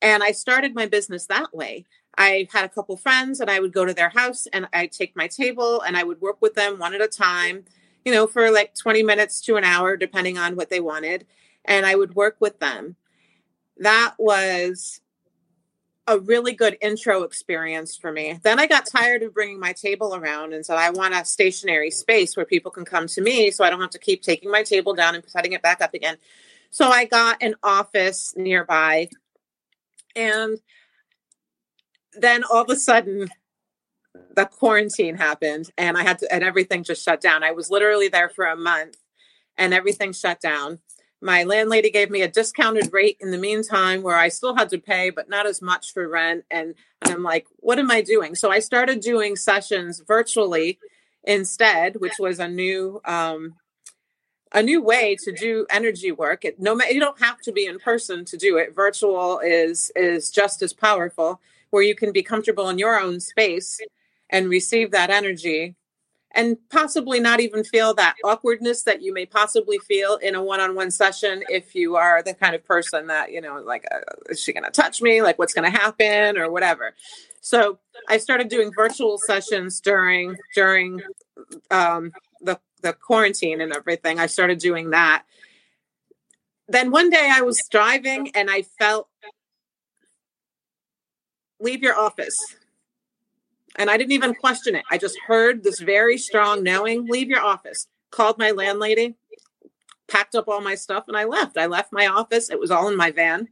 And 0.00 0.22
I 0.22 0.30
started 0.30 0.74
my 0.74 0.86
business 0.86 1.26
that 1.26 1.54
way. 1.54 1.84
I 2.18 2.48
had 2.52 2.64
a 2.64 2.68
couple 2.68 2.96
friends, 2.96 3.40
and 3.40 3.50
I 3.50 3.60
would 3.60 3.72
go 3.72 3.84
to 3.84 3.94
their 3.94 4.10
house, 4.10 4.46
and 4.52 4.68
I'd 4.72 4.92
take 4.92 5.16
my 5.16 5.28
table, 5.28 5.80
and 5.82 5.96
I 5.96 6.04
would 6.04 6.20
work 6.20 6.40
with 6.40 6.54
them 6.54 6.78
one 6.78 6.94
at 6.94 7.00
a 7.00 7.08
time 7.08 7.64
you 8.06 8.12
know, 8.12 8.28
for 8.28 8.52
like 8.52 8.72
20 8.76 9.02
minutes 9.02 9.40
to 9.40 9.56
an 9.56 9.64
hour, 9.64 9.96
depending 9.96 10.38
on 10.38 10.54
what 10.54 10.70
they 10.70 10.78
wanted. 10.78 11.26
And 11.64 11.84
I 11.84 11.96
would 11.96 12.14
work 12.14 12.36
with 12.38 12.60
them. 12.60 12.94
That 13.78 14.14
was 14.16 15.00
a 16.06 16.16
really 16.16 16.52
good 16.52 16.78
intro 16.80 17.24
experience 17.24 17.96
for 17.96 18.12
me. 18.12 18.38
Then 18.44 18.60
I 18.60 18.68
got 18.68 18.86
tired 18.86 19.24
of 19.24 19.34
bringing 19.34 19.58
my 19.58 19.72
table 19.72 20.14
around 20.14 20.52
and 20.52 20.64
said, 20.64 20.76
I 20.78 20.90
want 20.90 21.14
a 21.14 21.24
stationary 21.24 21.90
space 21.90 22.36
where 22.36 22.46
people 22.46 22.70
can 22.70 22.84
come 22.84 23.08
to 23.08 23.20
me 23.20 23.50
so 23.50 23.64
I 23.64 23.70
don't 23.70 23.80
have 23.80 23.90
to 23.90 23.98
keep 23.98 24.22
taking 24.22 24.52
my 24.52 24.62
table 24.62 24.94
down 24.94 25.16
and 25.16 25.28
setting 25.28 25.52
it 25.52 25.62
back 25.62 25.80
up 25.80 25.92
again. 25.92 26.16
So 26.70 26.88
I 26.88 27.06
got 27.06 27.42
an 27.42 27.56
office 27.64 28.34
nearby. 28.36 29.08
And 30.14 30.60
then 32.18 32.44
all 32.44 32.62
of 32.62 32.70
a 32.70 32.76
sudden, 32.76 33.28
the 34.34 34.46
quarantine 34.46 35.16
happened 35.16 35.70
and 35.78 35.96
I 35.96 36.02
had 36.02 36.18
to, 36.18 36.32
and 36.32 36.44
everything 36.44 36.84
just 36.84 37.04
shut 37.04 37.20
down. 37.20 37.42
I 37.42 37.52
was 37.52 37.70
literally 37.70 38.08
there 38.08 38.28
for 38.28 38.44
a 38.44 38.56
month 38.56 38.96
and 39.56 39.72
everything 39.72 40.12
shut 40.12 40.40
down. 40.40 40.80
My 41.22 41.44
landlady 41.44 41.90
gave 41.90 42.10
me 42.10 42.20
a 42.22 42.28
discounted 42.28 42.92
rate 42.92 43.16
in 43.20 43.30
the 43.30 43.38
meantime 43.38 44.02
where 44.02 44.18
I 44.18 44.28
still 44.28 44.54
had 44.54 44.68
to 44.70 44.78
pay, 44.78 45.08
but 45.10 45.30
not 45.30 45.46
as 45.46 45.62
much 45.62 45.92
for 45.92 46.06
rent. 46.06 46.44
And, 46.50 46.74
I'm 47.02 47.22
like, 47.22 47.46
what 47.56 47.78
am 47.78 47.90
I 47.90 48.00
doing? 48.02 48.34
So 48.34 48.50
I 48.50 48.58
started 48.58 49.00
doing 49.00 49.36
sessions 49.36 50.02
virtually 50.06 50.78
instead, 51.24 51.96
which 52.00 52.14
was 52.18 52.38
a 52.38 52.48
new, 52.48 53.00
um, 53.04 53.54
a 54.52 54.62
new 54.62 54.82
way 54.82 55.16
to 55.22 55.32
do 55.32 55.66
energy 55.70 56.12
work. 56.12 56.44
It, 56.44 56.58
no, 56.58 56.78
you 56.90 57.00
don't 57.00 57.20
have 57.20 57.40
to 57.42 57.52
be 57.52 57.66
in 57.66 57.78
person 57.78 58.24
to 58.26 58.36
do 58.36 58.56
it. 58.56 58.74
Virtual 58.74 59.40
is 59.40 59.90
is 59.94 60.30
just 60.30 60.62
as 60.62 60.72
powerful, 60.72 61.40
where 61.70 61.82
you 61.82 61.94
can 61.94 62.12
be 62.12 62.22
comfortable 62.22 62.68
in 62.68 62.78
your 62.78 63.00
own 63.00 63.20
space 63.20 63.80
and 64.30 64.48
receive 64.48 64.90
that 64.90 65.10
energy 65.10 65.76
and 66.36 66.58
possibly 66.68 67.18
not 67.18 67.40
even 67.40 67.64
feel 67.64 67.94
that 67.94 68.14
awkwardness 68.22 68.82
that 68.82 69.00
you 69.02 69.12
may 69.12 69.24
possibly 69.24 69.78
feel 69.78 70.16
in 70.16 70.34
a 70.34 70.42
one-on-one 70.42 70.90
session 70.90 71.42
if 71.48 71.74
you 71.74 71.96
are 71.96 72.22
the 72.22 72.34
kind 72.34 72.54
of 72.54 72.62
person 72.64 73.06
that 73.06 73.32
you 73.32 73.40
know 73.40 73.60
like 73.64 73.86
uh, 73.90 74.00
is 74.28 74.40
she 74.40 74.52
going 74.52 74.64
to 74.64 74.70
touch 74.70 75.00
me? 75.00 75.22
Like 75.22 75.38
what's 75.38 75.54
going 75.54 75.70
to 75.70 75.76
happen 75.76 76.36
or 76.36 76.50
whatever. 76.50 76.94
So 77.40 77.78
i 78.08 78.18
started 78.18 78.48
doing 78.48 78.70
virtual 78.76 79.18
sessions 79.18 79.80
during 79.80 80.36
during 80.54 81.00
um, 81.70 82.12
the 82.42 82.60
the 82.82 82.92
quarantine 82.92 83.60
and 83.60 83.72
everything. 83.72 84.20
I 84.20 84.26
started 84.26 84.58
doing 84.58 84.90
that. 84.90 85.24
Then 86.68 86.90
one 86.90 87.08
day 87.08 87.30
i 87.32 87.40
was 87.40 87.62
driving 87.70 88.30
and 88.34 88.50
i 88.50 88.62
felt 88.62 89.08
leave 91.66 91.82
your 91.82 91.98
office 91.98 92.36
and 93.76 93.90
I 93.90 93.96
didn't 93.96 94.12
even 94.12 94.34
question 94.34 94.74
it. 94.74 94.84
I 94.90 94.98
just 94.98 95.18
heard 95.26 95.62
this 95.62 95.80
very 95.80 96.18
strong 96.18 96.62
knowing, 96.62 97.06
leave 97.06 97.28
your 97.28 97.42
office. 97.42 97.86
Called 98.10 98.38
my 98.38 98.50
landlady, 98.50 99.16
packed 100.08 100.34
up 100.34 100.48
all 100.48 100.60
my 100.60 100.74
stuff, 100.74 101.04
and 101.08 101.16
I 101.16 101.24
left. 101.24 101.58
I 101.58 101.66
left 101.66 101.92
my 101.92 102.06
office. 102.06 102.50
It 102.50 102.58
was 102.58 102.70
all 102.70 102.88
in 102.88 102.96
my 102.96 103.10
van. 103.10 103.48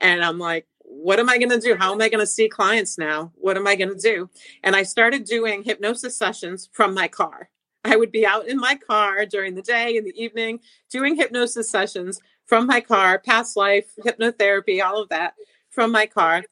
And 0.00 0.24
I'm 0.24 0.38
like, 0.38 0.66
what 0.78 1.20
am 1.20 1.28
I 1.28 1.38
going 1.38 1.50
to 1.50 1.60
do? 1.60 1.76
How 1.76 1.92
am 1.92 2.00
I 2.00 2.08
going 2.08 2.20
to 2.20 2.26
see 2.26 2.48
clients 2.48 2.98
now? 2.98 3.30
What 3.34 3.56
am 3.56 3.66
I 3.66 3.76
going 3.76 3.94
to 3.94 4.00
do? 4.00 4.30
And 4.64 4.74
I 4.74 4.82
started 4.82 5.24
doing 5.24 5.62
hypnosis 5.62 6.16
sessions 6.16 6.68
from 6.72 6.94
my 6.94 7.08
car. 7.08 7.50
I 7.84 7.96
would 7.96 8.10
be 8.10 8.26
out 8.26 8.48
in 8.48 8.58
my 8.58 8.74
car 8.74 9.24
during 9.26 9.54
the 9.54 9.62
day, 9.62 9.96
in 9.96 10.04
the 10.04 10.20
evening, 10.20 10.60
doing 10.90 11.16
hypnosis 11.16 11.70
sessions 11.70 12.20
from 12.46 12.66
my 12.66 12.80
car, 12.80 13.18
past 13.18 13.56
life, 13.56 13.92
hypnotherapy, 14.04 14.82
all 14.82 15.00
of 15.00 15.10
that 15.10 15.34
from 15.70 15.92
my 15.92 16.06
car. 16.06 16.42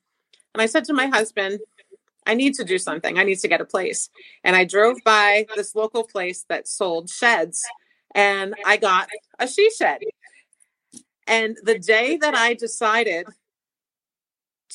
And 0.57 0.63
I 0.63 0.67
said 0.67 0.87
to 0.87 0.95
my 0.95 1.09
husband, 1.09 1.61
I 2.27 2.33
need 2.33 2.55
to 2.55 2.65
do 2.65 2.79
something. 2.79 3.19
I 3.19 3.25
need 3.25 3.41
to 3.41 3.49
get 3.49 3.61
a 3.61 3.67
place. 3.67 4.09
And 4.43 4.57
I 4.57 4.65
drove 4.65 4.97
by 5.05 5.45
this 5.55 5.75
local 5.75 6.03
place 6.03 6.47
that 6.49 6.67
sold 6.67 7.11
sheds 7.11 7.63
and 8.15 8.55
I 8.65 8.79
got 8.79 9.11
a 9.39 9.47
she 9.47 9.71
shed. 9.71 10.01
And 11.27 11.59
the 11.63 11.79
day 11.79 12.17
that 12.17 12.35
I 12.35 12.55
decided 12.55 13.27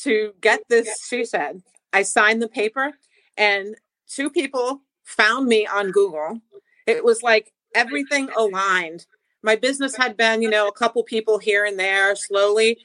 to 0.03 0.33
get 0.39 0.61
this 0.69 1.03
she 1.09 1.25
shed, 1.25 1.63
I 1.91 2.03
signed 2.03 2.43
the 2.43 2.47
paper 2.47 2.91
and 3.35 3.75
two 4.07 4.29
people 4.29 4.81
found 5.03 5.47
me 5.47 5.65
on 5.65 5.89
Google. 5.89 6.41
It 6.85 7.03
was 7.03 7.23
like 7.23 7.53
everything 7.73 8.29
aligned 8.37 9.07
my 9.43 9.55
business 9.55 9.95
had 9.95 10.15
been 10.17 10.41
you 10.41 10.49
know 10.49 10.67
a 10.67 10.71
couple 10.73 11.03
people 11.03 11.37
here 11.37 11.65
and 11.65 11.79
there 11.79 12.15
slowly. 12.15 12.77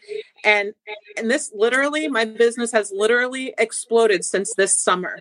And 0.45 0.73
and 1.17 1.31
this 1.31 1.53
literally 1.55 2.09
my 2.09 2.25
business 2.25 2.73
has 2.73 2.93
literally 2.95 3.55
exploded 3.59 4.25
since 4.25 4.55
this 4.55 4.79
summer. 4.81 5.21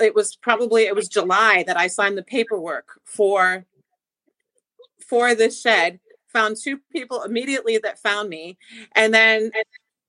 It 0.00 0.14
was 0.14 0.36
probably 0.36 0.84
it 0.84 0.96
was 0.96 1.08
july 1.08 1.64
that 1.66 1.76
i 1.76 1.86
signed 1.86 2.18
the 2.18 2.22
paperwork 2.22 2.86
for 3.04 3.66
for 5.06 5.34
this 5.34 5.60
shed 5.60 6.00
found 6.32 6.56
two 6.56 6.78
people 6.90 7.22
immediately 7.22 7.78
that 7.78 7.98
found 7.98 8.28
me. 8.28 8.58
And 8.94 9.12
then 9.12 9.50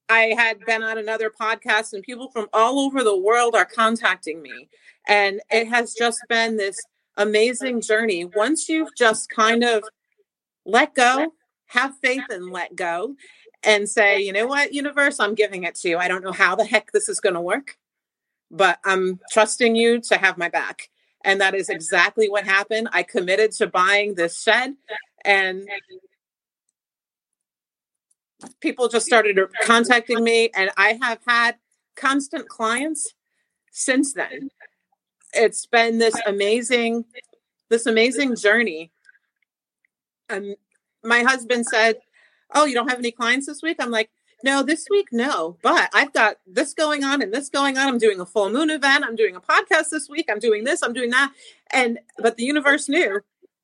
i 0.10 0.34
had 0.38 0.60
been 0.66 0.84
on 0.84 0.98
another 0.98 1.30
podcast 1.30 1.94
and 1.94 2.04
people 2.04 2.30
from 2.32 2.48
all 2.54 2.80
over 2.80 3.04
the 3.04 3.18
world 3.18 3.56
are 3.56 3.66
contacting 3.66 4.42
me. 4.42 4.70
And 5.08 5.42
it 5.52 5.68
has 5.68 5.94
just 5.94 6.20
been 6.30 6.58
this 6.58 6.78
amazing 7.18 7.82
journey. 7.82 8.26
Once 8.26 8.70
you've 8.70 8.96
just 8.96 9.30
kind 9.30 9.64
of 9.64 9.84
let 10.66 10.96
go, 10.96 11.34
have 11.68 11.98
faith 11.98 12.24
and 12.30 12.52
let 12.52 12.76
go 12.76 13.16
and 13.64 13.90
say, 13.90 14.22
you 14.22 14.34
know 14.34 14.46
what, 14.48 14.74
universe, 14.74 15.20
I'm 15.20 15.36
giving 15.36 15.64
it 15.64 15.76
to 15.76 15.90
you. 15.90 15.98
I 15.98 16.08
don't 16.08 16.24
know 16.24 16.32
how 16.32 16.56
the 16.56 16.66
heck 16.66 16.92
this 16.92 17.10
is 17.10 17.20
going 17.20 17.36
to 17.36 17.42
work, 17.42 17.78
but 18.52 18.80
I'm 18.84 19.20
trusting 19.32 19.76
you 19.76 20.02
to 20.02 20.18
have 20.18 20.38
my 20.38 20.50
back. 20.50 20.90
And 21.24 21.40
that 21.42 21.56
is 21.56 21.70
exactly 21.70 22.30
what 22.30 22.46
happened. 22.46 22.90
I 22.92 23.04
committed 23.04 23.52
to 23.54 23.68
buying 23.68 24.16
this 24.16 24.42
shed 24.42 24.76
and 25.24 25.68
people 28.60 28.90
just 28.90 29.06
started 29.06 29.40
contacting 29.64 30.24
me 30.24 30.50
and 30.54 30.70
I 30.76 31.00
have 31.02 31.20
had 31.26 31.56
constant 31.96 32.50
clients 32.50 33.14
since 33.72 34.14
then. 34.14 34.50
It's 35.34 35.66
been 35.66 35.98
this 35.98 36.20
amazing 36.28 37.06
this 37.70 37.86
amazing 37.86 38.36
journey 38.36 38.92
um, 40.30 40.56
my 41.04 41.24
husband 41.24 41.66
said, 41.66 41.98
"Oh, 42.54 42.66
you 42.66 42.74
don't 42.74 42.90
have 42.90 43.00
any 43.00 43.12
clients 43.12 43.48
this 43.48 43.62
week?" 43.62 43.78
I'm 43.80 43.92
like, 43.92 44.10
"No, 44.44 44.64
this 44.64 44.88
week, 44.90 45.08
no. 45.12 45.58
But 45.62 45.90
I've 45.94 46.14
got 46.14 46.38
this 46.48 46.74
going 46.74 47.04
on 47.04 47.22
and 47.22 47.34
this 47.34 47.50
going 47.50 47.78
on. 47.78 47.88
I'm 47.88 47.98
doing 47.98 48.20
a 48.20 48.26
full 48.26 48.50
moon 48.50 48.70
event. 48.70 49.04
I'm 49.06 49.16
doing 49.16 49.36
a 49.36 49.42
podcast 49.42 49.90
this 49.92 50.10
week. 50.10 50.28
I'm 50.30 50.40
doing 50.40 50.64
this. 50.64 50.82
I'm 50.82 50.94
doing 50.94 51.10
that." 51.12 51.32
And 51.72 52.00
but 52.18 52.38
the 52.38 52.44
universe 52.44 52.90
knew. 52.90 53.22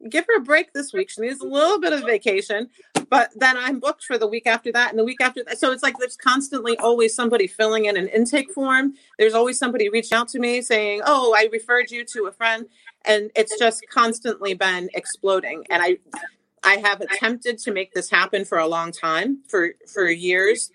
Give 0.09 0.25
her 0.27 0.37
a 0.37 0.41
break 0.41 0.71
this 0.71 0.93
week. 0.93 1.09
She 1.09 1.21
needs 1.21 1.41
a 1.41 1.45
little 1.45 1.77
bit 1.77 1.91
of 1.91 2.05
vacation, 2.05 2.69
but 3.09 3.31
then 3.35 3.57
I'm 3.57 3.81
booked 3.81 4.05
for 4.05 4.17
the 4.17 4.27
week 4.27 4.47
after 4.47 4.71
that 4.71 4.91
and 4.91 4.97
the 4.97 5.03
week 5.03 5.19
after 5.19 5.43
that. 5.43 5.59
So 5.59 5.73
it's 5.73 5.83
like 5.83 5.97
there's 5.97 6.15
constantly 6.15 6.77
always 6.77 7.13
somebody 7.13 7.47
filling 7.47 7.83
in 7.83 7.97
an 7.97 8.07
intake 8.07 8.53
form. 8.53 8.93
There's 9.17 9.33
always 9.33 9.59
somebody 9.59 9.89
reaching 9.89 10.17
out 10.17 10.29
to 10.29 10.39
me 10.39 10.61
saying, 10.61 11.01
"Oh, 11.05 11.35
I 11.37 11.49
referred 11.51 11.91
you 11.91 12.05
to 12.13 12.27
a 12.27 12.31
friend." 12.31 12.67
And 13.03 13.29
it's 13.35 13.57
just 13.59 13.83
constantly 13.89 14.53
been 14.53 14.89
exploding. 14.93 15.65
And 15.69 15.83
I 15.83 15.97
I 16.63 16.77
have 16.77 17.01
attempted 17.01 17.57
to 17.59 17.71
make 17.71 17.93
this 17.93 18.09
happen 18.09 18.45
for 18.45 18.57
a 18.57 18.67
long 18.67 18.91
time, 18.91 19.39
for 19.47 19.71
for 19.87 20.09
years, 20.09 20.71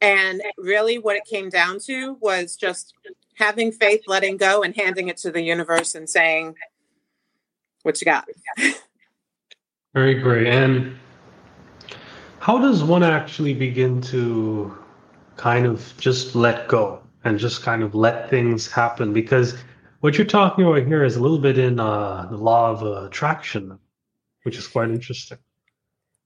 and 0.00 0.42
really, 0.58 0.98
what 0.98 1.16
it 1.16 1.24
came 1.24 1.48
down 1.48 1.78
to 1.80 2.16
was 2.20 2.56
just 2.56 2.94
having 3.34 3.72
faith, 3.72 4.02
letting 4.06 4.36
go, 4.36 4.62
and 4.62 4.74
handing 4.76 5.08
it 5.08 5.16
to 5.18 5.30
the 5.30 5.42
universe 5.42 5.94
and 5.94 6.08
saying, 6.08 6.56
"What 7.82 8.00
you 8.00 8.04
got?" 8.04 8.28
Very 9.94 10.14
great. 10.14 10.46
And 10.46 10.96
how 12.38 12.58
does 12.58 12.84
one 12.84 13.02
actually 13.02 13.54
begin 13.54 14.00
to 14.02 14.76
kind 15.36 15.66
of 15.66 15.92
just 15.98 16.36
let 16.36 16.68
go 16.68 17.02
and 17.24 17.38
just 17.38 17.62
kind 17.62 17.82
of 17.82 17.94
let 17.94 18.30
things 18.30 18.70
happen? 18.70 19.12
Because 19.12 19.58
what 20.00 20.16
you're 20.16 20.26
talking 20.26 20.64
about 20.64 20.86
here 20.86 21.02
is 21.02 21.16
a 21.16 21.20
little 21.20 21.38
bit 21.38 21.58
in 21.58 21.80
uh, 21.80 22.26
the 22.30 22.36
law 22.36 22.70
of 22.70 22.82
attraction 22.82 23.78
which 24.42 24.56
is 24.56 24.66
quite 24.66 24.90
interesting. 24.90 25.38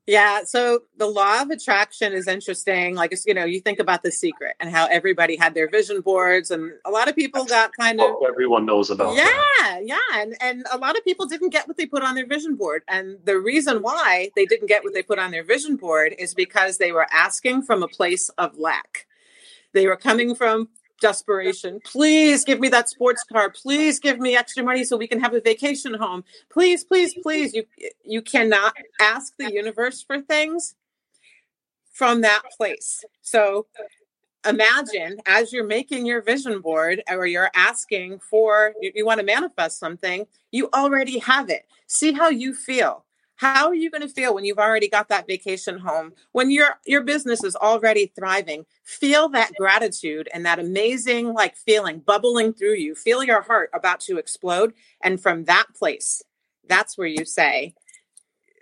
Yeah, 0.07 0.45
so 0.45 0.81
the 0.99 1.07
law 1.07 1.41
of 1.41 1.49
attraction 1.49 2.13
is 2.13 2.29
interesting. 2.29 2.95
Like, 2.95 3.15
you 3.25 3.33
know, 3.33 3.47
you 3.47 3.61
think 3.61 3.79
about 3.79 4.03
the 4.03 4.13
secret 4.13 4.55
and 4.61 4.69
how 4.69 4.87
everybody 4.87 5.35
had 5.35 5.55
their 5.55 5.69
vision 5.69 6.03
boards, 6.03 6.51
and 6.51 6.73
a 6.85 6.91
lot 6.91 7.09
of 7.09 7.17
people 7.17 7.47
got 7.47 7.71
kind 7.79 7.99
of. 7.99 8.11
Everyone 8.27 8.67
knows 8.67 8.91
about. 8.91 9.17
Yeah, 9.17 9.25
that. 9.25 9.81
yeah, 9.85 9.97
and 10.15 10.37
and 10.43 10.67
a 10.71 10.77
lot 10.77 10.99
of 10.99 11.05
people 11.05 11.25
didn't 11.25 11.51
get 11.51 11.67
what 11.67 11.79
they 11.79 11.87
put 11.87 12.03
on 12.03 12.15
their 12.17 12.27
vision 12.27 12.55
board, 12.55 12.83
and 12.87 13.17
the 13.25 13.39
reason 13.39 13.81
why 13.81 14.31
they 14.37 14.45
didn't 14.45 14.67
get 14.67 14.85
what 14.85 14.93
they 14.93 15.03
put 15.03 15.19
on 15.19 15.31
their 15.31 15.45
vision 15.45 15.77
board 15.77 16.15
is 16.19 16.35
because 16.35 16.77
they 16.77 16.93
were 16.93 17.07
asking 17.11 17.63
from 17.63 17.83
a 17.83 17.89
place 17.89 18.29
of 18.37 18.59
lack. 18.59 19.07
They 19.73 19.87
were 19.87 19.97
coming 19.97 20.35
from 20.35 20.69
desperation. 21.05 21.81
Please 21.85 22.45
give 22.45 22.61
me 22.61 22.69
that 22.71 22.89
sports 22.89 23.23
car. 23.31 23.51
Please 23.51 24.01
give 24.01 24.19
me 24.19 24.35
extra 24.39 24.65
money 24.65 24.85
so 24.85 24.97
we 24.97 25.07
can 25.07 25.21
have 25.21 25.35
a 25.35 25.41
vacation 25.41 25.93
home. 25.93 26.25
Please, 26.51 26.83
please, 26.83 27.15
please. 27.23 27.53
You 27.53 27.65
you 28.05 28.23
cannot 28.23 28.73
ask 28.99 29.35
the 29.39 29.53
universe 29.53 30.03
for 30.03 30.23
things 30.23 30.75
from 31.93 32.23
that 32.23 32.43
place. 32.57 33.05
So 33.21 33.67
imagine 34.49 35.19
as 35.27 35.53
you're 35.53 35.67
making 35.67 36.07
your 36.07 36.23
vision 36.23 36.63
board 36.63 37.03
or 37.11 37.27
you're 37.27 37.51
asking 37.55 38.21
for 38.31 38.73
you, 38.81 38.91
you 38.95 39.05
want 39.05 39.21
to 39.21 39.27
manifest 39.27 39.79
something, 39.79 40.27
you 40.53 40.71
already 40.73 41.19
have 41.19 41.51
it. 41.51 41.67
See 41.87 42.13
how 42.13 42.31
you 42.31 42.55
feel. 42.55 43.04
How 43.37 43.67
are 43.67 43.75
you 43.75 43.91
going 43.91 44.03
to 44.03 44.09
feel 44.09 44.35
when 44.35 44.45
you've 44.45 44.59
already 44.59 44.89
got 44.89 45.09
that 45.09 45.27
vacation 45.27 45.79
home? 45.79 46.13
When 46.33 46.51
your 46.51 46.79
your 46.87 47.03
business 47.03 47.43
is 47.43 47.57
already 47.57 48.13
thriving? 48.17 48.65
Feel 48.85 49.29
that 49.31 49.53
gratitude 49.59 50.29
and 50.33 50.47
that 50.47 50.59
amazing 50.59 51.33
like 51.33 51.57
feeling 51.57 51.99
bubbling 51.99 52.53
through 52.53 52.75
you. 52.75 52.95
Feel 52.95 53.25
your 53.25 53.43
heart 53.43 53.71
about 53.75 54.01
to 54.01 54.19
explode 54.19 54.73
and 55.03 55.21
from 55.21 55.45
that 55.45 55.67
place, 55.75 56.23
that's 56.69 56.97
where 56.97 57.09
you 57.09 57.25
say 57.25 57.75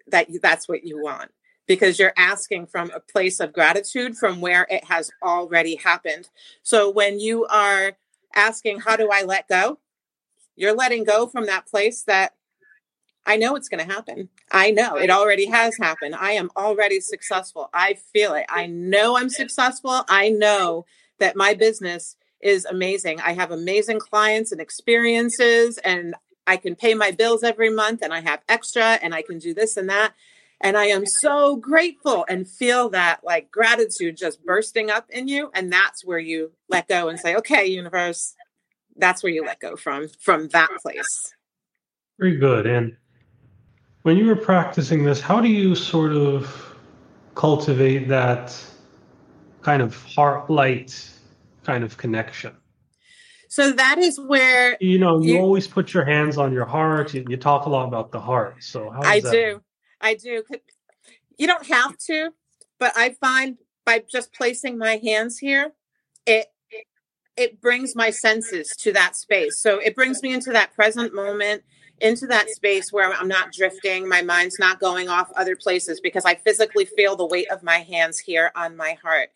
that 0.09 0.31
you, 0.31 0.41
that's 0.41 0.69
what 0.69 0.85
you 0.85 1.01
want 1.03 1.31
because 1.67 1.99
you're 1.99 2.15
asking 2.17 2.67
from 2.67 2.91
a 2.91 3.01
place 3.01 3.41
of 3.41 3.53
gratitude 3.53 4.17
from 4.17 4.41
where 4.41 4.67
it 4.69 4.85
has 4.85 5.11
already 5.23 5.77
happened. 5.77 6.29
So 6.63 6.91
when 6.91 7.21
you 7.21 7.47
are 7.47 7.93
asking 8.35 8.81
how 8.81 8.97
do 8.97 9.11
I 9.13 9.23
let 9.23 9.49
go? 9.49 9.79
You're 10.57 10.75
letting 10.75 11.05
go 11.05 11.27
from 11.27 11.47
that 11.47 11.67
place 11.67 12.03
that 12.03 12.33
I 13.25 13.37
know 13.37 13.55
it's 13.55 13.69
going 13.69 13.87
to 13.87 13.93
happen. 13.93 14.29
I 14.51 14.71
know 14.71 14.97
it 14.97 15.11
already 15.11 15.47
has 15.47 15.77
happened. 15.81 16.15
I 16.15 16.33
am 16.33 16.51
already 16.57 17.01
successful. 17.01 17.71
I 17.73 17.95
feel 18.13 18.35
it. 18.35 18.47
I 18.49 18.67
know 18.67 19.17
I'm 19.17 19.31
successful. 19.31 20.05
I 20.09 20.31
know 20.31 20.87
that 21.19 21.37
my 21.37 21.55
business 21.55 22.17
is 22.41 22.65
amazing. 22.65 23.21
I 23.21 23.33
have 23.35 23.53
amazing 23.53 24.01
clients 24.01 24.51
and 24.51 24.61
experiences, 24.61 25.79
and 25.79 26.17
I 26.47 26.57
can 26.57 26.75
pay 26.75 26.95
my 26.95 27.13
bills 27.13 27.45
every 27.45 27.71
month, 27.71 28.03
and 28.03 28.13
I 28.13 28.21
have 28.21 28.43
extra, 28.49 28.99
and 29.03 29.15
I 29.15 29.23
can 29.23 29.39
do 29.39 29.55
this 29.55 29.77
and 29.77 29.89
that. 29.89 30.15
And 30.61 30.77
I 30.77 30.87
am 30.87 31.05
so 31.07 31.57
grateful 31.57 32.25
and 32.29 32.49
feel 32.49 32.89
that 32.91 33.25
like 33.25 33.51
gratitude 33.51 34.17
just 34.17 34.45
bursting 34.45 34.91
up 34.91 35.07
in 35.11 35.27
you. 35.27 35.51
And 35.55 35.73
that's 35.73 36.05
where 36.05 36.21
you 36.21 36.53
let 36.69 36.87
go 36.87 37.09
and 37.09 37.19
say, 37.19 37.35
okay, 37.35 37.67
universe, 37.67 38.35
that's 38.97 39.25
where 39.25 39.33
you 39.33 39.45
let 39.45 39.59
go 39.59 39.75
from, 39.75 40.09
from 40.21 40.49
that 40.49 40.71
place. 40.81 41.35
Very 42.19 42.37
good. 42.37 42.67
And 42.67 42.97
when 44.03 44.17
you 44.17 44.27
were 44.27 44.37
practicing 44.37 45.05
this, 45.05 45.21
how 45.21 45.41
do 45.41 45.49
you 45.49 45.75
sort 45.75 46.13
of 46.13 46.77
cultivate 47.35 48.09
that 48.09 48.57
kind 49.63 49.81
of 49.81 49.97
heart 50.05 50.51
light 50.51 51.09
kind 51.65 51.85
of 51.85 51.97
connection? 51.97 52.55
So 53.49 53.73
that 53.73 53.99
is 53.99 54.19
where 54.19 54.79
you 54.81 54.99
know 54.99 55.21
you, 55.21 55.35
you 55.35 55.41
always 55.41 55.67
put 55.67 55.93
your 55.93 56.05
hands 56.05 56.39
on 56.39 56.53
your 56.53 56.65
heart. 56.65 57.13
You, 57.13 57.25
you, 57.29 57.37
talk 57.37 57.67
a 57.67 57.69
lot 57.69 57.87
about 57.87 58.11
the 58.11 58.21
heart. 58.21 58.63
So 58.65 58.91
I 58.91 59.21
do, 59.21 59.61
I 60.01 60.15
do. 60.15 60.43
You 61.37 61.47
don't 61.47 61.67
have 61.67 61.99
to, 62.07 62.31
but 62.79 62.93
I 62.97 63.11
find 63.21 63.59
by 63.85 64.03
just 64.11 64.33
placing 64.33 64.79
my 64.79 64.97
hands 65.05 65.39
here, 65.39 65.73
it 66.25 66.47
it 67.37 67.61
brings 67.61 67.95
my 67.95 68.09
senses 68.09 68.75
to 68.81 68.93
that 68.93 69.17
space. 69.17 69.61
So 69.61 69.79
it 69.79 69.95
brings 69.95 70.23
me 70.23 70.33
into 70.33 70.51
that 70.53 70.75
present 70.75 71.15
moment 71.15 71.63
into 72.03 72.27
that 72.27 72.51
space 72.51 72.93
where 72.93 73.13
I'm 73.13 73.29
not 73.29 73.53
drifting, 73.53 74.09
my 74.09 74.23
mind's 74.23 74.59
not 74.59 74.81
going 74.81 75.09
off 75.09 75.31
other 75.37 75.57
places 75.57 76.01
because 76.01 76.25
I 76.25 76.35
physically 76.35 76.85
feel 76.85 77.17
the 77.17 77.27
weight 77.27 77.51
of 77.51 77.63
my 77.63 77.79
hands 77.79 78.19
here 78.19 78.53
on 78.55 78.77
my 78.77 78.99
heart. 79.03 79.31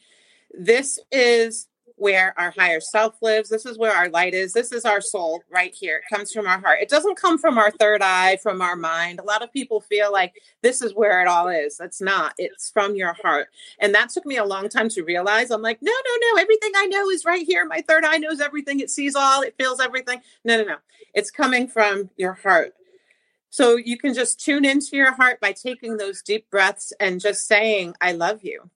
This 0.53 0.99
is 1.11 1.69
where 1.97 2.39
our 2.39 2.51
higher 2.51 2.81
self 2.81 3.21
lives. 3.23 3.49
This 3.49 3.67
is 3.67 3.79
where 3.79 3.95
our 3.95 4.09
light 4.09 4.35
is. 4.35 4.53
This 4.53 4.71
is 4.71 4.85
our 4.85 5.01
soul 5.01 5.43
right 5.51 5.75
here. 5.75 5.97
It 5.97 6.15
comes 6.15 6.31
from 6.31 6.47
our 6.47 6.61
heart. 6.61 6.79
It 6.81 6.89
doesn't 6.89 7.21
come 7.21 7.39
from 7.39 7.59
our 7.59 7.71
third 7.71 8.03
eye, 8.03 8.37
from 8.43 8.63
our 8.63 8.77
mind. 8.77 9.19
A 9.19 9.25
lot 9.25 9.43
of 9.43 9.53
people 9.53 9.81
feel 9.81 10.13
like 10.13 10.35
this 10.63 10.83
is 10.83 10.95
where 10.95 11.23
it 11.23 11.29
all 11.29 11.49
is. 11.49 11.81
It's 11.81 12.01
not. 12.01 12.35
It's 12.39 12.71
from 12.71 12.95
your 12.95 13.15
heart. 13.23 13.49
And 13.81 13.95
that 13.95 14.11
took 14.11 14.27
me 14.27 14.37
a 14.37 14.45
long 14.45 14.69
time 14.69 14.89
to 14.91 15.03
realize. 15.03 15.51
I'm 15.51 15.63
like, 15.63 15.79
no, 15.81 15.93
no, 15.93 16.35
no. 16.35 16.41
Everything 16.41 16.73
I 16.77 16.87
know 16.87 17.09
is 17.09 17.25
right 17.25 17.47
here. 17.47 17.65
My 17.65 17.83
third 17.87 18.05
eye 18.05 18.19
knows 18.19 18.41
everything. 18.41 18.81
It 18.81 18.91
sees 18.91 19.17
all. 19.17 19.43
It 19.43 19.55
feels 19.59 19.81
everything. 19.81 20.21
No, 20.45 20.59
no, 20.59 20.65
no. 20.65 20.77
It's 21.15 21.31
coming 21.31 21.67
from 21.67 22.11
your 22.17 22.35
heart. 22.35 22.75
So 23.49 23.77
you 23.77 23.97
can 23.97 24.13
just 24.13 24.39
tune 24.39 24.67
into 24.67 24.97
your 24.97 25.13
heart 25.13 25.41
by 25.41 25.53
taking 25.53 25.97
those 25.97 26.21
deep 26.21 26.51
breaths 26.51 26.93
and 27.01 27.21
just 27.21 27.47
saying, 27.47 27.95
I 28.03 28.13
love 28.13 28.41
you. 28.43 28.71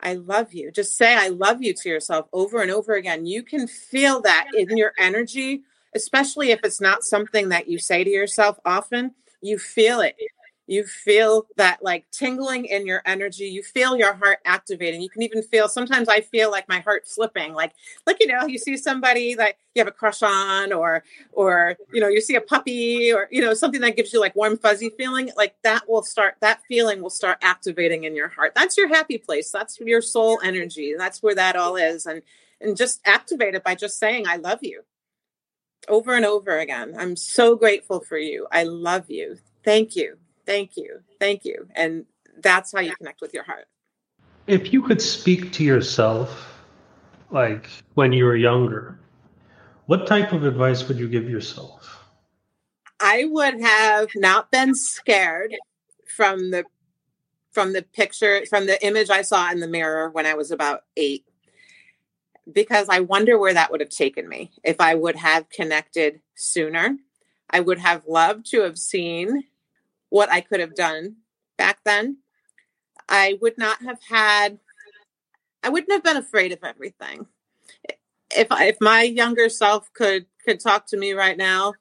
I 0.00 0.14
love 0.14 0.52
you. 0.52 0.70
Just 0.70 0.96
say, 0.96 1.14
I 1.14 1.28
love 1.28 1.62
you 1.62 1.74
to 1.74 1.88
yourself 1.88 2.26
over 2.32 2.60
and 2.60 2.70
over 2.70 2.94
again. 2.94 3.26
You 3.26 3.42
can 3.42 3.66
feel 3.66 4.20
that 4.22 4.48
in 4.56 4.76
your 4.76 4.92
energy, 4.98 5.62
especially 5.94 6.50
if 6.50 6.60
it's 6.64 6.80
not 6.80 7.02
something 7.02 7.48
that 7.48 7.68
you 7.68 7.78
say 7.78 8.04
to 8.04 8.10
yourself 8.10 8.58
often. 8.64 9.14
You 9.40 9.58
feel 9.58 10.00
it 10.00 10.16
you 10.66 10.84
feel 10.84 11.46
that 11.56 11.82
like 11.82 12.10
tingling 12.10 12.64
in 12.64 12.86
your 12.86 13.02
energy. 13.06 13.44
You 13.44 13.62
feel 13.62 13.96
your 13.96 14.14
heart 14.14 14.38
activating. 14.44 15.00
You 15.00 15.08
can 15.08 15.22
even 15.22 15.42
feel 15.42 15.68
sometimes 15.68 16.08
i 16.08 16.20
feel 16.20 16.50
like 16.50 16.68
my 16.68 16.80
heart 16.80 17.08
slipping. 17.08 17.54
Like 17.54 17.72
like 18.06 18.16
you 18.20 18.26
know 18.26 18.46
you 18.46 18.58
see 18.58 18.76
somebody 18.76 19.34
that 19.34 19.56
you 19.74 19.80
have 19.80 19.88
a 19.88 19.92
crush 19.92 20.22
on 20.22 20.72
or 20.72 21.04
or 21.32 21.76
you 21.92 22.00
know 22.00 22.08
you 22.08 22.20
see 22.20 22.34
a 22.34 22.40
puppy 22.40 23.12
or 23.12 23.28
you 23.30 23.40
know 23.40 23.54
something 23.54 23.80
that 23.80 23.96
gives 23.96 24.12
you 24.12 24.20
like 24.20 24.34
warm 24.34 24.58
fuzzy 24.58 24.90
feeling 24.96 25.30
like 25.36 25.54
that 25.62 25.88
will 25.88 26.02
start 26.02 26.36
that 26.40 26.60
feeling 26.68 27.00
will 27.00 27.10
start 27.10 27.38
activating 27.42 28.04
in 28.04 28.16
your 28.16 28.28
heart. 28.28 28.52
That's 28.54 28.76
your 28.76 28.88
happy 28.88 29.18
place. 29.18 29.50
That's 29.50 29.78
your 29.80 30.02
soul 30.02 30.40
energy. 30.42 30.94
That's 30.98 31.22
where 31.22 31.34
that 31.36 31.56
all 31.56 31.76
is. 31.76 32.06
And 32.06 32.22
and 32.60 32.76
just 32.76 33.00
activate 33.04 33.54
it 33.54 33.62
by 33.62 33.74
just 33.74 33.98
saying 33.98 34.26
i 34.26 34.36
love 34.36 34.60
you. 34.62 34.82
Over 35.88 36.16
and 36.16 36.24
over 36.24 36.58
again. 36.58 36.96
I'm 36.98 37.14
so 37.14 37.54
grateful 37.54 38.00
for 38.00 38.18
you. 38.18 38.48
I 38.50 38.64
love 38.64 39.08
you. 39.08 39.36
Thank 39.62 39.94
you 39.94 40.18
Thank 40.46 40.76
you. 40.76 41.00
Thank 41.20 41.44
you. 41.44 41.68
And 41.74 42.06
that's 42.38 42.72
how 42.72 42.80
you 42.80 42.94
connect 42.96 43.20
with 43.20 43.34
your 43.34 43.44
heart. 43.44 43.66
If 44.46 44.72
you 44.72 44.82
could 44.82 45.02
speak 45.02 45.52
to 45.54 45.64
yourself 45.64 46.62
like 47.30 47.68
when 47.94 48.12
you 48.12 48.24
were 48.24 48.36
younger, 48.36 48.98
what 49.86 50.06
type 50.06 50.32
of 50.32 50.44
advice 50.44 50.86
would 50.86 50.98
you 50.98 51.08
give 51.08 51.28
yourself? 51.28 52.04
I 53.00 53.24
would 53.24 53.60
have 53.60 54.08
not 54.14 54.50
been 54.50 54.74
scared 54.74 55.54
from 56.16 56.50
the 56.50 56.64
from 57.50 57.72
the 57.72 57.82
picture 57.82 58.44
from 58.46 58.66
the 58.66 58.84
image 58.84 59.10
I 59.10 59.22
saw 59.22 59.50
in 59.50 59.60
the 59.60 59.68
mirror 59.68 60.10
when 60.10 60.26
I 60.26 60.34
was 60.34 60.50
about 60.50 60.82
8 60.96 61.24
because 62.52 62.88
I 62.88 63.00
wonder 63.00 63.38
where 63.38 63.54
that 63.54 63.70
would 63.70 63.80
have 63.80 63.90
taken 63.90 64.28
me 64.28 64.52
if 64.62 64.80
I 64.80 64.94
would 64.94 65.16
have 65.16 65.50
connected 65.50 66.20
sooner. 66.34 66.96
I 67.50 67.60
would 67.60 67.78
have 67.78 68.02
loved 68.06 68.46
to 68.50 68.62
have 68.62 68.78
seen 68.78 69.44
what 70.10 70.30
I 70.30 70.40
could 70.40 70.60
have 70.60 70.74
done 70.74 71.16
back 71.56 71.78
then, 71.84 72.18
I 73.08 73.38
would 73.40 73.58
not 73.58 73.82
have 73.82 73.98
had, 74.08 74.58
I 75.62 75.68
wouldn't 75.68 75.92
have 75.92 76.02
been 76.02 76.16
afraid 76.16 76.52
of 76.52 76.60
everything. 76.62 77.26
If 78.30 78.48
if 78.50 78.76
my 78.80 79.02
younger 79.02 79.48
self 79.48 79.92
could 79.92 80.26
could 80.44 80.60
talk 80.60 80.86
to 80.88 80.96
me 80.96 81.12
right 81.12 81.36
now, 81.36 81.74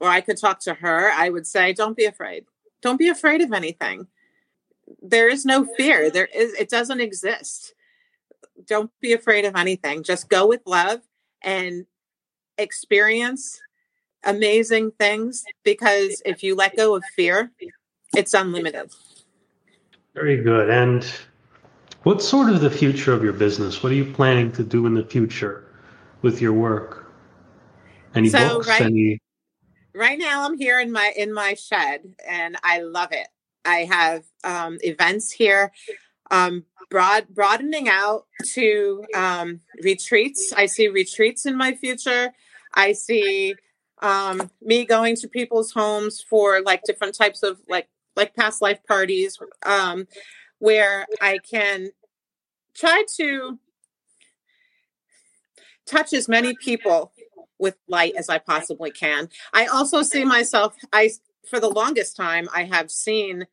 or 0.00 0.08
I 0.08 0.20
could 0.20 0.38
talk 0.38 0.60
to 0.60 0.74
her, 0.74 1.10
I 1.10 1.30
would 1.30 1.46
say, 1.46 1.72
"Don't 1.72 1.96
be 1.96 2.04
afraid. 2.04 2.44
Don't 2.80 2.96
be 2.96 3.08
afraid 3.08 3.40
of 3.40 3.52
anything. 3.52 4.06
There 5.02 5.28
is 5.28 5.44
no 5.44 5.64
fear. 5.76 6.10
There 6.10 6.28
is. 6.32 6.54
It 6.54 6.68
doesn't 6.70 7.00
exist. 7.00 7.74
Don't 8.66 8.90
be 9.00 9.12
afraid 9.12 9.44
of 9.44 9.56
anything. 9.56 10.04
Just 10.04 10.28
go 10.28 10.46
with 10.46 10.60
love 10.64 11.00
and 11.42 11.86
experience 12.56 13.60
amazing 14.26 14.92
things 14.92 15.44
because 15.64 16.22
if 16.24 16.42
you 16.42 16.54
let 16.54 16.76
go 16.76 16.94
of 16.96 17.04
fear, 17.16 17.50
it's 18.16 18.34
unlimited. 18.34 18.90
Very 20.14 20.42
good. 20.42 20.70
And 20.70 21.04
what's 22.04 22.26
sort 22.26 22.50
of 22.50 22.60
the 22.60 22.70
future 22.70 23.12
of 23.12 23.22
your 23.22 23.32
business? 23.32 23.82
What 23.82 23.92
are 23.92 23.96
you 23.96 24.12
planning 24.12 24.52
to 24.52 24.62
do 24.62 24.86
in 24.86 24.94
the 24.94 25.04
future 25.04 25.66
with 26.22 26.40
your 26.40 26.52
work? 26.52 27.12
Any 28.14 28.28
so 28.28 28.56
books? 28.56 28.68
Right, 28.68 28.82
any 28.82 29.20
right 29.94 30.18
now 30.18 30.44
I'm 30.44 30.56
here 30.56 30.80
in 30.80 30.92
my 30.92 31.12
in 31.16 31.32
my 31.32 31.54
shed 31.54 32.14
and 32.26 32.56
I 32.62 32.80
love 32.80 33.12
it. 33.12 33.28
I 33.64 33.84
have 33.84 34.24
um, 34.44 34.78
events 34.82 35.32
here. 35.32 35.72
Um, 36.30 36.64
broad 36.90 37.26
broadening 37.28 37.88
out 37.88 38.26
to 38.54 39.04
um, 39.14 39.60
retreats. 39.82 40.52
I 40.52 40.66
see 40.66 40.88
retreats 40.88 41.46
in 41.46 41.56
my 41.56 41.74
future. 41.74 42.32
I 42.74 42.92
see 42.92 43.54
um, 44.04 44.50
me 44.60 44.84
going 44.84 45.16
to 45.16 45.28
people's 45.28 45.72
homes 45.72 46.20
for 46.20 46.60
like 46.60 46.82
different 46.84 47.14
types 47.14 47.42
of 47.42 47.58
like 47.68 47.88
like 48.14 48.36
past 48.36 48.60
life 48.62 48.78
parties, 48.86 49.38
um, 49.64 50.06
where 50.58 51.06
I 51.20 51.38
can 51.38 51.88
try 52.74 53.04
to 53.16 53.58
touch 55.86 56.12
as 56.12 56.28
many 56.28 56.54
people 56.54 57.12
with 57.58 57.76
light 57.88 58.14
as 58.16 58.28
I 58.28 58.38
possibly 58.38 58.90
can. 58.90 59.28
I 59.52 59.66
also 59.66 60.02
see 60.02 60.24
myself, 60.24 60.76
I, 60.92 61.10
for 61.48 61.58
the 61.58 61.68
longest 61.68 62.16
time, 62.16 62.48
I 62.54 62.64
have 62.64 62.90
seen 62.90 63.46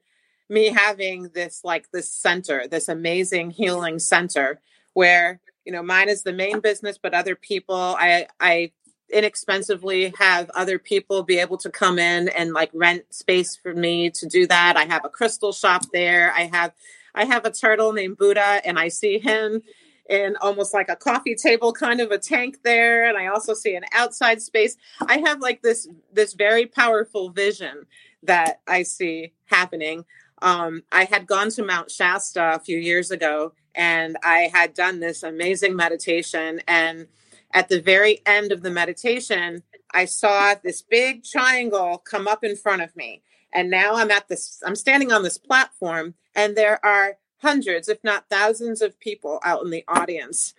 me 0.50 0.68
having 0.68 1.30
this 1.34 1.62
like 1.64 1.90
this 1.92 2.10
center, 2.10 2.68
this 2.68 2.90
amazing 2.90 3.52
healing 3.52 4.00
center 4.00 4.62
where, 4.94 5.40
you 5.66 5.72
know, 5.72 5.82
mine 5.82 6.10
is 6.10 6.24
the 6.24 6.34
main 6.34 6.60
business, 6.60 6.98
but 7.02 7.14
other 7.14 7.36
people, 7.36 7.76
I, 7.76 8.28
I 8.40 8.72
inexpensively 9.12 10.14
have 10.18 10.50
other 10.52 10.80
people 10.80 11.24
be 11.24 11.40
able 11.40 11.58
to 11.58 11.70
come 11.70 12.00
in 12.00 12.30
and 12.30 12.54
like 12.54 12.72
rent 12.74 13.14
space 13.14 13.56
for 13.56 13.74
me 13.74 14.10
to 14.12 14.28
do 14.28 14.48
that. 14.48 14.78
I 14.78 14.86
have 14.86 15.06
a 15.06 15.10
crystal 15.10 15.52
shop 15.52 15.84
there. 15.92 16.32
I 16.36 16.50
have 16.52 16.74
I 17.14 17.26
have 17.26 17.46
a 17.46 17.52
turtle 17.52 17.94
named 17.94 18.18
Buddha 18.18 18.62
and 18.64 18.80
I 18.80 18.88
see 18.88 19.20
him 19.20 19.62
in 20.10 20.36
almost 20.42 20.74
like 20.74 20.90
a 20.90 20.96
coffee 20.96 21.36
table 21.36 21.74
kind 21.74 22.02
of 22.02 22.12
a 22.12 22.18
tank 22.18 22.60
there 22.64 23.08
and 23.08 23.18
I 23.18 23.28
also 23.28 23.54
see 23.54 23.76
an 23.76 23.84
outside 23.94 24.42
space. 24.42 24.78
I 25.06 25.20
have 25.26 25.40
like 25.42 25.62
this 25.62 25.88
this 26.12 26.34
very 26.34 26.66
powerful 26.66 27.30
vision 27.30 27.86
that 28.24 28.62
I 28.68 28.84
see 28.84 29.34
happening. 29.46 30.06
Um, 30.42 30.84
I 30.92 31.06
had 31.06 31.28
gone 31.28 31.50
to 31.52 31.64
Mount 31.64 31.92
Shasta 31.92 32.56
a 32.56 32.60
few 32.60 32.78
years 32.78 33.12
ago 33.12 33.54
and 33.76 34.18
I 34.24 34.50
had 34.54 34.74
done 34.74 35.00
this 35.00 35.24
amazing 35.24 35.76
meditation 35.76 36.62
and 36.68 37.08
at 37.54 37.70
the 37.70 37.82
very 37.82 38.22
end 38.26 38.52
of 38.52 38.62
the 38.62 38.72
meditation, 38.72 39.64
I 39.94 40.06
saw 40.06 40.56
this 40.56 40.82
big 40.82 41.24
triangle 41.24 41.98
come 41.98 42.28
up 42.28 42.44
in 42.44 42.56
front 42.56 42.82
of 42.82 42.96
me. 42.96 43.24
And 43.54 43.70
now 43.70 43.96
I'm 43.96 44.12
at 44.12 44.28
this, 44.28 44.62
I'm 44.66 44.76
standing 44.76 45.12
on 45.12 45.24
this 45.24 45.38
platform, 45.38 46.14
and 46.36 46.56
there 46.56 46.84
are 46.86 47.18
hundreds, 47.42 47.90
if 47.90 48.02
not 48.04 48.30
thousands, 48.30 48.82
of 48.82 49.00
people 49.00 49.40
out 49.44 49.64
in 49.64 49.72
the 49.72 49.84
audience. 49.88 50.54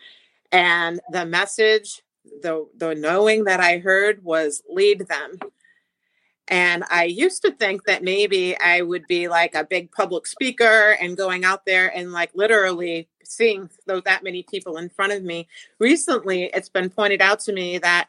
And 0.51 1.01
the 1.11 1.25
message, 1.25 2.03
the, 2.43 2.69
the 2.77 2.95
knowing 2.95 3.45
that 3.45 3.61
I 3.61 3.79
heard 3.79 4.23
was 4.23 4.63
lead 4.69 5.09
them. 5.09 5.39
And 6.49 6.85
I 6.91 7.05
used 7.05 7.43
to 7.43 7.53
think 7.53 7.85
that 7.85 8.03
maybe 8.03 8.59
I 8.59 8.83
would 8.83 9.07
be 9.07 9.29
like 9.29 9.55
a 9.55 9.65
big 9.65 9.91
public 9.93 10.27
speaker 10.27 10.97
and 11.01 11.17
going 11.17 11.45
out 11.45 11.65
there 11.65 11.89
and 11.97 12.13
like 12.13 12.33
literally 12.35 13.09
seeing 13.25 13.71
that 13.87 14.25
many 14.25 14.43
people 14.43 14.77
in 14.77 14.89
front 14.89 15.13
of 15.13 15.23
me. 15.23 15.49
Recently, 15.79 16.45
it's 16.45 16.69
been 16.69 16.91
pointed 16.91 17.21
out 17.21 17.41
to 17.41 17.53
me 17.53 17.79
that 17.79 18.09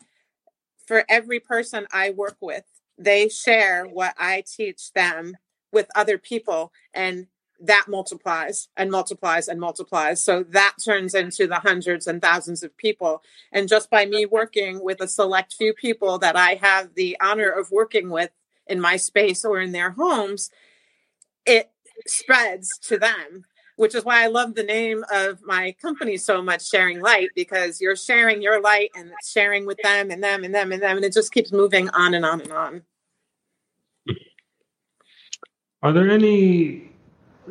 for 0.85 1.05
every 1.09 1.39
person 1.39 1.87
I 1.91 2.11
work 2.11 2.37
with, 2.41 2.63
they 2.97 3.29
share 3.29 3.85
what 3.85 4.13
I 4.17 4.43
teach 4.45 4.93
them 4.93 5.37
with 5.71 5.87
other 5.95 6.17
people. 6.17 6.71
And 6.93 7.27
that 7.59 7.85
multiplies 7.87 8.67
and 8.75 8.91
multiplies 8.91 9.47
and 9.47 9.59
multiplies. 9.59 10.23
So 10.23 10.43
that 10.49 10.75
turns 10.83 11.15
into 11.15 11.47
the 11.47 11.55
hundreds 11.55 12.07
and 12.07 12.21
thousands 12.21 12.61
of 12.61 12.75
people. 12.75 13.23
And 13.51 13.69
just 13.69 13.89
by 13.89 14.05
me 14.05 14.25
working 14.25 14.83
with 14.83 14.99
a 15.01 15.07
select 15.07 15.53
few 15.53 15.73
people 15.73 16.17
that 16.19 16.35
I 16.35 16.55
have 16.55 16.95
the 16.95 17.17
honor 17.21 17.49
of 17.49 17.71
working 17.71 18.09
with 18.09 18.31
in 18.67 18.81
my 18.81 18.97
space 18.97 19.45
or 19.45 19.61
in 19.61 19.71
their 19.71 19.91
homes, 19.91 20.51
it 21.45 21.71
spreads 22.05 22.67
to 22.83 22.97
them. 22.97 23.45
Which 23.75 23.95
is 23.95 24.05
why 24.05 24.23
I 24.23 24.27
love 24.27 24.53
the 24.53 24.63
name 24.63 25.03
of 25.11 25.41
my 25.43 25.75
company 25.81 26.17
so 26.17 26.41
much, 26.41 26.69
Sharing 26.69 27.01
Light, 27.01 27.29
because 27.35 27.81
you're 27.81 27.95
sharing 27.95 28.41
your 28.41 28.61
light 28.61 28.91
and 28.95 29.11
sharing 29.25 29.65
with 29.65 29.79
them 29.83 30.11
and 30.11 30.23
them 30.23 30.43
and 30.43 30.53
them 30.53 30.71
and 30.71 30.81
them. 30.81 30.97
And 30.97 31.05
it 31.05 31.13
just 31.13 31.33
keeps 31.33 31.51
moving 31.51 31.89
on 31.89 32.13
and 32.13 32.23
on 32.25 32.41
and 32.41 32.51
on. 32.51 32.83
Are 35.81 35.91
there 35.91 36.09
any 36.09 36.91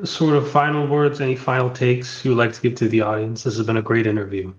sort 0.05 0.37
of 0.37 0.51
final 0.51 0.87
words, 0.87 1.21
any 1.21 1.37
final 1.37 1.69
takes 1.71 2.25
you 2.25 2.31
would 2.31 2.39
like 2.39 2.55
to 2.55 2.61
give 2.63 2.77
to 2.77 2.89
the 2.89 3.03
audience? 3.03 3.43
This 3.43 3.57
has 3.57 3.67
been 3.67 3.77
a 3.77 3.83
great 3.83 4.07
interview. 4.07 4.55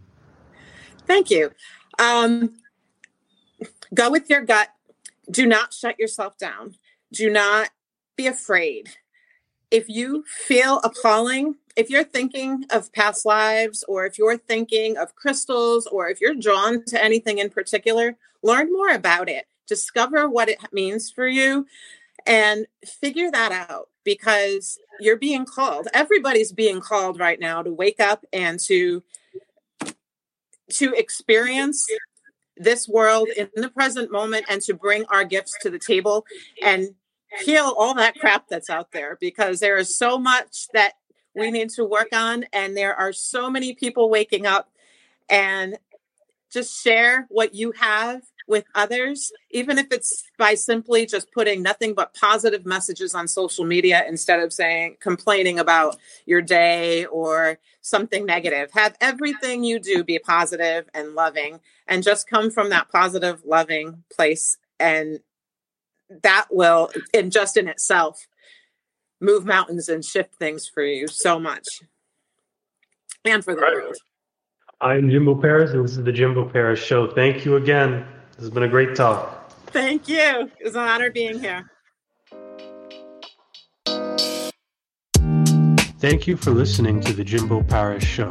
Thank 1.07 1.31
you. 1.31 1.51
Um, 1.97 2.55
go 3.93 4.11
with 4.11 4.29
your 4.29 4.41
gut. 4.41 4.69
Do 5.31 5.45
not 5.45 5.73
shut 5.73 5.97
yourself 5.97 6.37
down. 6.37 6.75
Do 7.11 7.29
not 7.29 7.69
be 8.15 8.27
afraid. 8.27 8.89
If 9.73 9.89
you 9.89 10.23
feel 10.27 10.79
appalling, 10.83 11.55
if 11.75 11.89
you're 11.89 12.03
thinking 12.03 12.65
of 12.69 12.93
past 12.93 13.25
lives, 13.25 13.83
or 13.87 14.05
if 14.05 14.19
you're 14.19 14.37
thinking 14.37 14.97
of 14.97 15.15
crystals, 15.15 15.87
or 15.87 16.09
if 16.09 16.21
you're 16.21 16.35
drawn 16.35 16.85
to 16.85 17.03
anything 17.03 17.39
in 17.39 17.49
particular, 17.49 18.15
learn 18.43 18.71
more 18.71 18.89
about 18.89 19.29
it. 19.29 19.47
Discover 19.67 20.29
what 20.29 20.47
it 20.47 20.59
means 20.71 21.09
for 21.09 21.27
you 21.27 21.65
and 22.27 22.67
figure 22.85 23.31
that 23.31 23.51
out 23.51 23.89
because 24.03 24.77
you're 24.99 25.17
being 25.17 25.45
called 25.45 25.87
everybody's 25.93 26.51
being 26.51 26.79
called 26.79 27.19
right 27.19 27.39
now 27.39 27.61
to 27.61 27.73
wake 27.73 27.99
up 27.99 28.23
and 28.31 28.59
to 28.59 29.03
to 30.69 30.93
experience 30.93 31.85
this 32.55 32.87
world 32.87 33.27
in 33.35 33.49
the 33.55 33.69
present 33.69 34.11
moment 34.11 34.45
and 34.47 34.61
to 34.61 34.73
bring 34.73 35.05
our 35.05 35.25
gifts 35.25 35.57
to 35.61 35.69
the 35.69 35.79
table 35.79 36.25
and 36.61 36.89
heal 37.41 37.73
all 37.77 37.93
that 37.95 38.15
crap 38.15 38.47
that's 38.47 38.69
out 38.69 38.91
there 38.91 39.17
because 39.19 39.59
there 39.59 39.77
is 39.77 39.97
so 39.97 40.17
much 40.17 40.67
that 40.73 40.93
we 41.35 41.51
need 41.51 41.69
to 41.71 41.83
work 41.83 42.09
on 42.13 42.45
and 42.53 42.77
there 42.77 42.95
are 42.95 43.11
so 43.11 43.49
many 43.49 43.73
people 43.73 44.09
waking 44.09 44.45
up 44.45 44.69
and 45.29 45.77
just 46.51 46.83
share 46.83 47.25
what 47.29 47.55
you 47.55 47.71
have 47.79 48.21
with 48.47 48.65
others, 48.75 49.31
even 49.51 49.77
if 49.77 49.87
it's 49.91 50.23
by 50.37 50.53
simply 50.53 51.05
just 51.05 51.31
putting 51.31 51.63
nothing 51.63 51.93
but 51.93 52.13
positive 52.13 52.65
messages 52.65 53.15
on 53.15 53.27
social 53.27 53.65
media 53.65 54.03
instead 54.07 54.39
of 54.39 54.51
saying 54.51 54.97
complaining 54.99 55.59
about 55.59 55.97
your 56.25 56.41
day 56.41 57.05
or 57.05 57.57
something 57.81 58.25
negative. 58.25 58.69
Have 58.73 58.95
everything 59.01 59.63
you 59.63 59.79
do 59.79 60.03
be 60.03 60.19
positive 60.19 60.89
and 60.93 61.15
loving 61.15 61.59
and 61.87 62.03
just 62.03 62.29
come 62.29 62.51
from 62.51 62.69
that 62.69 62.89
positive, 62.89 63.41
loving 63.45 64.03
place. 64.13 64.57
And 64.79 65.19
that 66.21 66.47
will, 66.51 66.91
in 67.13 67.31
just 67.31 67.57
in 67.57 67.67
itself, 67.67 68.27
move 69.19 69.45
mountains 69.45 69.89
and 69.89 70.03
shift 70.03 70.35
things 70.35 70.67
for 70.67 70.83
you 70.83 71.07
so 71.07 71.39
much 71.39 71.65
and 73.25 73.43
for 73.43 73.55
the 73.55 73.61
right. 73.61 73.73
world. 73.73 73.95
I'm 74.81 75.09
Jimbo 75.09 75.35
Paris, 75.35 75.71
and 75.71 75.83
this 75.83 75.97
is 75.97 76.03
the 76.03 76.11
Jimbo 76.11 76.49
Paris 76.49 76.79
Show. 76.79 77.09
Thank 77.09 77.45
you 77.45 77.55
again. 77.55 78.05
This 78.31 78.41
has 78.41 78.49
been 78.49 78.63
a 78.63 78.67
great 78.67 78.95
talk. 78.95 79.49
Thank 79.67 80.09
you. 80.09 80.51
It 80.59 80.63
was 80.63 80.75
an 80.75 80.81
honor 80.81 81.09
being 81.09 81.39
here. 81.39 81.71
Thank 85.99 86.27
you 86.27 86.35
for 86.35 86.51
listening 86.51 86.99
to 87.01 87.13
the 87.13 87.23
Jimbo 87.23 87.63
Paris 87.63 88.03
Show. 88.03 88.29